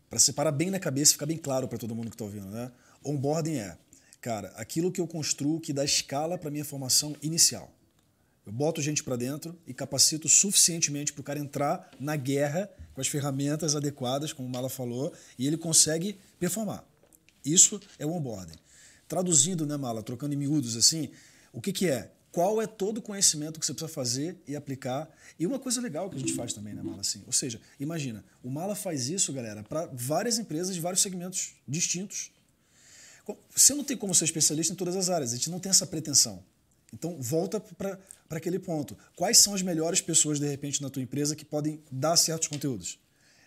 para 0.10 0.18
separar 0.18 0.52
bem 0.52 0.72
na 0.72 0.80
cabeça, 0.80 1.12
ficar 1.12 1.28
bem 1.28 1.38
claro 1.38 1.68
para 1.68 1.78
todo 1.78 1.94
mundo 1.94 2.10
que 2.10 2.16
está 2.16 2.26
ouvindo, 2.26 2.48
né? 2.48 2.72
Onboarding 3.06 3.58
é, 3.58 3.78
cara, 4.20 4.48
aquilo 4.56 4.92
que 4.92 5.00
eu 5.00 5.06
construo 5.06 5.60
que 5.60 5.72
dá 5.72 5.86
escala 5.86 6.36
para 6.36 6.50
minha 6.50 6.66
formação 6.66 7.16
inicial. 7.22 7.72
Eu 8.50 8.54
boto 8.54 8.82
gente 8.82 9.04
para 9.04 9.16
dentro 9.16 9.56
e 9.68 9.76
capacito 9.76 10.28
suficientemente 10.28 11.14
para 11.14 11.22
o 11.22 11.24
cara 11.24 11.38
entrar 11.38 11.92
na 12.00 12.16
guerra 12.16 12.68
com 12.96 13.00
as 13.00 13.08
ferramentas 13.08 13.76
adequadas, 13.76 14.34
como 14.34 14.48
o 14.48 14.52
Mala 14.52 14.68
falou, 14.68 15.14
e 15.38 15.46
ele 15.46 15.56
consegue 15.56 16.18
performar. 16.40 16.84
Isso 17.46 17.80
é 18.00 18.08
o 18.08 18.12
onboarding. 18.12 18.58
Traduzindo, 19.08 19.68
né, 19.68 19.78
Mala, 19.78 20.02
trocando 20.02 20.34
em 20.34 20.38
miúdos 20.38 20.76
assim, 20.76 21.12
o 21.54 21.62
que, 21.62 21.72
que 21.72 21.88
é? 21.88 22.12
Qual 22.32 22.60
é 22.60 22.66
todo 22.66 22.98
o 22.98 23.02
conhecimento 23.04 23.60
que 23.60 23.66
você 23.68 23.72
precisa 23.72 23.94
fazer 23.94 24.42
e 24.48 24.56
aplicar? 24.56 25.08
E 25.38 25.46
uma 25.46 25.60
coisa 25.60 25.80
legal 25.80 26.10
que 26.10 26.16
a 26.16 26.20
gente 26.20 26.34
faz 26.34 26.52
também, 26.52 26.74
né, 26.74 26.82
Mala? 26.82 27.02
Assim, 27.02 27.22
ou 27.28 27.32
seja, 27.32 27.62
imagina, 27.80 28.26
o 28.44 28.50
Mala 28.50 28.74
faz 28.74 29.10
isso, 29.10 29.32
galera, 29.32 29.62
para 29.62 29.86
várias 29.94 30.40
empresas 30.40 30.74
de 30.74 30.82
vários 30.82 31.04
segmentos 31.04 31.54
distintos. 31.68 32.32
Você 33.56 33.76
não 33.76 33.84
tem 33.84 33.96
como 33.96 34.16
ser 34.16 34.26
especialista 34.26 34.74
em 34.74 34.76
todas 34.76 34.96
as 34.96 35.08
áreas, 35.08 35.34
a 35.34 35.36
gente 35.36 35.52
não 35.52 35.60
tem 35.60 35.70
essa 35.70 35.86
pretensão. 35.86 36.44
Então, 36.94 37.18
volta 37.22 37.60
para 37.60 38.00
aquele 38.30 38.60
ponto. 38.60 38.98
Quais 39.16 39.38
são 39.38 39.54
as 39.54 39.62
melhores 39.62 40.02
pessoas, 40.02 40.40
de 40.40 40.48
repente, 40.48 40.82
na 40.82 40.90
tua 40.90 41.02
empresa 41.02 41.36
que 41.36 41.46
podem 41.46 41.82
dar 41.92 42.16
certos 42.16 42.48
conteúdos? 42.48 43.00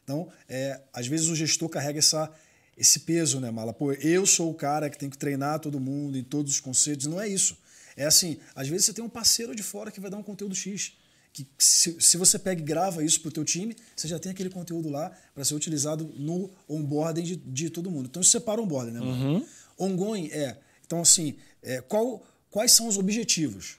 Então, 0.05 0.29
é, 0.49 0.81
às 0.93 1.07
vezes 1.07 1.29
o 1.29 1.37
gestor 1.37 1.69
carrega 1.69 1.99
essa, 1.99 2.31
esse 2.77 3.01
peso, 3.01 3.41
né, 3.41 3.51
Mala? 3.51 3.73
Pô, 3.73 3.93
eu 3.93 4.27
sou 4.27 4.51
o 4.51 4.55
cara 4.55 4.91
que 4.91 4.99
tem 4.99 5.11
que 5.11 5.19
treinar 5.19 5.61
todo 5.61 5.79
mundo 5.81 6.17
em 6.17 6.25
todos 6.25 6.53
os 6.53 6.61
conceitos. 6.61 7.07
Não 7.07 7.21
é 7.21 7.29
isso. 7.29 7.57
É 7.97 8.05
assim, 8.05 8.39
às 8.55 8.69
vezes 8.69 8.87
você 8.87 8.93
tem 8.93 9.05
um 9.05 9.09
parceiro 9.09 9.55
de 9.55 9.63
fora 9.63 9.91
que 9.91 10.01
vai 10.01 10.11
dar 10.11 10.17
um 10.17 10.23
conteúdo 10.23 10.55
X. 10.55 10.93
Que 11.33 11.47
se, 11.59 11.97
se 12.01 12.17
você 12.17 12.39
pega 12.39 12.61
e 12.61 12.65
grava 12.65 13.03
isso 13.03 13.21
para 13.21 13.29
o 13.29 13.33
teu 13.33 13.45
time, 13.45 13.77
você 13.97 14.07
já 14.07 14.19
tem 14.19 14.33
aquele 14.33 14.51
conteúdo 14.51 14.89
lá 14.89 15.11
para 15.35 15.45
ser 15.45 15.55
utilizado 15.55 16.13
no 16.17 16.51
onboarding 16.69 17.23
de, 17.23 17.37
de 17.37 17.71
todo 17.71 17.91
mundo. 17.91 18.07
Então, 18.07 18.21
isso 18.21 18.31
separa 18.31 18.61
o 18.61 18.65
onboarding, 18.65 18.93
né, 18.93 19.01
Mala? 19.01 19.13
Uhum. 19.13 19.47
Ongoing 19.79 20.29
é... 20.31 20.59
Então, 20.85 21.01
assim, 21.01 21.37
é, 21.63 21.81
qual 21.81 22.23
Quais 22.53 22.71
são 22.73 22.87
os 22.87 22.99
objetivos? 22.99 23.79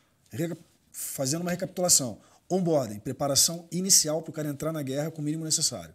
Fazendo 0.91 1.41
uma 1.41 1.51
recapitulação. 1.51 2.19
Onboarding, 2.49 2.99
preparação 2.99 3.67
inicial 3.71 4.21
para 4.23 4.31
o 4.31 4.33
cara 4.33 4.49
entrar 4.49 4.71
na 4.71 4.81
guerra 4.81 5.11
com 5.11 5.21
o 5.21 5.23
mínimo 5.23 5.45
necessário. 5.45 5.93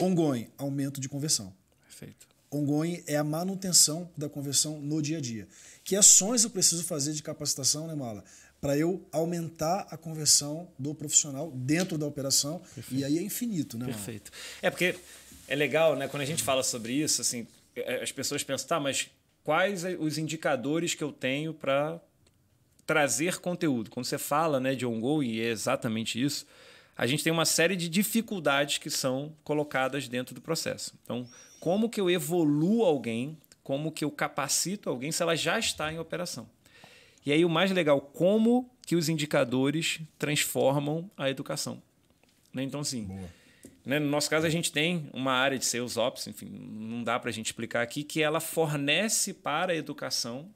Ongoing, 0.00 0.48
aumento 0.56 0.98
de 0.98 1.10
conversão. 1.10 1.54
Perfeito. 1.84 2.26
Ongoing 2.50 3.04
é 3.06 3.16
a 3.16 3.22
manutenção 3.22 4.10
da 4.16 4.30
conversão 4.30 4.80
no 4.80 5.02
dia 5.02 5.18
a 5.18 5.20
dia. 5.20 5.46
Que 5.84 5.94
ações 5.94 6.42
eu 6.42 6.48
preciso 6.48 6.84
fazer 6.84 7.12
de 7.12 7.22
capacitação, 7.22 7.86
né, 7.86 7.94
Mala? 7.94 8.24
Para 8.62 8.78
eu 8.78 9.06
aumentar 9.12 9.86
a 9.90 9.96
conversão 9.98 10.68
do 10.78 10.94
profissional 10.94 11.50
dentro 11.54 11.98
da 11.98 12.06
operação. 12.06 12.60
Perfeito. 12.74 12.94
E 12.94 13.04
aí 13.04 13.18
é 13.18 13.22
infinito, 13.22 13.76
né? 13.76 13.84
Mala? 13.84 13.94
Perfeito. 13.94 14.30
É 14.62 14.70
porque 14.70 14.96
é 15.46 15.54
legal, 15.54 15.94
né? 15.94 16.08
Quando 16.08 16.22
a 16.22 16.26
gente 16.26 16.42
fala 16.42 16.62
sobre 16.62 16.94
isso, 16.94 17.20
assim, 17.20 17.46
é, 17.74 18.02
as 18.02 18.10
pessoas 18.10 18.42
pensam, 18.42 18.66
tá, 18.66 18.80
mas 18.80 19.10
quais 19.46 19.84
os 20.00 20.18
indicadores 20.18 20.92
que 20.92 21.04
eu 21.04 21.12
tenho 21.12 21.54
para 21.54 22.00
trazer 22.84 23.38
conteúdo. 23.38 23.92
Quando 23.92 24.04
você 24.04 24.18
fala 24.18 24.58
né, 24.58 24.74
de 24.74 24.84
on-go, 24.84 25.22
e 25.22 25.40
é 25.40 25.50
exatamente 25.50 26.20
isso, 26.20 26.44
a 26.98 27.06
gente 27.06 27.22
tem 27.22 27.32
uma 27.32 27.44
série 27.44 27.76
de 27.76 27.88
dificuldades 27.88 28.78
que 28.78 28.90
são 28.90 29.32
colocadas 29.44 30.08
dentro 30.08 30.34
do 30.34 30.40
processo. 30.40 30.94
Então, 31.04 31.28
como 31.60 31.88
que 31.88 32.00
eu 32.00 32.10
evoluo 32.10 32.84
alguém, 32.84 33.38
como 33.62 33.92
que 33.92 34.04
eu 34.04 34.10
capacito 34.10 34.90
alguém 34.90 35.12
se 35.12 35.22
ela 35.22 35.36
já 35.36 35.60
está 35.60 35.92
em 35.92 35.98
operação. 36.00 36.48
E 37.24 37.30
aí 37.32 37.44
o 37.44 37.48
mais 37.48 37.70
legal, 37.70 38.00
como 38.00 38.68
que 38.84 38.96
os 38.96 39.08
indicadores 39.08 40.00
transformam 40.18 41.08
a 41.16 41.30
educação. 41.30 41.80
Né? 42.52 42.64
Então, 42.64 42.80
assim, 42.80 43.04
Boa. 43.04 43.28
Né? 43.86 44.00
No 44.00 44.10
nosso 44.10 44.28
caso, 44.28 44.44
a 44.44 44.50
gente 44.50 44.72
tem 44.72 45.08
uma 45.14 45.32
área 45.32 45.56
de 45.56 45.64
Sales 45.64 45.96
Ops, 45.96 46.26
enfim, 46.26 46.46
não 46.50 47.04
dá 47.04 47.20
para 47.20 47.30
a 47.30 47.32
gente 47.32 47.46
explicar 47.46 47.82
aqui, 47.82 48.02
que 48.02 48.20
ela 48.20 48.40
fornece 48.40 49.32
para 49.32 49.72
a 49.72 49.76
educação 49.76 50.50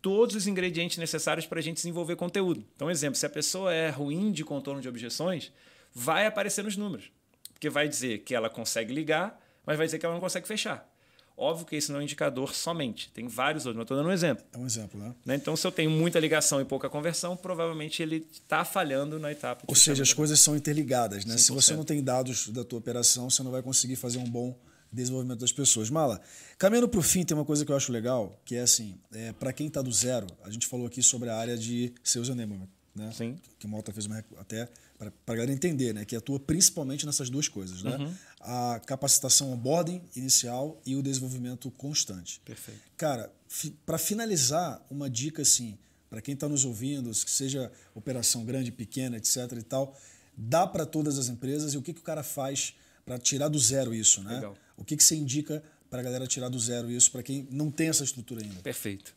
todos 0.00 0.36
os 0.36 0.46
ingredientes 0.46 0.96
necessários 0.96 1.46
para 1.46 1.58
a 1.58 1.62
gente 1.62 1.76
desenvolver 1.76 2.14
conteúdo. 2.14 2.64
Então, 2.76 2.88
exemplo, 2.88 3.16
se 3.16 3.26
a 3.26 3.30
pessoa 3.30 3.74
é 3.74 3.90
ruim 3.90 4.30
de 4.30 4.44
contorno 4.44 4.80
de 4.80 4.88
objeções, 4.88 5.50
vai 5.92 6.26
aparecer 6.26 6.62
nos 6.62 6.76
números. 6.76 7.10
Porque 7.52 7.68
vai 7.68 7.88
dizer 7.88 8.18
que 8.18 8.34
ela 8.34 8.48
consegue 8.48 8.94
ligar, 8.94 9.40
mas 9.66 9.76
vai 9.76 9.86
dizer 9.86 9.98
que 9.98 10.06
ela 10.06 10.14
não 10.14 10.20
consegue 10.20 10.46
fechar. 10.46 10.88
Óbvio 11.36 11.66
que 11.66 11.74
esse 11.74 11.90
não 11.90 11.98
é 11.98 12.00
um 12.00 12.04
indicador 12.04 12.54
somente, 12.54 13.10
tem 13.12 13.26
vários 13.26 13.66
outros, 13.66 13.76
mas 13.76 13.84
estou 13.84 13.96
dando 13.96 14.08
um 14.08 14.12
exemplo. 14.12 14.44
É 14.52 14.58
um 14.58 14.66
exemplo, 14.66 15.00
né? 15.00 15.14
né? 15.26 15.34
Então, 15.34 15.56
se 15.56 15.66
eu 15.66 15.72
tenho 15.72 15.90
muita 15.90 16.20
ligação 16.20 16.60
e 16.60 16.64
pouca 16.64 16.88
conversão, 16.88 17.36
provavelmente 17.36 18.00
ele 18.02 18.26
está 18.32 18.64
falhando 18.64 19.18
na 19.18 19.32
etapa. 19.32 19.64
Ou 19.66 19.74
seja, 19.74 20.04
as 20.04 20.12
coisas 20.12 20.40
são 20.40 20.54
interligadas, 20.54 21.24
né? 21.24 21.34
100%. 21.34 21.38
Se 21.38 21.52
você 21.52 21.74
não 21.74 21.84
tem 21.84 22.02
dados 22.02 22.48
da 22.50 22.62
tua 22.62 22.78
operação, 22.78 23.28
você 23.28 23.42
não 23.42 23.50
vai 23.50 23.62
conseguir 23.62 23.96
fazer 23.96 24.18
um 24.18 24.30
bom 24.30 24.56
desenvolvimento 24.92 25.40
das 25.40 25.52
pessoas. 25.52 25.90
Mala, 25.90 26.20
caminhando 26.56 26.88
para 26.88 27.00
o 27.00 27.02
fim, 27.02 27.24
tem 27.24 27.36
uma 27.36 27.44
coisa 27.44 27.64
que 27.64 27.72
eu 27.72 27.76
acho 27.76 27.90
legal, 27.90 28.40
que 28.44 28.54
é 28.54 28.60
assim, 28.60 28.96
é, 29.12 29.32
para 29.32 29.52
quem 29.52 29.66
está 29.66 29.82
do 29.82 29.92
zero, 29.92 30.28
a 30.44 30.50
gente 30.50 30.66
falou 30.66 30.86
aqui 30.86 31.02
sobre 31.02 31.28
a 31.28 31.36
área 31.36 31.56
de 31.56 31.92
seus 32.02 32.28
enablement, 32.28 32.68
né? 32.94 33.10
Sim. 33.12 33.36
Que 33.58 33.66
o 33.66 33.68
Malta 33.68 33.92
fez 33.92 34.06
uma, 34.06 34.24
até 34.38 34.68
para 34.98 35.10
a 35.26 35.36
galera 35.36 35.52
entender, 35.52 35.92
né? 35.92 36.04
Que 36.04 36.14
atua 36.14 36.38
principalmente 36.38 37.04
nessas 37.04 37.28
duas 37.28 37.48
coisas, 37.48 37.82
né? 37.82 37.96
Uhum. 37.96 38.14
A 38.40 38.80
capacitação 38.86 39.52
onboarding 39.52 40.02
inicial 40.14 40.80
e 40.86 40.94
o 40.94 41.02
desenvolvimento 41.02 41.70
constante. 41.72 42.40
Perfeito. 42.44 42.80
Cara, 42.96 43.32
fi, 43.48 43.70
para 43.84 43.98
finalizar, 43.98 44.84
uma 44.90 45.10
dica 45.10 45.42
assim, 45.42 45.76
para 46.08 46.22
quem 46.22 46.34
está 46.34 46.48
nos 46.48 46.64
ouvindo, 46.64 47.10
que 47.10 47.30
seja 47.30 47.72
operação 47.94 48.44
grande, 48.44 48.70
pequena, 48.70 49.16
etc 49.16 49.50
e 49.58 49.62
tal, 49.62 49.98
dá 50.36 50.66
para 50.66 50.86
todas 50.86 51.18
as 51.18 51.28
empresas 51.28 51.74
e 51.74 51.78
o 51.78 51.82
que, 51.82 51.92
que 51.92 52.00
o 52.00 52.04
cara 52.04 52.22
faz 52.22 52.74
para 53.04 53.18
tirar 53.18 53.48
do 53.48 53.58
zero 53.58 53.94
isso, 53.94 54.22
né? 54.22 54.36
Legal. 54.36 54.56
O 54.76 54.84
que, 54.84 54.96
que 54.96 55.04
você 55.04 55.16
indica 55.16 55.62
para 55.90 56.00
a 56.00 56.02
galera 56.02 56.26
tirar 56.26 56.48
do 56.48 56.58
zero 56.58 56.90
isso, 56.90 57.10
para 57.10 57.22
quem 57.22 57.46
não 57.50 57.70
tem 57.70 57.88
essa 57.88 58.04
estrutura 58.04 58.42
ainda? 58.42 58.60
Perfeito. 58.60 59.14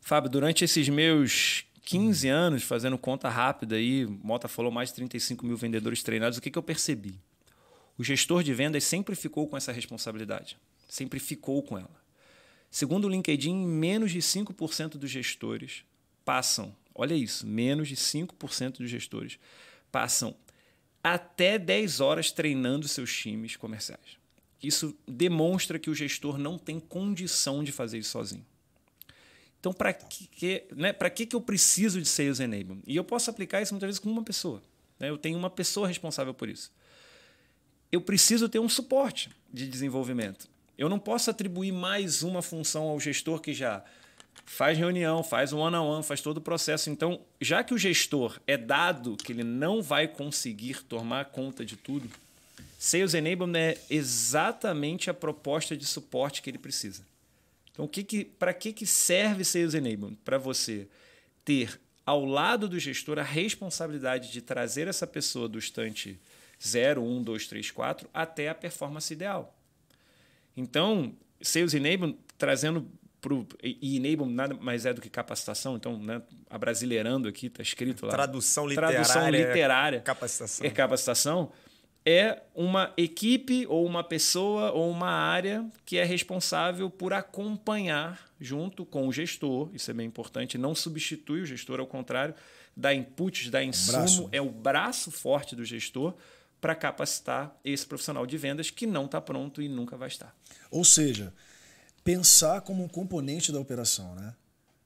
Fábio, 0.00 0.30
durante 0.30 0.64
esses 0.64 0.88
meus 0.88 1.64
15 1.88 2.28
anos 2.28 2.62
fazendo 2.64 2.98
conta 2.98 3.30
rápida 3.30 3.76
aí, 3.76 4.04
Mota 4.04 4.46
falou 4.46 4.70
mais 4.70 4.90
de 4.90 4.96
35 4.96 5.46
mil 5.46 5.56
vendedores 5.56 6.02
treinados, 6.02 6.36
o 6.36 6.40
que, 6.42 6.50
que 6.50 6.58
eu 6.58 6.62
percebi? 6.62 7.18
O 7.96 8.04
gestor 8.04 8.42
de 8.42 8.52
vendas 8.52 8.84
sempre 8.84 9.16
ficou 9.16 9.48
com 9.48 9.56
essa 9.56 9.72
responsabilidade, 9.72 10.58
sempre 10.86 11.18
ficou 11.18 11.62
com 11.62 11.78
ela. 11.78 12.04
Segundo 12.70 13.06
o 13.06 13.08
LinkedIn, 13.08 13.56
menos 13.56 14.12
de 14.12 14.18
5% 14.18 14.98
dos 14.98 15.08
gestores 15.08 15.82
passam, 16.26 16.76
olha 16.94 17.14
isso, 17.14 17.46
menos 17.46 17.88
de 17.88 17.96
5% 17.96 18.76
dos 18.76 18.90
gestores 18.90 19.38
passam 19.90 20.36
até 21.02 21.58
10 21.58 22.00
horas 22.00 22.30
treinando 22.30 22.86
seus 22.86 23.16
times 23.16 23.56
comerciais. 23.56 24.18
Isso 24.62 24.94
demonstra 25.06 25.78
que 25.78 25.88
o 25.88 25.94
gestor 25.94 26.36
não 26.36 26.58
tem 26.58 26.78
condição 26.78 27.64
de 27.64 27.72
fazer 27.72 27.96
isso 27.96 28.10
sozinho. 28.10 28.44
Então, 29.60 29.72
para 29.72 29.92
que, 29.92 30.64
né, 30.74 30.92
que, 30.92 31.26
que 31.26 31.34
eu 31.34 31.40
preciso 31.40 32.00
de 32.00 32.08
Sales 32.08 32.38
Enablement? 32.38 32.82
E 32.86 32.94
eu 32.94 33.04
posso 33.04 33.28
aplicar 33.28 33.60
isso 33.60 33.74
muitas 33.74 33.88
vezes 33.88 33.98
com 33.98 34.10
uma 34.10 34.22
pessoa. 34.22 34.62
Né? 34.98 35.10
Eu 35.10 35.18
tenho 35.18 35.36
uma 35.36 35.50
pessoa 35.50 35.88
responsável 35.88 36.32
por 36.32 36.48
isso. 36.48 36.72
Eu 37.90 38.00
preciso 38.00 38.48
ter 38.48 38.58
um 38.58 38.68
suporte 38.68 39.30
de 39.52 39.66
desenvolvimento. 39.66 40.48
Eu 40.76 40.88
não 40.88 40.98
posso 40.98 41.30
atribuir 41.30 41.72
mais 41.72 42.22
uma 42.22 42.40
função 42.40 42.84
ao 42.84 43.00
gestor 43.00 43.40
que 43.40 43.52
já 43.52 43.82
faz 44.44 44.78
reunião, 44.78 45.22
faz 45.24 45.52
um 45.52 45.58
one-on-one, 45.58 46.04
faz 46.04 46.20
todo 46.20 46.36
o 46.36 46.40
processo. 46.40 46.88
Então, 46.88 47.20
já 47.40 47.64
que 47.64 47.74
o 47.74 47.78
gestor 47.78 48.40
é 48.46 48.56
dado 48.56 49.16
que 49.16 49.32
ele 49.32 49.42
não 49.42 49.82
vai 49.82 50.06
conseguir 50.06 50.82
tomar 50.84 51.26
conta 51.26 51.64
de 51.64 51.76
tudo, 51.76 52.08
Sales 52.78 53.14
Enablement 53.14 53.58
é 53.58 53.78
exatamente 53.90 55.10
a 55.10 55.14
proposta 55.14 55.76
de 55.76 55.84
suporte 55.84 56.40
que 56.40 56.48
ele 56.48 56.58
precisa. 56.58 57.02
Então, 57.78 57.86
o 57.86 57.88
que 57.88 58.02
que, 58.02 58.24
para 58.24 58.52
que, 58.52 58.72
que 58.72 58.84
serve 58.84 59.44
Sales 59.44 59.72
Enablement? 59.72 60.16
Para 60.24 60.36
você 60.36 60.88
ter 61.44 61.80
ao 62.04 62.24
lado 62.24 62.68
do 62.68 62.76
gestor 62.76 63.20
a 63.20 63.22
responsabilidade 63.22 64.32
de 64.32 64.42
trazer 64.42 64.88
essa 64.88 65.06
pessoa 65.06 65.48
do 65.48 65.60
estante 65.60 66.20
0, 66.60 67.00
1, 67.00 67.22
2, 67.22 67.46
3, 67.46 67.70
4 67.70 68.10
até 68.12 68.48
a 68.48 68.54
performance 68.54 69.12
ideal. 69.12 69.56
Então, 70.56 71.14
Sales 71.40 71.72
Enablement 71.72 72.16
trazendo 72.36 72.90
pro, 73.20 73.46
e 73.62 73.96
enable 73.96 74.26
nada 74.26 74.54
mais 74.54 74.84
é 74.84 74.92
do 74.92 75.00
que 75.00 75.08
capacitação, 75.08 75.76
então, 75.76 75.96
né, 76.00 76.20
abrasileirando 76.50 77.28
aqui, 77.28 77.46
está 77.46 77.62
escrito 77.62 78.06
lá. 78.06 78.10
Tradução 78.10 78.66
literária. 78.66 79.04
Tradução 79.04 79.30
literária. 79.30 80.00
Capacitação. 80.00 80.66
É 80.66 80.70
capacitação. 80.70 81.52
É 82.10 82.42
uma 82.54 82.90
equipe 82.96 83.66
ou 83.66 83.84
uma 83.84 84.02
pessoa 84.02 84.72
ou 84.72 84.90
uma 84.90 85.10
área 85.10 85.68
que 85.84 85.98
é 85.98 86.04
responsável 86.04 86.88
por 86.88 87.12
acompanhar 87.12 88.30
junto 88.40 88.86
com 88.86 89.06
o 89.06 89.12
gestor, 89.12 89.68
isso 89.74 89.90
é 89.90 89.94
bem 89.94 90.06
importante, 90.06 90.56
não 90.56 90.74
substitui 90.74 91.42
o 91.42 91.46
gestor, 91.46 91.80
ao 91.80 91.86
contrário, 91.86 92.34
dá 92.74 92.94
inputs, 92.94 93.50
dá 93.50 93.62
insumo, 93.62 93.98
Braço. 93.98 94.28
é 94.32 94.40
o 94.40 94.48
braço 94.48 95.10
forte 95.10 95.54
do 95.54 95.66
gestor 95.66 96.14
para 96.62 96.74
capacitar 96.74 97.54
esse 97.62 97.86
profissional 97.86 98.24
de 98.26 98.38
vendas 98.38 98.70
que 98.70 98.86
não 98.86 99.04
está 99.04 99.20
pronto 99.20 99.60
e 99.60 99.68
nunca 99.68 99.94
vai 99.94 100.08
estar. 100.08 100.34
Ou 100.70 100.86
seja, 100.86 101.34
pensar 102.02 102.62
como 102.62 102.82
um 102.82 102.88
componente 102.88 103.52
da 103.52 103.60
operação, 103.60 104.14
né? 104.14 104.34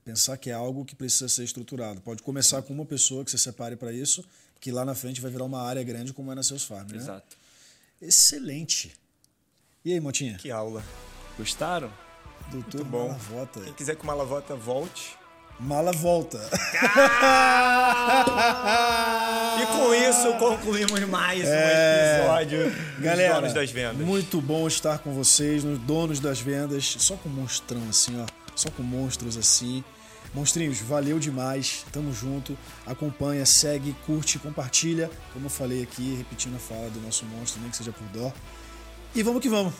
Pensar 0.04 0.36
que 0.36 0.50
é 0.50 0.54
algo 0.54 0.84
que 0.84 0.96
precisa 0.96 1.28
ser 1.28 1.44
estruturado. 1.44 2.00
Pode 2.00 2.20
começar 2.20 2.60
com 2.62 2.74
uma 2.74 2.84
pessoa 2.84 3.24
que 3.24 3.30
você 3.30 3.38
separe 3.38 3.76
para 3.76 3.92
isso, 3.92 4.24
que 4.62 4.70
lá 4.70 4.84
na 4.84 4.94
frente 4.94 5.20
vai 5.20 5.28
virar 5.30 5.42
uma 5.44 5.60
área 5.60 5.82
grande 5.82 6.12
como 6.12 6.30
é 6.30 6.34
na 6.36 6.42
Seus 6.44 6.62
Farm, 6.62 6.88
né? 6.92 6.96
Exato. 6.96 7.36
Excelente. 8.00 8.92
E 9.84 9.92
aí, 9.92 9.98
Motinha? 10.00 10.36
Que 10.38 10.52
aula. 10.52 10.84
Gostaram? 11.36 11.92
Doutor 12.52 12.84
bom. 12.84 13.08
Malavota. 13.08 13.60
Quem 13.60 13.72
quiser 13.74 13.96
que 13.96 14.04
o 14.04 14.06
Malavota 14.06 14.54
volte. 14.54 15.16
Mala 15.58 15.90
volta. 15.92 16.38
E 19.62 19.66
com 19.66 19.94
isso 19.94 20.32
concluímos 20.38 21.00
mais 21.08 21.44
um 21.44 21.52
É. 21.52 22.18
episódio 22.20 22.70
dos 22.70 23.00
Galera, 23.04 23.34
Donos 23.34 23.52
das 23.52 23.70
Vendas. 23.70 24.06
muito 24.06 24.40
bom 24.40 24.66
estar 24.66 24.98
com 24.98 25.12
vocês, 25.12 25.62
nos 25.62 25.78
Donos 25.80 26.18
das 26.20 26.40
Vendas, 26.40 26.96
só 26.98 27.16
com 27.16 27.28
monstrão 27.28 27.82
assim, 27.88 28.18
ó, 28.20 28.26
só 28.56 28.70
com 28.70 28.82
monstros 28.82 29.36
assim. 29.36 29.84
Monstrinhos, 30.34 30.80
valeu 30.80 31.18
demais, 31.18 31.84
tamo 31.92 32.12
junto, 32.12 32.56
acompanha, 32.86 33.44
segue, 33.44 33.94
curte, 34.06 34.38
compartilha, 34.38 35.10
como 35.32 35.46
eu 35.46 35.50
falei 35.50 35.82
aqui, 35.82 36.14
repetindo 36.16 36.56
a 36.56 36.58
fala 36.58 36.88
do 36.88 37.00
nosso 37.00 37.26
monstro, 37.26 37.60
nem 37.60 37.70
que 37.70 37.76
seja 37.76 37.92
por 37.92 38.06
dó. 38.08 38.32
E 39.14 39.22
vamos 39.22 39.42
que 39.42 39.48
vamos. 39.48 39.74